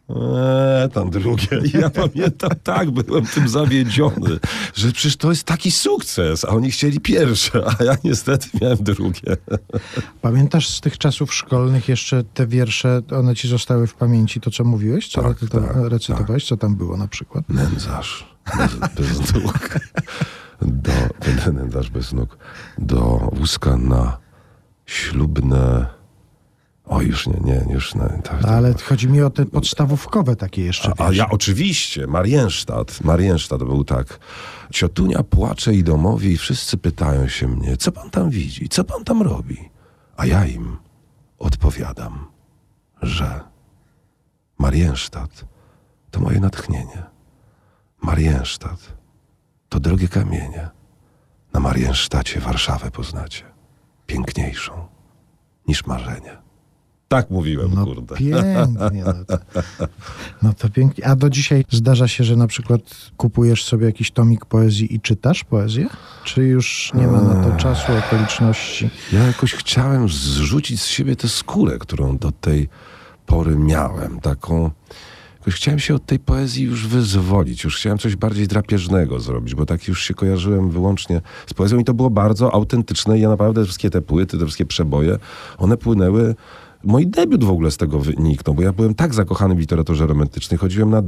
Eee, 0.10 0.90
tam 0.90 1.10
drugie. 1.10 1.48
I 1.74 1.78
ja 1.78 1.90
pamiętam, 1.90 2.52
tak, 2.64 2.92
byłem 2.92 3.26
tym 3.26 3.50
zawiedziony, 3.50 4.40
że 4.76 4.92
przecież 4.92 5.18
to 5.18 5.30
jest 5.30 5.44
taki 5.44 5.72
sukces, 5.72 6.46
a 6.46 6.48
oni 6.48 6.72
chcieli 6.72 7.00
pierwsze, 7.00 7.64
a 7.68 7.84
ja 7.84 7.98
niestety 8.04 8.48
miałem 8.62 8.78
drugie. 8.78 9.38
Pamiętasz 10.22 10.70
z 10.70 10.82
tych 10.82 10.98
czasów 10.98 11.34
szkolnych 11.34 11.90
jeszcze 11.90 12.24
te 12.24 12.48
wiersze, 12.48 13.02
one 13.12 13.36
ci 13.36 13.48
zostały 13.48 13.88
w 13.88 13.94
pamięci, 13.96 14.42
to 14.42 14.52
co 14.52 14.64
mówiłeś, 14.64 15.08
co 15.08 15.22
Tak, 15.22 15.40
tak, 15.40 15.76
recytowałeś, 15.76 16.46
co 16.46 16.58
tam 16.58 16.76
było 16.76 16.98
na 16.98 17.08
przykład? 17.08 17.50
Nędzarz 17.50 18.33
bez, 18.58 18.76
bez 18.96 19.34
nóg. 19.34 19.60
Do, 20.62 20.92
nędzarz 21.54 21.90
bez 21.90 22.14
nóg. 22.14 22.38
Do 22.78 23.30
wózka 23.34 23.78
na 23.78 24.18
ślubne... 24.86 25.86
O, 26.86 27.02
już 27.02 27.28
nie, 27.28 27.40
nie, 27.44 27.66
już 27.74 27.96
nie. 27.96 28.22
To, 28.24 28.50
Ale 28.50 28.74
chodzi 28.74 29.08
mi 29.08 29.22
o 29.22 29.30
te 29.30 29.46
podstawówkowe 29.46 30.36
takie 30.36 30.64
jeszcze 30.64 30.92
A, 30.98 31.08
a 31.08 31.14
ja 31.14 31.30
oczywiście, 31.30 32.08
Marienstadt, 32.08 33.04
Marienstadt 33.04 33.64
był 33.64 33.84
tak. 33.84 34.20
Ciotunia 34.74 35.24
płacze 35.24 35.74
i 35.74 35.84
domowi 35.84 36.32
i 36.32 36.38
wszyscy 36.38 36.78
pytają 36.78 37.28
się 37.28 37.48
mnie, 37.48 37.78
co 37.78 37.92
pan 37.92 38.10
tam 38.10 38.30
widzi, 38.30 38.70
co 38.70 38.84
pan 38.84 39.04
tam 39.04 39.22
robi? 39.22 39.70
A 40.18 40.26
ja 40.26 40.46
im 40.46 40.78
odpowiadam, 41.40 42.26
że 43.02 43.40
Marienstadt 44.58 45.46
to 46.12 46.20
moje 46.20 46.40
natchnienie. 46.40 47.13
Marienstadt 48.04 48.94
to 49.70 49.80
drogie 49.80 50.08
kamienie. 50.08 50.70
Na 51.54 51.60
Marienstadcie 51.60 52.40
Warszawę 52.40 52.92
poznacie. 52.92 53.44
Piękniejszą 54.08 54.88
niż 55.68 55.86
marzenie. 55.86 56.38
Tak 57.08 57.30
mówiłem, 57.30 57.72
No 57.76 57.86
kurde. 57.86 58.16
pięknie. 58.16 59.04
No 59.06 59.14
to, 59.28 59.38
no 60.42 60.54
to 60.54 60.70
pięknie. 60.70 61.08
A 61.08 61.16
do 61.16 61.30
dzisiaj 61.30 61.66
zdarza 61.70 62.08
się, 62.08 62.24
że 62.24 62.36
na 62.36 62.48
przykład 62.48 62.82
kupujesz 63.18 63.64
sobie 63.64 63.86
jakiś 63.86 64.12
tomik 64.12 64.46
poezji 64.46 64.96
i 64.96 65.02
czytasz 65.02 65.44
poezję? 65.44 65.88
Czy 66.24 66.44
już 66.44 66.92
nie 66.94 67.08
ma 67.08 67.22
na 67.22 67.44
to 67.44 67.58
czasu, 67.58 67.92
okoliczności? 68.08 68.90
Ja 69.12 69.24
jakoś 69.24 69.54
chciałem 69.54 70.10
zrzucić 70.10 70.82
z 70.82 70.86
siebie 70.86 71.16
tę 71.16 71.28
skórę, 71.28 71.80
którą 71.80 72.18
do 72.18 72.32
tej 72.32 72.70
pory 73.26 73.56
miałem. 73.56 74.20
Taką. 74.20 74.72
Jakoś 75.44 75.56
chciałem 75.56 75.80
się 75.80 75.96
od 75.96 76.06
tej 76.06 76.20
poezji 76.20 76.66
już 76.66 76.88
wyzwolić. 76.88 77.64
Już 77.64 77.78
chciałem 77.78 77.98
coś 77.98 78.16
bardziej 78.16 78.48
drapieżnego 78.48 79.20
zrobić, 79.20 79.56
bo 79.56 79.66
tak 79.66 79.88
już 79.88 80.04
się 80.04 80.14
kojarzyłem 80.14 80.70
wyłącznie 80.70 81.22
z 81.48 81.54
poezją 81.54 81.80
i 81.80 81.84
to 81.84 81.94
było 81.94 82.10
bardzo 82.10 82.54
autentyczne. 82.54 83.18
I 83.18 83.22
ja 83.22 83.30
naprawdę 83.30 83.64
wszystkie 83.64 83.90
te 83.90 84.02
płyty, 84.02 84.38
te 84.38 84.46
wszystkie 84.46 84.66
przeboje, 84.66 85.18
one 85.58 85.78
płynęły. 85.78 86.36
Mój 86.84 87.08
debiut 87.08 87.44
w 87.44 87.50
ogóle 87.50 87.72
z 87.72 87.78
tego 87.78 88.00
wyniknął, 88.00 88.56
bo 88.56 88.62
ja 88.62 88.74
byłem 88.74 88.96
tak 88.96 89.14
zakochany 89.14 89.56
w 89.56 89.60
literaturze 89.60 90.08
romantycznej. 90.08 90.58
Chodziłem 90.58 90.90
na 90.90 91.04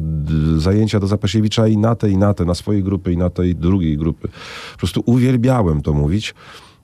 zajęcia 0.57 0.99
do 0.99 1.07
Zapasiewicza 1.07 1.67
i 1.67 1.77
na 1.77 1.95
te, 1.95 2.09
i 2.09 2.17
na 2.17 2.33
te, 2.33 2.45
na 2.45 2.55
swojej 2.55 2.83
grupy, 2.83 3.13
i 3.13 3.17
na 3.17 3.29
tej 3.29 3.55
drugiej 3.55 3.97
grupy. 3.97 4.27
Po 4.71 4.77
prostu 4.77 5.03
uwielbiałem 5.05 5.81
to 5.81 5.93
mówić. 5.93 6.33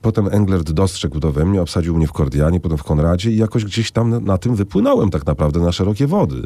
Potem 0.02 0.28
Englert 0.30 0.72
dostrzegł 0.72 1.20
to 1.20 1.32
we 1.32 1.44
mnie, 1.44 1.62
obsadził 1.62 1.96
mnie 1.96 2.06
w 2.06 2.12
Kordianie, 2.12 2.60
potem 2.60 2.78
w 2.78 2.84
Konradzie 2.84 3.30
i 3.30 3.36
jakoś 3.36 3.64
gdzieś 3.64 3.92
tam 3.92 4.10
na, 4.10 4.20
na 4.20 4.38
tym 4.38 4.54
wypłynąłem 4.54 5.10
tak 5.10 5.26
naprawdę 5.26 5.60
na 5.60 5.72
szerokie 5.72 6.06
wody. 6.06 6.42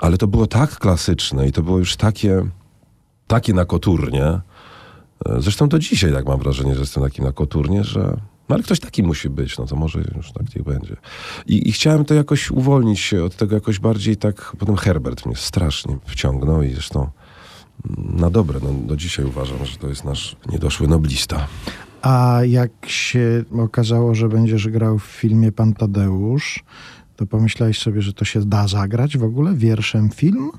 Ale 0.00 0.18
to 0.18 0.26
było 0.26 0.46
tak 0.46 0.78
klasyczne 0.78 1.48
i 1.48 1.52
to 1.52 1.62
było 1.62 1.78
już 1.78 1.96
takie, 1.96 2.46
takie 3.26 3.52
na 3.54 3.64
koturnie. 3.64 4.24
E, 4.24 4.40
Zresztą 5.38 5.68
do 5.68 5.78
dzisiaj 5.78 6.12
tak 6.12 6.26
mam 6.26 6.38
wrażenie, 6.38 6.74
że 6.74 6.80
jestem 6.80 7.02
taki 7.02 7.22
na 7.22 7.32
koturnie, 7.32 7.84
że 7.84 8.16
no 8.48 8.54
ale 8.54 8.62
ktoś 8.62 8.80
taki 8.80 9.02
musi 9.02 9.30
być, 9.30 9.58
no 9.58 9.66
to 9.66 9.76
może 9.76 9.98
już 10.16 10.32
tak 10.32 10.54
niech 10.56 10.64
będzie. 10.64 10.96
I, 11.46 11.68
I 11.68 11.72
chciałem 11.72 12.04
to 12.04 12.14
jakoś 12.14 12.50
uwolnić 12.50 13.00
się 13.00 13.24
od 13.24 13.36
tego 13.36 13.54
jakoś 13.54 13.78
bardziej 13.78 14.16
tak, 14.16 14.52
potem 14.58 14.76
Herbert 14.76 15.26
mnie 15.26 15.36
strasznie 15.36 15.98
wciągnął 16.06 16.62
i 16.62 16.70
zresztą 16.72 17.10
na 17.98 18.30
dobre, 18.30 18.60
no 18.62 18.68
do 18.86 18.96
dzisiaj 18.96 19.24
uważam, 19.26 19.64
że 19.64 19.76
to 19.76 19.88
jest 19.88 20.04
nasz 20.04 20.36
niedoszły 20.52 20.88
noblista. 20.88 21.46
A 22.02 22.40
jak 22.46 22.70
się 22.86 23.44
okazało, 23.62 24.14
że 24.14 24.28
będziesz 24.28 24.68
grał 24.68 24.98
w 24.98 25.04
filmie 25.04 25.52
Pan 25.52 25.74
Tadeusz, 25.74 26.64
to 27.16 27.26
pomyślałeś 27.26 27.78
sobie, 27.78 28.02
że 28.02 28.12
to 28.12 28.24
się 28.24 28.40
da 28.40 28.68
zagrać 28.68 29.18
w 29.18 29.24
ogóle 29.24 29.54
wierszem 29.54 30.10
film? 30.10 30.50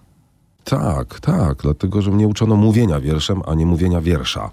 Tak, 0.63 1.19
tak, 1.19 1.57
dlatego, 1.61 2.01
że 2.01 2.11
mnie 2.11 2.27
uczono 2.27 2.55
mówienia 2.55 2.99
wierszem, 2.99 3.41
a 3.45 3.55
nie 3.55 3.65
mówienia 3.65 4.01
wiersza. 4.01 4.49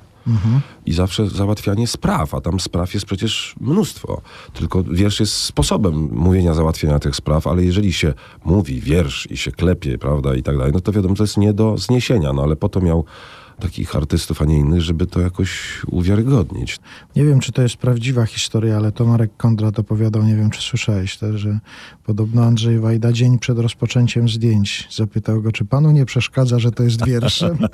I 0.86 0.92
zawsze 0.92 1.28
załatwianie 1.28 1.86
spraw, 1.86 2.34
a 2.34 2.40
tam 2.40 2.60
spraw 2.60 2.94
jest 2.94 3.06
przecież 3.06 3.54
mnóstwo. 3.60 4.20
Tylko 4.52 4.82
wiersz 4.82 5.20
jest 5.20 5.32
sposobem 5.32 6.08
mówienia, 6.12 6.54
załatwienia 6.54 6.98
tych 6.98 7.16
spraw, 7.16 7.46
ale 7.46 7.64
jeżeli 7.64 7.92
się 7.92 8.14
mówi 8.44 8.80
wiersz 8.80 9.30
i 9.30 9.36
się 9.36 9.52
klepie, 9.52 9.98
prawda, 9.98 10.34
i 10.34 10.42
tak 10.42 10.58
dalej, 10.58 10.72
no 10.72 10.80
to 10.80 10.92
wiadomo, 10.92 11.14
to 11.14 11.22
jest 11.22 11.36
nie 11.36 11.52
do 11.52 11.78
zniesienia, 11.78 12.32
no 12.32 12.42
ale 12.42 12.56
po 12.56 12.68
to 12.68 12.80
miał 12.80 13.04
takich 13.60 13.96
artystów, 13.96 14.42
a 14.42 14.44
nie 14.44 14.58
innych, 14.58 14.80
żeby 14.80 15.06
to 15.06 15.20
jakoś 15.20 15.80
uwiarygodnić. 15.86 16.78
Nie 17.16 17.24
wiem, 17.24 17.40
czy 17.40 17.52
to 17.52 17.62
jest 17.62 17.76
prawdziwa 17.76 18.26
historia, 18.26 18.76
ale 18.76 18.92
to 18.92 19.04
Marek 19.04 19.30
Kondrat 19.36 19.78
opowiadał, 19.78 20.22
nie 20.22 20.36
wiem, 20.36 20.50
czy 20.50 20.62
słyszałeś 20.62 21.16
też, 21.16 21.40
że 21.40 21.58
podobno 22.04 22.44
Andrzej 22.44 22.78
Wajda 22.80 23.12
dzień 23.12 23.38
przed 23.38 23.58
rozpoczęciem 23.58 24.28
zdjęć 24.28 24.88
zapytał 24.96 25.42
go, 25.42 25.52
czy 25.52 25.64
panu 25.64 25.90
nie 25.90 26.06
przeszkadza, 26.06 26.58
że 26.58 26.72
to 26.72 26.82
jest 26.82 27.04
wierszem? 27.04 27.58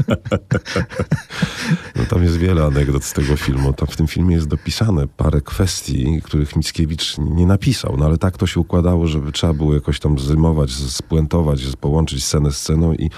No 1.97 2.05
tam 2.05 2.23
jest 2.23 2.37
wiele 2.37 2.64
anegdot 2.64 3.05
z 3.05 3.12
tego 3.12 3.37
filmu. 3.37 3.73
Tam 3.73 3.88
w 3.88 3.97
tym 3.97 4.07
filmie 4.07 4.35
jest 4.35 4.49
dopisane 4.49 5.09
parę 5.09 5.40
kwestii, 5.40 6.21
których 6.25 6.57
Mickiewicz 6.57 7.18
nie 7.18 7.47
napisał. 7.47 7.97
No 7.99 8.07
ale 8.07 8.18
tak 8.18 8.38
to 8.38 8.47
się 8.47 8.61
układało, 8.61 9.07
żeby 9.07 9.33
trzeba 9.33 9.53
było 9.53 9.75
jakoś 9.75 10.01
tam 10.01 10.18
zrymować, 10.18 10.73
spuentować, 10.73 11.62
połączyć 11.81 12.25
scenę 12.25 12.53
z 12.53 12.57
sceną 12.57 12.92
i 12.92 13.11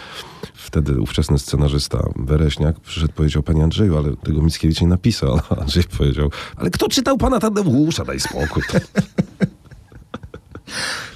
wtedy 0.65 1.01
ówczesny 1.01 1.39
scenarzysta 1.39 1.99
Wereśniak 2.17 2.81
przyszedł 2.81 3.13
powiedział, 3.13 3.43
panie 3.43 3.65
Andrzeju, 3.65 3.99
ale 3.99 4.17
tego 4.17 4.43
Mickiewicz 4.43 4.81
nie 4.81 4.87
napisał. 4.87 5.41
A 5.51 5.57
Andrzej 5.57 5.85
powiedział, 5.99 6.31
ale 6.57 6.71
kto 6.71 6.89
czytał 6.89 7.19
pana 7.19 7.41
Tadeusza? 7.41 8.05
Daj 8.05 8.21
spokój. 8.21 8.63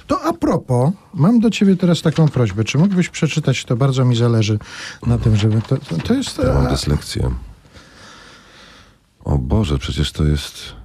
To 0.07 0.21
a 0.21 0.33
propos, 0.33 0.91
mam 1.13 1.39
do 1.39 1.49
ciebie 1.49 1.75
teraz 1.75 2.01
taką 2.01 2.27
prośbę. 2.27 2.63
Czy 2.63 2.77
mógłbyś 2.77 3.09
przeczytać, 3.09 3.65
to 3.65 3.75
bardzo 3.75 4.05
mi 4.05 4.15
zależy 4.15 4.59
na 5.05 5.17
tym, 5.17 5.35
żeby... 5.35 5.61
To, 5.61 5.77
to, 5.77 5.97
to 5.97 6.13
jest... 6.13 6.37
Ja 6.37 6.53
mam 6.53 6.67
a, 6.67 6.69
dyslekcję. 6.69 7.31
O 9.23 9.37
Boże, 9.37 9.77
przecież 9.77 10.11
to 10.11 10.25
jest... 10.25 10.75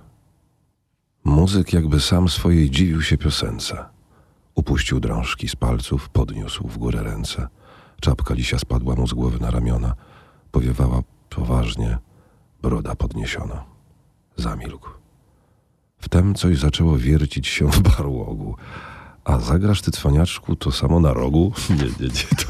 Muzyk 1.25 1.73
jakby 1.73 2.01
sam 2.01 2.29
swojej 2.29 2.71
dziwił 2.71 3.03
się 3.03 3.19
piosence. 3.19 3.85
Upuścił 4.55 5.01
drążki 5.01 5.49
z 5.49 5.57
palców, 5.57 6.09
podniósł 6.09 6.69
w 6.69 6.79
górę 6.79 7.03
ręce. 7.03 7.49
Czapka 8.05 8.35
lisia 8.35 8.59
spadła 8.59 8.95
mu 8.95 9.07
z 9.07 9.15
głowy 9.15 9.41
na 9.41 9.51
ramiona. 9.51 9.95
Powiewała 10.51 11.03
poważnie, 11.31 11.99
broda 12.63 12.95
podniesiona. 12.95 13.65
Zamilkł. 14.37 14.89
Wtem 15.99 16.35
coś 16.35 16.59
zaczęło 16.59 16.99
wiercić 16.99 17.47
się 17.47 17.71
w 17.71 17.81
barłogu. 17.81 18.57
A 19.25 19.39
zagrasz 19.39 19.83
ty, 19.83 19.91
cwaniaczku, 19.91 20.57
to 20.57 20.73
samo 20.73 21.01
na 21.01 21.13
rogu? 21.13 21.53
Nie, 21.71 21.77
nie, 21.77 22.09
nie. 22.09 22.45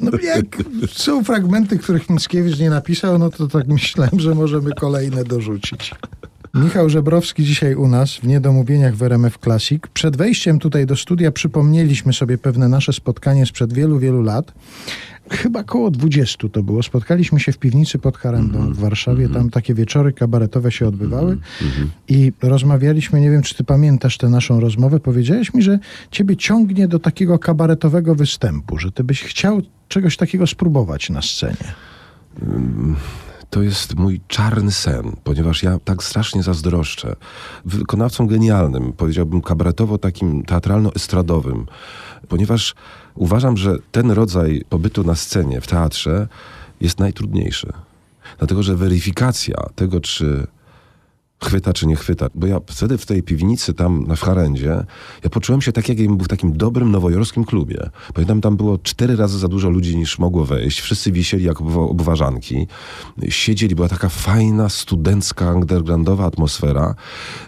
No 0.00 0.10
jak 0.22 0.62
są 0.88 1.24
fragmenty, 1.24 1.78
których 1.78 2.10
Mickiewicz 2.10 2.58
nie 2.58 2.70
napisał, 2.70 3.18
no 3.18 3.30
to 3.30 3.48
tak 3.48 3.68
myślałem, 3.68 4.20
że 4.20 4.34
możemy 4.34 4.72
kolejne 4.74 5.24
dorzucić. 5.24 5.94
Michał 6.54 6.88
Żebrowski 6.88 7.44
dzisiaj 7.44 7.74
u 7.74 7.88
nas 7.88 8.14
w 8.16 8.26
Niedomówieniach 8.26 8.96
w 8.96 9.02
RMF 9.02 9.38
Classic. 9.38 9.82
Przed 9.94 10.16
wejściem 10.16 10.58
tutaj 10.58 10.86
do 10.86 10.96
studia 10.96 11.32
przypomnieliśmy 11.32 12.12
sobie 12.12 12.38
pewne 12.38 12.68
nasze 12.68 12.92
spotkanie 12.92 13.46
sprzed 13.46 13.72
wielu, 13.72 13.98
wielu 13.98 14.22
lat. 14.22 14.52
Chyba 15.30 15.64
koło 15.64 15.90
20 15.90 16.48
to 16.48 16.62
było. 16.62 16.82
Spotkaliśmy 16.82 17.40
się 17.40 17.52
w 17.52 17.58
piwnicy 17.58 17.98
pod 17.98 18.16
Harendą 18.16 18.72
w 18.72 18.78
Warszawie. 18.78 19.28
Tam 19.28 19.50
takie 19.50 19.74
wieczory 19.74 20.12
kabaretowe 20.12 20.72
się 20.72 20.88
odbywały. 20.88 21.38
I 22.08 22.32
rozmawialiśmy, 22.42 23.20
nie 23.20 23.30
wiem, 23.30 23.42
czy 23.42 23.54
ty 23.54 23.64
pamiętasz 23.64 24.18
tę 24.18 24.28
naszą 24.28 24.60
rozmowę. 24.60 25.00
Powiedziałeś 25.00 25.54
mi, 25.54 25.62
że 25.62 25.78
ciebie 26.10 26.36
ciągnie 26.36 26.88
do 26.88 26.98
takiego 26.98 27.38
kabaretowego 27.38 28.14
występu, 28.14 28.78
że 28.78 28.92
ty 28.92 29.04
byś 29.04 29.22
chciał 29.22 29.62
czegoś 29.88 30.16
takiego 30.16 30.46
spróbować 30.46 31.10
na 31.10 31.22
scenie. 31.22 31.74
To 33.50 33.62
jest 33.62 33.94
mój 33.94 34.20
czarny 34.28 34.72
sen, 34.72 35.16
ponieważ 35.24 35.62
ja 35.62 35.78
tak 35.84 36.02
strasznie 36.02 36.42
zazdroszczę. 36.42 37.16
Wykonawcą 37.64 38.26
genialnym, 38.26 38.92
powiedziałbym 38.92 39.42
kabaretowo 39.42 39.98
takim 39.98 40.42
teatralno-estradowym, 40.42 41.64
ponieważ 42.28 42.74
uważam, 43.14 43.56
że 43.56 43.76
ten 43.92 44.10
rodzaj 44.10 44.64
pobytu 44.68 45.04
na 45.04 45.14
scenie, 45.14 45.60
w 45.60 45.66
teatrze 45.66 46.28
jest 46.80 46.98
najtrudniejszy. 46.98 47.72
Dlatego, 48.38 48.62
że 48.62 48.76
weryfikacja 48.76 49.56
tego, 49.74 50.00
czy 50.00 50.46
chwyta 51.44 51.72
czy 51.72 51.86
nie 51.86 51.96
chwyta. 51.96 52.26
Bo 52.34 52.46
ja 52.46 52.60
wtedy 52.66 52.98
w 52.98 53.06
tej 53.06 53.22
piwnicy 53.22 53.74
tam 53.74 54.06
na 54.06 54.16
Harendzie, 54.16 54.84
ja 55.24 55.30
poczułem 55.30 55.62
się 55.62 55.72
tak, 55.72 55.88
jakbym 55.88 56.16
był 56.16 56.24
w 56.24 56.28
takim 56.28 56.52
dobrym 56.56 56.90
nowojorskim 56.90 57.44
klubie. 57.44 57.90
Pamiętam, 58.14 58.40
tam 58.40 58.56
było 58.56 58.78
cztery 58.78 59.16
razy 59.16 59.38
za 59.38 59.48
dużo 59.48 59.70
ludzi 59.70 59.96
niż 59.96 60.18
mogło 60.18 60.44
wejść. 60.44 60.80
Wszyscy 60.80 61.12
wisieli 61.12 61.44
jak 61.44 61.56
obwa- 61.56 61.90
obwarzanki. 61.90 62.66
Siedzieli, 63.28 63.74
była 63.74 63.88
taka 63.88 64.08
fajna, 64.08 64.68
studencka, 64.68 65.52
undergroundowa 65.52 66.24
atmosfera. 66.24 66.94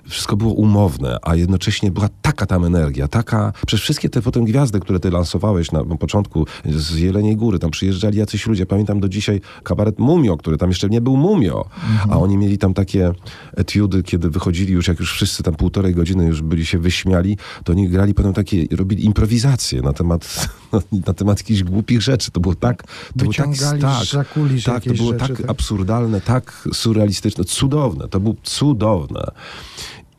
Wszystko 0.09 0.37
było 0.37 0.53
umowne, 0.53 1.17
a 1.23 1.35
jednocześnie 1.37 1.91
była 1.91 2.09
taka 2.23 2.47
tam 2.47 2.65
energia, 2.65 3.09
taka... 3.09 3.53
Przez 3.67 3.81
wszystkie 3.81 4.09
te 4.09 4.23
potem 4.23 4.45
gwiazdy, 4.45 4.81
które 4.81 5.01
ty 5.01 5.11
lansowałeś 5.11 5.73
na, 5.73 5.83
na 5.83 5.97
początku 5.97 6.47
z 6.65 6.99
Jeleniej 6.99 7.37
Góry, 7.37 7.59
tam 7.59 7.71
przyjeżdżali 7.71 8.19
jacyś 8.19 8.47
ludzie. 8.47 8.67
Pamiętam 8.67 9.01
do 9.01 9.09
dzisiaj 9.09 9.41
kabaret 9.63 9.99
Mumio, 9.99 10.37
który 10.37 10.57
tam 10.57 10.69
jeszcze 10.69 10.89
nie 10.89 11.01
był 11.01 11.17
Mumio, 11.17 11.65
a 12.11 12.19
oni 12.19 12.37
mieli 12.37 12.59
tam 12.59 12.75
takie 12.75 13.13
etiudy, 13.57 13.82
kiedy 14.05 14.31
wychodzili 14.31 14.73
już, 14.73 14.89
jak 14.89 15.01
już 15.01 15.13
wszyscy 15.13 15.43
tam 15.43 15.55
półtorej 15.55 15.95
godziny 15.95 16.25
już 16.25 16.43
byli 16.43 16.67
się 16.67 16.79
wyśmiali, 16.79 17.39
to 17.65 17.73
oni 17.73 17.89
grali 17.89 18.15
potem 18.15 18.33
takie, 18.33 18.67
robili 18.77 19.05
improwizacje 19.05 19.83
na 19.83 19.93
temat, 19.93 20.49
na 21.07 21.15
temat 21.15 21.39
jakichś 21.39 21.63
głupich 21.63 22.03
rzeczy. 22.03 22.31
To 22.31 22.41
było 22.41 22.55
tak... 22.55 22.83
To 22.83 22.89
było 23.17 23.33
tak, 23.33 23.49
Wyciągali 23.51 23.83
tak, 23.83 24.07
tak, 24.65 24.85
to 24.85 24.95
było 24.95 25.13
rzeczy, 25.13 25.29
tak 25.29 25.37
tak? 25.37 25.51
absurdalne, 25.51 26.21
tak 26.21 26.69
surrealistyczne, 26.73 27.45
cudowne. 27.45 28.09
To 28.09 28.21
było 28.21 28.35
cudowne. 28.43 29.25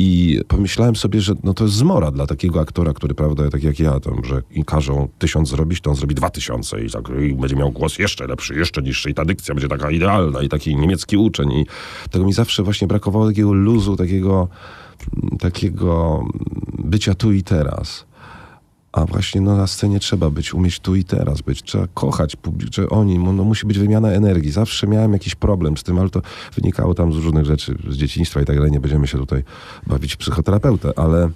I 0.05 0.39
pomyślałem 0.47 0.95
sobie, 0.95 1.21
że 1.21 1.33
no 1.43 1.53
to 1.53 1.63
jest 1.63 1.75
zmora 1.75 2.11
dla 2.11 2.27
takiego 2.27 2.61
aktora, 2.61 2.93
który, 2.93 3.13
prawda, 3.15 3.49
tak 3.49 3.63
jak 3.63 3.79
ja, 3.79 3.99
tam, 3.99 4.25
że 4.25 4.41
im 4.51 4.63
każą 4.63 5.07
tysiąc 5.19 5.49
zrobić, 5.49 5.81
to 5.81 5.89
on 5.89 5.95
zrobi 5.95 6.15
dwa 6.15 6.29
tysiące 6.29 6.83
i, 6.85 6.89
tak, 6.89 7.03
i 7.21 7.35
będzie 7.35 7.55
miał 7.55 7.71
głos 7.71 7.99
jeszcze 7.99 8.27
lepszy, 8.27 8.55
jeszcze 8.55 8.81
niższy 8.81 9.09
i 9.09 9.13
ta 9.13 9.25
dykcja 9.25 9.53
będzie 9.53 9.67
taka 9.67 9.91
idealna 9.91 10.41
i 10.41 10.49
taki 10.49 10.75
niemiecki 10.75 11.17
uczeń. 11.17 11.51
I 11.51 11.65
tego 12.11 12.25
mi 12.25 12.33
zawsze 12.33 12.63
właśnie 12.63 12.87
brakowało 12.87 13.27
takiego 13.27 13.53
luzu, 13.53 13.95
takiego, 13.95 14.47
takiego 15.39 16.23
bycia 16.77 17.15
tu 17.15 17.31
i 17.31 17.43
teraz. 17.43 18.05
A 18.93 19.05
właśnie 19.05 19.41
no, 19.41 19.57
na 19.57 19.67
scenie 19.67 19.99
trzeba 19.99 20.29
być, 20.29 20.53
umieć 20.53 20.79
tu 20.79 20.95
i 20.95 21.03
teraz 21.03 21.41
być. 21.41 21.63
Trzeba 21.63 21.87
kochać 21.93 22.35
publiczność. 22.35 22.89
Oni, 22.91 23.19
no, 23.19 23.43
musi 23.43 23.67
być 23.67 23.79
wymiana 23.79 24.11
energii. 24.11 24.51
Zawsze 24.51 24.87
miałem 24.87 25.13
jakiś 25.13 25.35
problem 25.35 25.77
z 25.77 25.83
tym, 25.83 25.99
ale 25.99 26.09
to 26.09 26.21
wynikało 26.55 26.93
tam 26.93 27.13
z 27.13 27.15
różnych 27.15 27.45
rzeczy, 27.45 27.77
z 27.89 27.95
dzieciństwa 27.95 28.41
i 28.41 28.45
tak 28.45 28.55
dalej. 28.55 28.71
Nie 28.71 28.79
będziemy 28.79 29.07
się 29.07 29.17
tutaj 29.17 29.43
bawić 29.87 30.15
psychoterapeutę, 30.15 30.91
ale... 30.95 31.29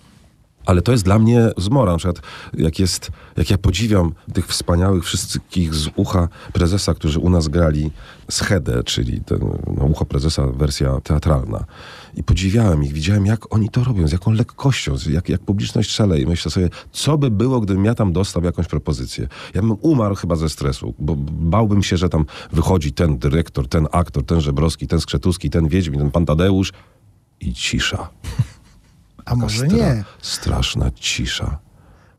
Ale 0.65 0.81
to 0.81 0.91
jest 0.91 1.03
dla 1.03 1.19
mnie 1.19 1.49
zmora. 1.57 1.91
Na 1.91 1.97
przykład, 1.97 2.21
jak, 2.53 2.79
jest, 2.79 3.11
jak 3.37 3.49
ja 3.49 3.57
podziwiam 3.57 4.13
tych 4.33 4.47
wspaniałych 4.47 5.03
wszystkich 5.03 5.73
z 5.73 5.89
ucha 5.95 6.27
prezesa, 6.53 6.93
którzy 6.93 7.19
u 7.19 7.29
nas 7.29 7.47
grali 7.47 7.91
z 8.29 8.43
czyli 8.85 9.21
ten, 9.21 9.39
no, 9.77 9.85
ucho 9.85 10.05
prezesa, 10.05 10.47
wersja 10.47 11.01
teatralna. 11.01 11.65
I 12.17 12.23
podziwiałem 12.23 12.83
ich, 12.83 12.93
widziałem, 12.93 13.25
jak 13.25 13.53
oni 13.53 13.69
to 13.69 13.83
robią, 13.83 14.07
z 14.07 14.11
jaką 14.11 14.31
lekkością, 14.31 14.95
jak, 15.09 15.29
jak 15.29 15.41
publiczność 15.41 15.91
szaleje. 15.91 16.27
Myślę 16.27 16.51
sobie, 16.51 16.69
co 16.91 17.17
by 17.17 17.31
było, 17.31 17.59
gdybym 17.61 17.85
ja 17.85 17.95
tam 17.95 18.13
dostał 18.13 18.43
jakąś 18.43 18.67
propozycję. 18.67 19.27
Ja 19.53 19.61
bym 19.61 19.75
umarł 19.81 20.15
chyba 20.15 20.35
ze 20.35 20.49
stresu, 20.49 20.93
bo 20.99 21.15
bałbym 21.29 21.83
się, 21.83 21.97
że 21.97 22.09
tam 22.09 22.25
wychodzi 22.51 22.93
ten 22.93 23.17
dyrektor, 23.17 23.67
ten 23.67 23.87
aktor, 23.91 24.25
ten 24.25 24.41
Żebrowski, 24.41 24.87
ten 24.87 24.99
Skrzetuski, 24.99 25.49
ten 25.49 25.67
Wiedźmin, 25.67 25.99
ten 25.99 26.11
pan 26.11 26.25
Tadeusz 26.25 26.73
i 27.39 27.53
cisza. 27.53 28.09
A 29.25 29.35
może 29.35 29.65
Stra- 29.65 29.73
nie. 29.73 30.03
Straszna 30.21 30.91
cisza. 30.91 31.59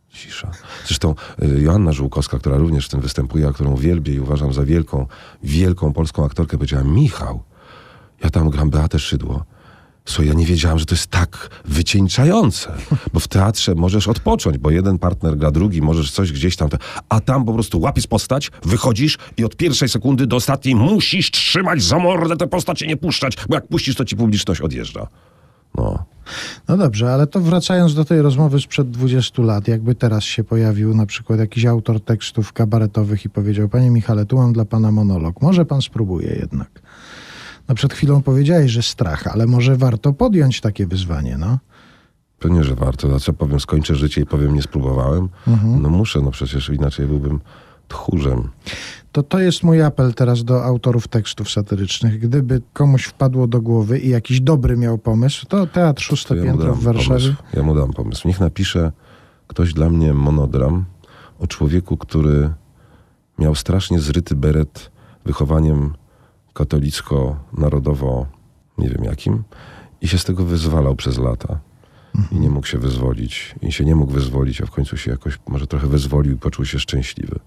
Cisza. 0.08 0.50
Zresztą 0.86 1.14
y, 1.42 1.60
Joanna 1.60 1.92
Żółkowska, 1.92 2.38
która 2.38 2.56
również 2.56 2.86
w 2.86 2.88
tym 2.88 3.00
występuje, 3.00 3.48
a 3.48 3.52
którą 3.52 3.76
wielbię 3.76 4.14
i 4.14 4.20
uważam 4.20 4.52
za 4.52 4.64
wielką, 4.64 5.06
wielką 5.42 5.92
polską 5.92 6.24
aktorkę, 6.24 6.56
powiedziała, 6.56 6.84
Michał, 6.84 7.42
ja 8.24 8.30
tam 8.30 8.50
gram 8.50 8.70
Beatę 8.70 8.98
Szydło. 8.98 9.44
Słuchaj, 10.08 10.26
ja 10.26 10.34
nie 10.34 10.46
wiedziałam, 10.46 10.78
że 10.78 10.86
to 10.86 10.94
jest 10.94 11.06
tak 11.06 11.50
wycieńczające, 11.64 12.72
bo 13.12 13.20
w 13.20 13.28
teatrze 13.28 13.74
możesz 13.74 14.08
odpocząć, 14.08 14.58
bo 14.58 14.70
jeden 14.70 14.98
partner 14.98 15.36
gra 15.36 15.50
drugi, 15.50 15.82
możesz 15.82 16.10
coś 16.10 16.32
gdzieś 16.32 16.56
tam, 16.56 16.68
a 17.08 17.20
tam 17.20 17.44
po 17.44 17.52
prostu 17.52 17.80
łapisz 17.80 18.06
postać, 18.06 18.50
wychodzisz 18.62 19.18
i 19.36 19.44
od 19.44 19.56
pierwszej 19.56 19.88
sekundy 19.88 20.26
do 20.26 20.36
ostatniej 20.36 20.74
musisz 20.74 21.30
trzymać 21.30 21.82
za 21.82 21.98
mordę 21.98 22.36
tę 22.36 22.46
postać 22.46 22.82
i 22.82 22.88
nie 22.88 22.96
puszczać, 22.96 23.36
bo 23.48 23.54
jak 23.54 23.66
puścisz, 23.66 23.96
to 23.96 24.04
ci 24.04 24.16
publiczność 24.16 24.60
odjeżdża. 24.60 25.06
No. 25.74 26.04
No 26.68 26.76
dobrze, 26.76 27.14
ale 27.14 27.26
to 27.26 27.40
wracając 27.40 27.94
do 27.94 28.04
tej 28.04 28.22
rozmowy 28.22 28.60
sprzed 28.60 28.90
20 28.90 29.42
lat, 29.42 29.68
jakby 29.68 29.94
teraz 29.94 30.24
się 30.24 30.44
pojawił 30.44 30.94
na 30.94 31.06
przykład 31.06 31.38
jakiś 31.38 31.64
autor 31.64 32.00
tekstów 32.00 32.52
kabaretowych 32.52 33.24
i 33.24 33.30
powiedział, 33.30 33.68
panie 33.68 33.90
Michale, 33.90 34.26
tu 34.26 34.36
mam 34.36 34.52
dla 34.52 34.64
pana 34.64 34.92
monolog, 34.92 35.42
może 35.42 35.64
pan 35.64 35.82
spróbuje 35.82 36.28
jednak. 36.28 36.82
No 37.68 37.74
przed 37.74 37.94
chwilą 37.94 38.22
powiedziałeś, 38.22 38.70
że 38.70 38.82
strach, 38.82 39.26
ale 39.26 39.46
może 39.46 39.76
warto 39.76 40.12
podjąć 40.12 40.60
takie 40.60 40.86
wyzwanie, 40.86 41.38
no. 41.38 41.58
Pewnie, 42.38 42.64
że 42.64 42.74
warto. 42.74 43.20
Co 43.20 43.32
powiem, 43.32 43.60
skończę 43.60 43.94
życie 43.94 44.20
i 44.20 44.26
powiem, 44.26 44.54
nie 44.54 44.62
spróbowałem? 44.62 45.28
No 45.80 45.88
muszę, 45.88 46.20
no 46.20 46.30
przecież 46.30 46.68
inaczej 46.68 47.06
byłbym 47.06 47.40
tchórzem. 47.88 48.48
To 49.12 49.22
to 49.22 49.38
jest 49.38 49.62
mój 49.62 49.82
apel 49.82 50.14
teraz 50.14 50.44
do 50.44 50.64
autorów 50.64 51.08
tekstów 51.08 51.50
satyrycznych. 51.50 52.18
Gdyby 52.18 52.62
komuś 52.72 53.04
wpadło 53.04 53.46
do 53.46 53.60
głowy 53.60 53.98
i 53.98 54.08
jakiś 54.08 54.40
dobry 54.40 54.76
miał 54.76 54.98
pomysł, 54.98 55.46
to 55.46 55.66
Teatr 55.66 56.02
Szóste 56.02 56.28
To 56.28 56.34
ja 56.34 56.44
Piętro 56.44 56.74
w 56.74 56.82
Warszawie. 56.82 57.08
Pomysł. 57.08 57.34
Ja 57.54 57.62
mu 57.62 57.74
dam 57.74 57.92
pomysł. 57.92 58.28
Niech 58.28 58.40
napisze 58.40 58.92
ktoś 59.46 59.72
dla 59.72 59.90
mnie 59.90 60.14
monodram 60.14 60.84
o 61.38 61.46
człowieku, 61.46 61.96
który 61.96 62.50
miał 63.38 63.54
strasznie 63.54 64.00
zryty 64.00 64.36
beret 64.36 64.90
wychowaniem 65.24 65.94
katolicko-narodowo, 66.58 68.26
nie 68.78 68.88
wiem 68.88 69.04
jakim, 69.04 69.42
i 70.00 70.08
się 70.08 70.18
z 70.18 70.24
tego 70.24 70.44
wyzwalał 70.44 70.96
przez 70.96 71.18
lata. 71.18 71.60
I 72.32 72.40
nie 72.40 72.50
mógł 72.50 72.66
się 72.66 72.78
wyzwolić. 72.78 73.54
I 73.62 73.72
się 73.72 73.84
nie 73.84 73.94
mógł 73.94 74.12
wyzwolić, 74.12 74.60
a 74.60 74.66
w 74.66 74.70
końcu 74.70 74.96
się 74.96 75.10
jakoś 75.10 75.38
może 75.48 75.66
trochę 75.66 75.86
wyzwolił 75.86 76.34
i 76.34 76.38
poczuł 76.38 76.64
się 76.64 76.78
szczęśliwy. 76.78 77.38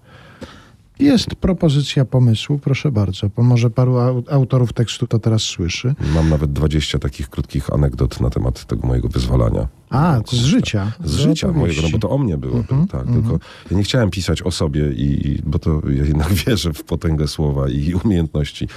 Jest 0.98 1.34
propozycja 1.34 2.04
pomysłu, 2.04 2.58
proszę 2.58 2.92
bardzo. 2.92 3.30
Może 3.36 3.70
paru 3.70 3.92
au- 3.98 4.22
autorów 4.30 4.72
tekstu 4.72 5.06
to 5.06 5.18
teraz 5.18 5.42
słyszy. 5.42 5.94
Mam 6.14 6.28
nawet 6.30 6.52
20 6.52 6.98
takich 6.98 7.28
krótkich 7.30 7.72
anegdot 7.72 8.20
na 8.20 8.30
temat 8.30 8.64
tego 8.64 8.86
mojego 8.86 9.08
wyzwalania. 9.08 9.68
A, 9.90 10.20
z 10.30 10.32
życia. 10.34 10.92
Z 11.04 11.14
życia 11.16 11.46
mojego, 11.46 11.58
no 11.58 11.60
opowieści. 11.68 11.92
bo 11.92 11.98
to 11.98 12.10
o 12.10 12.18
mnie 12.18 12.38
było, 12.38 12.56
Mhm, 12.56 12.86
tak. 12.86 13.06
Tylko 13.06 13.38
ja 13.70 13.76
nie 13.76 13.82
chciałem 13.82 14.10
pisać 14.10 14.42
o 14.42 14.50
sobie, 14.50 14.92
i, 14.92 15.28
i, 15.28 15.42
bo 15.46 15.58
to 15.58 15.82
ja 15.90 16.04
jednak 16.04 16.32
wierzę 16.46 16.72
w 16.72 16.84
potęgę 16.84 17.28
słowa 17.28 17.68
i 17.68 17.94
umiejętności 18.04 18.68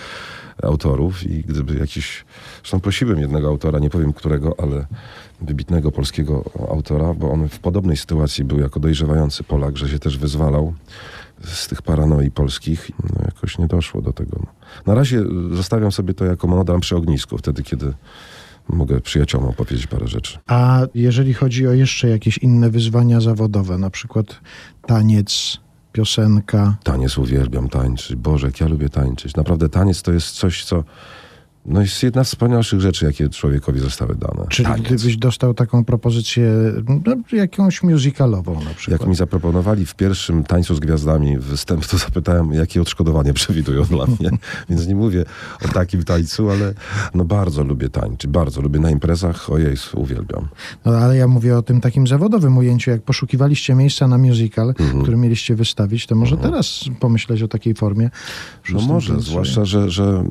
autorów 0.63 1.23
i 1.23 1.41
gdyby 1.43 1.75
jakiś, 1.79 2.25
zresztą 2.61 2.79
prosiłem 2.79 3.19
jednego 3.19 3.47
autora, 3.47 3.79
nie 3.79 3.89
powiem 3.89 4.13
którego, 4.13 4.55
ale 4.59 4.85
wybitnego 5.41 5.91
polskiego 5.91 6.43
autora, 6.69 7.13
bo 7.13 7.31
on 7.31 7.49
w 7.49 7.59
podobnej 7.59 7.97
sytuacji 7.97 8.43
był 8.43 8.59
jako 8.59 8.79
dojrzewający 8.79 9.43
Polak, 9.43 9.77
że 9.77 9.89
się 9.89 9.99
też 9.99 10.17
wyzwalał 10.17 10.73
z 11.45 11.67
tych 11.67 11.81
paranoi 11.81 12.31
polskich. 12.31 12.91
No 13.03 13.21
jakoś 13.25 13.57
nie 13.57 13.67
doszło 13.67 14.01
do 14.01 14.13
tego. 14.13 14.39
No. 14.39 14.47
Na 14.85 14.95
razie 14.95 15.23
zostawiam 15.51 15.91
sobie 15.91 16.13
to 16.13 16.25
jako 16.25 16.47
monodram 16.47 16.79
przy 16.79 16.95
ognisku, 16.95 17.37
wtedy 17.37 17.63
kiedy 17.63 17.93
mogę 18.69 19.01
przyjaciołom 19.01 19.47
opowiedzieć 19.47 19.87
parę 19.87 20.07
rzeczy. 20.07 20.39
A 20.47 20.81
jeżeli 20.95 21.33
chodzi 21.33 21.67
o 21.67 21.71
jeszcze 21.71 22.09
jakieś 22.09 22.37
inne 22.37 22.69
wyzwania 22.69 23.21
zawodowe, 23.21 23.77
na 23.77 23.89
przykład 23.89 24.25
taniec, 24.87 25.57
piosenka, 25.91 26.77
Taniec 26.83 27.17
uwielbiam 27.17 27.69
tańczyć. 27.69 28.15
Boże, 28.15 28.47
jak 28.47 28.59
ja 28.59 28.67
lubię 28.67 28.89
tańczyć. 28.89 29.35
Naprawdę 29.35 29.69
taniec 29.69 30.01
to 30.01 30.11
jest 30.11 30.31
coś, 30.31 30.63
co 30.63 30.83
no 31.65 31.81
jest 31.81 32.03
jedna 32.03 32.23
z 32.23 32.27
wspanialszych 32.27 32.81
rzeczy, 32.81 33.05
jakie 33.05 33.29
człowiekowi 33.29 33.79
zostały 33.79 34.15
dane. 34.15 34.47
czyli 34.49 34.65
Taniec. 34.69 34.85
gdybyś 34.87 35.17
dostał 35.17 35.53
taką 35.53 35.85
propozycję, 35.85 36.51
no, 37.05 37.15
jakąś 37.31 37.83
musicalową 37.83 38.53
na 38.63 38.73
przykład. 38.73 38.99
Jak 39.01 39.09
mi 39.09 39.15
zaproponowali 39.15 39.85
w 39.85 39.95
pierwszym 39.95 40.43
Tańcu 40.43 40.75
z 40.75 40.79
Gwiazdami 40.79 41.37
występ, 41.37 41.85
to 41.85 41.97
zapytałem, 41.97 42.53
jakie 42.53 42.81
odszkodowanie 42.81 43.33
przewidują 43.43 43.83
dla 43.83 44.05
mnie. 44.05 44.29
Więc 44.69 44.87
nie 44.87 44.95
mówię 44.95 45.25
o 45.65 45.67
takim 45.67 46.03
tańcu, 46.03 46.49
ale 46.49 46.73
no 47.13 47.25
bardzo 47.25 47.63
lubię 47.63 47.89
tańczyć. 47.89 48.31
Bardzo 48.31 48.61
lubię 48.61 48.79
na 48.79 48.91
imprezach. 48.91 49.49
Ojej, 49.49 49.75
uwielbiam. 49.93 50.47
No, 50.85 50.91
ale 50.91 51.17
ja 51.17 51.27
mówię 51.27 51.57
o 51.57 51.61
tym 51.61 51.81
takim 51.81 52.07
zawodowym 52.07 52.57
ujęciu, 52.57 52.91
jak 52.91 53.01
poszukiwaliście 53.01 53.75
miejsca 53.75 54.07
na 54.07 54.17
musical, 54.17 54.73
Mhm. 54.79 55.01
który 55.01 55.17
mieliście 55.17 55.55
wystawić, 55.55 56.05
to 56.07 56.15
może 56.15 56.37
teraz 56.37 56.79
pomyśleć 56.99 57.41
o 57.43 57.47
takiej 57.47 57.73
formie. 57.73 58.09
No 58.73 58.79
może, 58.81 59.19
zwłaszcza, 59.21 59.65
że, 59.65 59.89
że 59.89 60.23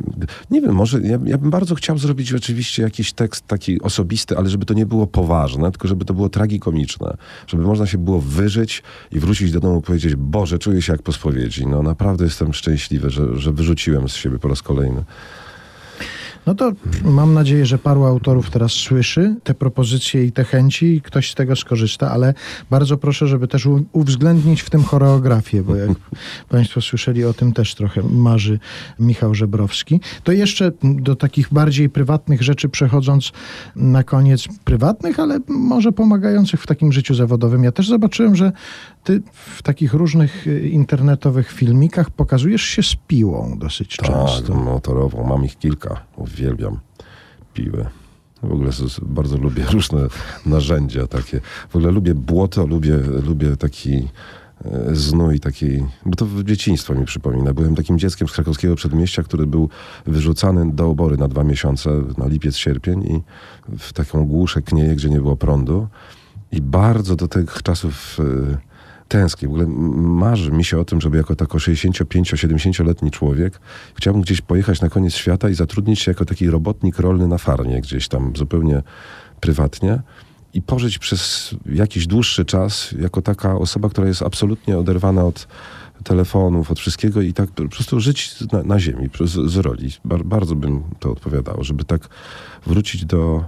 nie 0.50 0.60
wiem, 0.60 0.74
może 0.74 1.00
ja, 1.00 1.18
ja 1.26 1.38
bym 1.38 1.50
bardzo 1.50 1.74
chciał 1.74 1.98
zrobić 1.98 2.28
rzeczywiście 2.28 2.82
jakiś 2.82 3.12
tekst 3.12 3.46
taki 3.46 3.80
osobisty, 3.80 4.36
ale 4.38 4.48
żeby 4.48 4.66
to 4.66 4.74
nie 4.74 4.86
było 4.86 5.06
poważne, 5.06 5.70
tylko 5.70 5.88
żeby 5.88 6.04
to 6.04 6.14
było 6.14 6.28
tragikomiczne, 6.28 7.16
żeby 7.46 7.62
można 7.62 7.86
się 7.86 7.98
było 7.98 8.20
wyżyć 8.20 8.82
i 9.12 9.20
wrócić 9.20 9.52
do 9.52 9.60
domu 9.60 9.78
i 9.78 9.82
powiedzieć, 9.82 10.16
Boże, 10.16 10.58
czuję 10.58 10.82
się 10.82 10.92
jak 10.92 11.02
po 11.02 11.12
spowiedzi. 11.12 11.66
No 11.66 11.82
naprawdę 11.82 12.24
jestem 12.24 12.54
szczęśliwy, 12.54 13.10
że, 13.10 13.38
że 13.38 13.52
wyrzuciłem 13.52 14.08
z 14.08 14.14
siebie 14.14 14.38
po 14.38 14.48
raz 14.48 14.62
kolejny 14.62 15.04
No 16.46 16.54
to 16.54 16.72
mam 17.04 17.34
nadzieję, 17.34 17.66
że 17.66 17.78
paru 17.78 18.04
autorów 18.04 18.50
teraz 18.50 18.72
słyszy 18.72 19.34
te 19.44 19.54
propozycje 19.54 20.24
i 20.24 20.32
te 20.32 20.44
chęci 20.44 20.86
i 20.86 21.00
ktoś 21.00 21.30
z 21.30 21.34
tego 21.34 21.56
skorzysta, 21.56 22.10
ale 22.10 22.34
bardzo 22.70 22.96
proszę, 22.96 23.26
żeby 23.26 23.48
też 23.48 23.68
uwzględnić 23.92 24.62
w 24.62 24.70
tym 24.70 24.84
choreografię, 24.84 25.62
bo 25.62 25.76
jak 25.76 25.90
Państwo 26.48 26.80
słyszeli, 26.80 27.24
o 27.24 27.34
tym 27.34 27.52
też 27.52 27.74
trochę 27.74 28.02
marzy 28.02 28.58
Michał 28.98 29.34
Żebrowski. 29.34 30.00
To 30.24 30.32
jeszcze 30.32 30.72
do 30.82 31.16
takich 31.16 31.48
bardziej 31.52 31.88
prywatnych 31.88 32.42
rzeczy 32.42 32.68
przechodząc 32.68 33.32
na 33.76 34.02
koniec 34.02 34.48
prywatnych, 34.64 35.20
ale 35.20 35.40
może 35.48 35.92
pomagających 35.92 36.62
w 36.62 36.66
takim 36.66 36.92
życiu 36.92 37.14
zawodowym. 37.14 37.64
Ja 37.64 37.72
też 37.72 37.88
zobaczyłem, 37.88 38.36
że 38.36 38.52
ty 39.04 39.22
w 39.32 39.62
takich 39.62 39.94
różnych 39.94 40.46
y, 40.46 40.68
internetowych 40.68 41.52
filmikach 41.52 42.10
pokazujesz 42.10 42.62
się 42.62 42.82
z 42.82 42.96
piłą 43.06 43.58
dosyć 43.58 43.96
Tak, 43.96 44.06
często. 44.10 44.54
motorową. 44.54 45.24
Mam 45.24 45.44
ich 45.44 45.58
kilka. 45.58 46.00
Uwielbiam 46.16 46.78
piły. 47.54 47.86
W 48.42 48.52
ogóle 48.52 48.70
bardzo 49.02 49.36
lubię 49.36 49.64
różne 49.72 50.06
narzędzia 50.46 51.06
takie. 51.06 51.40
W 51.68 51.76
ogóle 51.76 51.92
lubię 51.92 52.14
błoto, 52.14 52.66
lubię, 52.66 52.96
lubię 53.26 53.56
taki 53.56 54.08
e, 54.64 54.94
znój, 54.96 55.40
taki, 55.40 55.84
bo 56.06 56.16
to 56.16 56.26
dzieciństwo 56.44 56.94
mi 56.94 57.04
przypomina. 57.04 57.54
Byłem 57.54 57.74
takim 57.74 57.98
dzieckiem 57.98 58.28
z 58.28 58.32
krakowskiego 58.32 58.74
przedmieścia, 58.74 59.22
który 59.22 59.46
był 59.46 59.68
wyrzucany 60.06 60.72
do 60.72 60.90
obory 60.90 61.16
na 61.16 61.28
dwa 61.28 61.44
miesiące, 61.44 61.90
na 62.18 62.26
lipiec, 62.26 62.56
sierpień 62.56 63.02
i 63.02 63.20
w 63.78 63.92
taką 63.92 64.26
głuszę 64.26 64.62
knieje, 64.62 64.94
gdzie 64.96 65.10
nie 65.10 65.20
było 65.20 65.36
prądu. 65.36 65.88
I 66.52 66.60
bardzo 66.62 67.16
do 67.16 67.28
tych 67.28 67.62
czasów 67.62 68.18
e, 68.20 68.73
tęsknię. 69.08 69.48
W 69.48 69.50
ogóle 69.50 69.66
marzy 69.96 70.52
mi 70.52 70.64
się 70.64 70.78
o 70.78 70.84
tym, 70.84 71.00
żeby 71.00 71.16
jako 71.16 71.36
tako 71.36 71.58
65-70-letni 71.58 73.10
człowiek 73.10 73.60
chciałbym 73.94 74.22
gdzieś 74.22 74.40
pojechać 74.40 74.80
na 74.80 74.88
koniec 74.88 75.14
świata 75.14 75.48
i 75.48 75.54
zatrudnić 75.54 76.00
się 76.00 76.10
jako 76.10 76.24
taki 76.24 76.50
robotnik 76.50 76.98
rolny 76.98 77.28
na 77.28 77.38
farmie, 77.38 77.80
gdzieś 77.80 78.08
tam 78.08 78.32
zupełnie 78.36 78.82
prywatnie 79.40 80.02
i 80.54 80.62
pożyć 80.62 80.98
przez 80.98 81.50
jakiś 81.66 82.06
dłuższy 82.06 82.44
czas 82.44 82.94
jako 83.00 83.22
taka 83.22 83.56
osoba, 83.56 83.88
która 83.88 84.06
jest 84.06 84.22
absolutnie 84.22 84.78
oderwana 84.78 85.24
od 85.24 85.48
telefonów, 86.04 86.70
od 86.70 86.78
wszystkiego 86.78 87.20
i 87.22 87.32
tak 87.32 87.50
po 87.50 87.68
prostu 87.68 88.00
żyć 88.00 88.34
na, 88.52 88.62
na 88.62 88.80
ziemi, 88.80 89.08
z, 89.20 89.50
z 89.50 89.56
roli. 89.56 89.90
Bar, 90.04 90.24
bardzo 90.24 90.54
bym 90.54 90.82
to 90.98 91.10
odpowiadało, 91.12 91.64
żeby 91.64 91.84
tak 91.84 92.08
wrócić 92.66 93.04
do, 93.04 93.44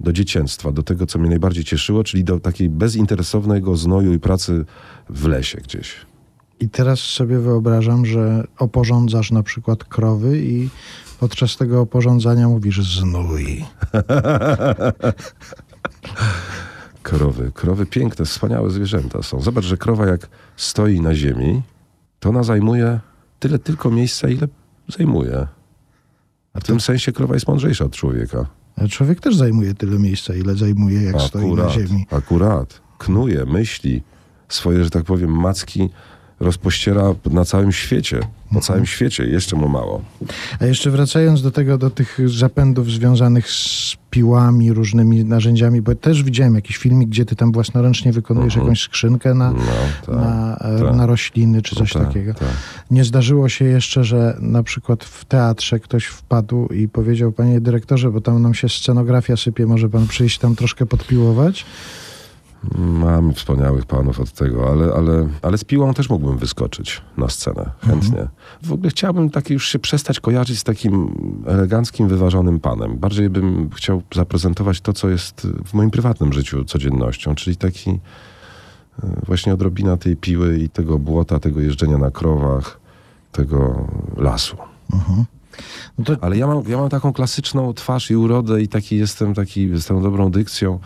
do 0.00 0.12
dzieciństwa, 0.12 0.72
do 0.72 0.82
tego, 0.82 1.06
co 1.06 1.18
mnie 1.18 1.28
najbardziej 1.28 1.64
cieszyło, 1.64 2.04
czyli 2.04 2.24
do 2.24 2.40
takiej 2.40 2.70
bezinteresownego 2.70 3.76
znoju 3.76 4.12
i 4.12 4.18
pracy 4.18 4.64
w 5.10 5.26
lesie 5.26 5.58
gdzieś. 5.58 5.94
I 6.60 6.68
teraz 6.68 7.00
sobie 7.00 7.38
wyobrażam, 7.38 8.06
że 8.06 8.44
oporządzasz 8.58 9.30
na 9.30 9.42
przykład 9.42 9.84
krowy 9.84 10.38
i 10.38 10.68
podczas 11.20 11.56
tego 11.56 11.80
oporządzania 11.80 12.48
mówisz 12.48 12.98
znój. 12.98 13.64
Krowy. 17.02 17.52
Krowy 17.54 17.86
piękne, 17.86 18.24
wspaniałe 18.24 18.70
zwierzęta 18.70 19.22
są. 19.22 19.40
Zobacz, 19.40 19.64
że 19.64 19.76
krowa 19.76 20.06
jak 20.06 20.28
stoi 20.56 21.00
na 21.00 21.14
ziemi, 21.14 21.62
to 22.20 22.28
ona 22.28 22.42
zajmuje 22.42 23.00
tyle 23.38 23.58
tylko 23.58 23.90
miejsca, 23.90 24.28
ile 24.28 24.48
zajmuje. 24.88 25.46
A 26.52 26.60
w 26.60 26.64
tym 26.64 26.80
sensie 26.80 27.12
krowa 27.12 27.34
jest 27.34 27.48
mądrzejsza 27.48 27.84
od 27.84 27.96
człowieka. 27.96 28.46
Człowiek 28.88 29.20
też 29.20 29.36
zajmuje 29.36 29.74
tyle 29.74 29.98
miejsca, 29.98 30.34
ile 30.34 30.54
zajmuje, 30.54 31.02
jak 31.02 31.20
stoi 31.20 31.52
na 31.52 31.68
ziemi. 31.70 32.06
Akurat. 32.10 32.80
Knuje, 32.98 33.44
myśli. 33.44 34.02
Swoje, 34.48 34.84
że 34.84 34.90
tak 34.90 35.04
powiem, 35.04 35.30
macki 35.30 35.90
rozpościera 36.40 37.14
na 37.30 37.44
całym 37.44 37.72
świecie. 37.72 38.16
Mhm. 38.16 38.34
Po 38.54 38.60
całym 38.60 38.86
świecie. 38.86 39.24
Jeszcze 39.24 39.56
mu 39.56 39.68
mało. 39.68 40.02
A 40.60 40.66
jeszcze 40.66 40.90
wracając 40.90 41.42
do 41.42 41.50
tego, 41.50 41.78
do 41.78 41.90
tych 41.90 42.18
zapędów 42.26 42.90
związanych 42.90 43.50
z 43.50 43.96
piłami, 44.10 44.72
różnymi 44.72 45.24
narzędziami, 45.24 45.82
bo 45.82 45.94
też 45.94 46.22
widziałem 46.22 46.54
jakiś 46.54 46.76
filmik, 46.76 47.08
gdzie 47.08 47.24
ty 47.24 47.36
tam 47.36 47.52
własnoręcznie 47.52 48.12
wykonujesz 48.12 48.56
jakąś 48.56 48.80
skrzynkę 48.82 49.34
na, 49.34 49.52
No, 49.52 49.58
tak. 50.06 50.14
na, 50.16 50.56
tak. 50.58 50.96
na 50.96 51.06
rośliny 51.06 51.62
czy 51.62 51.76
coś 51.76 51.92
tak, 51.92 52.06
takiego. 52.06 52.34
tak. 52.34 52.48
Nie 52.90 53.04
zdarzyło 53.04 53.48
się 53.48 53.64
jeszcze, 53.64 54.04
że 54.04 54.36
na 54.40 54.62
przykład 54.62 55.04
w 55.04 55.24
teatrze 55.24 55.80
ktoś 55.80 56.04
wpadł 56.04 56.66
i 56.68 56.88
powiedział, 56.88 57.32
panie 57.32 57.60
dyrektorze, 57.60 58.10
bo 58.10 58.20
tam 58.20 58.42
nam 58.42 58.54
się 58.54 58.68
scenografia 58.68 59.36
sypie, 59.36 59.66
może 59.66 59.88
pan 59.88 60.06
przyjść 60.08 60.38
tam 60.38 60.56
troszkę 60.56 60.86
podpiłować? 60.86 61.64
Mamy 62.78 63.32
wspaniałych 63.32 63.86
panów 63.86 64.20
od 64.20 64.32
tego, 64.32 64.70
ale, 64.70 64.92
ale, 64.94 65.28
ale 65.42 65.58
z 65.58 65.64
piłą 65.64 65.94
też 65.94 66.10
mógłbym 66.10 66.38
wyskoczyć 66.38 67.02
na 67.16 67.28
scenę. 67.28 67.70
Chętnie. 67.86 68.28
W 68.62 68.72
ogóle 68.72 68.90
chciałbym 68.90 69.30
tak 69.30 69.50
już 69.50 69.68
się 69.68 69.78
przestać 69.78 70.20
kojarzyć 70.20 70.58
z 70.58 70.64
takim 70.64 71.14
eleganckim, 71.46 72.08
wyważonym 72.08 72.60
panem. 72.60 72.98
Bardziej 72.98 73.30
bym 73.30 73.70
chciał 73.70 74.02
zaprezentować 74.14 74.80
to, 74.80 74.92
co 74.92 75.08
jest 75.08 75.46
w 75.66 75.74
moim 75.74 75.90
prywatnym 75.90 76.32
życiu 76.32 76.64
codziennością, 76.64 77.34
czyli 77.34 77.56
taki 77.56 77.90
e, 77.90 78.00
właśnie 79.26 79.54
odrobina 79.54 79.96
tej 79.96 80.16
piły 80.16 80.58
i 80.58 80.68
tego 80.68 80.98
błota, 80.98 81.38
tego 81.38 81.60
jeżdżenia 81.60 81.98
na 81.98 82.10
krowach, 82.10 82.80
tego 83.32 83.88
lasu. 84.16 84.56
No 85.98 86.04
to 86.04 86.16
Ale 86.20 86.36
ja 86.36 86.46
mam, 86.46 86.62
ja 86.68 86.76
mam 86.76 86.88
taką 86.88 87.12
klasyczną 87.12 87.74
twarz 87.74 88.10
i 88.10 88.16
urodę 88.16 88.62
i 88.62 88.68
taki 88.68 88.96
jestem 88.96 89.34
taki 89.34 89.80
z 89.80 89.86
tą 89.86 90.02
dobrą 90.02 90.30
dykcją. 90.30 90.78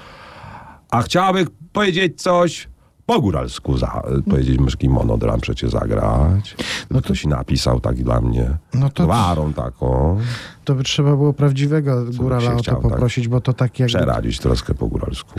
A 0.90 1.02
chciałabym 1.02 1.46
powiedzieć 1.78 2.22
coś 2.22 2.68
po 3.06 3.20
góralsku, 3.20 3.78
za, 3.78 4.02
powiedzieć 4.30 4.58
myszki 4.60 4.88
monodram 4.88 5.40
przecie 5.40 5.68
zagrać. 5.68 6.56
No 6.90 7.00
to... 7.00 7.04
Ktoś 7.04 7.24
napisał 7.26 7.80
tak 7.80 7.96
dla 8.02 8.20
mnie. 8.20 8.50
No 8.74 8.90
to- 8.90 9.04
Gwarą 9.04 9.52
taką. 9.52 10.18
To 10.64 10.74
by 10.74 10.82
trzeba 10.84 11.10
było 11.10 11.32
prawdziwego 11.32 12.04
górala 12.12 12.52
o 12.54 12.56
to 12.56 12.62
tak? 12.72 12.80
poprosić, 12.80 13.28
bo 13.28 13.40
to 13.40 13.52
tak 13.52 13.78
jak... 13.78 13.88
Przeradzić 13.88 14.38
troszkę 14.38 14.74
po 14.74 14.86
góralsku. 14.88 15.30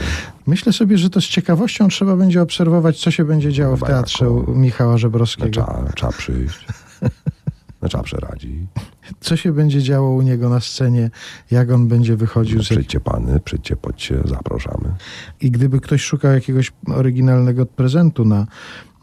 Myślę 0.48 0.74
sobie, 0.74 0.98
że 0.98 1.10
to 1.10 1.22
z 1.22 1.26
ciekawością 1.26 1.88
trzeba 1.88 2.16
będzie 2.16 2.42
obserwować, 2.42 3.00
co 3.00 3.12
się 3.12 3.26
będzie 3.26 3.54
działo 3.54 3.78
w 3.78 3.84
teatrze 3.84 4.26
Michała 4.48 4.92
No, 4.92 4.98
Żebrowskiego. 4.98 5.52
trzeba, 5.52 5.84
trzeba 5.96 6.12
przyjść. 6.12 6.66
No. 7.94 8.82
Co 9.20 9.38
się 9.38 9.52
będzie 9.52 9.82
działo 9.82 10.10
u 10.10 10.22
niego 10.22 10.50
na 10.50 10.60
scenie, 10.60 11.10
jak 11.52 11.72
on 11.72 11.88
będzie 11.88 12.16
wychodził 12.16 12.64
z... 12.64 12.66
Przyjdźcie 12.66 13.00
pany, 13.00 13.40
przyjdźcie, 13.40 13.76
podcie, 13.76 14.22
zapraszamy. 14.26 14.94
I 15.42 15.52
gdyby 15.52 15.80
ktoś 15.80 16.02
szukał 16.02 16.32
jakiegoś 16.32 16.72
oryginalnego 16.88 17.66
prezentu 17.66 18.26
na 18.26 18.48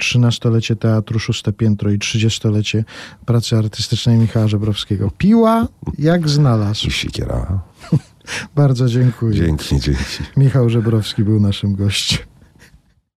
13-lecie 0.01 0.77
teatru 0.77 1.19
Szóste 1.19 1.53
Piętro 1.53 1.91
i 1.91 1.99
30-lecie 1.99 2.85
pracy 3.27 3.57
artystycznej 3.57 4.19
Michała 4.19 4.49
Żebrowskiego. 4.49 5.11
Piła 5.19 5.69
jak 5.99 6.29
znalazł. 6.29 6.87
I 6.87 6.91
sikiera. 6.91 7.61
Bardzo 8.57 8.89
dziękuję. 8.89 9.35
Dzięki, 9.35 9.81
dzięki. 9.81 10.23
Michał 10.37 10.71
Żebrowski 10.71 11.25
był 11.25 11.41
naszym 11.41 11.75
gościem. 11.75 12.32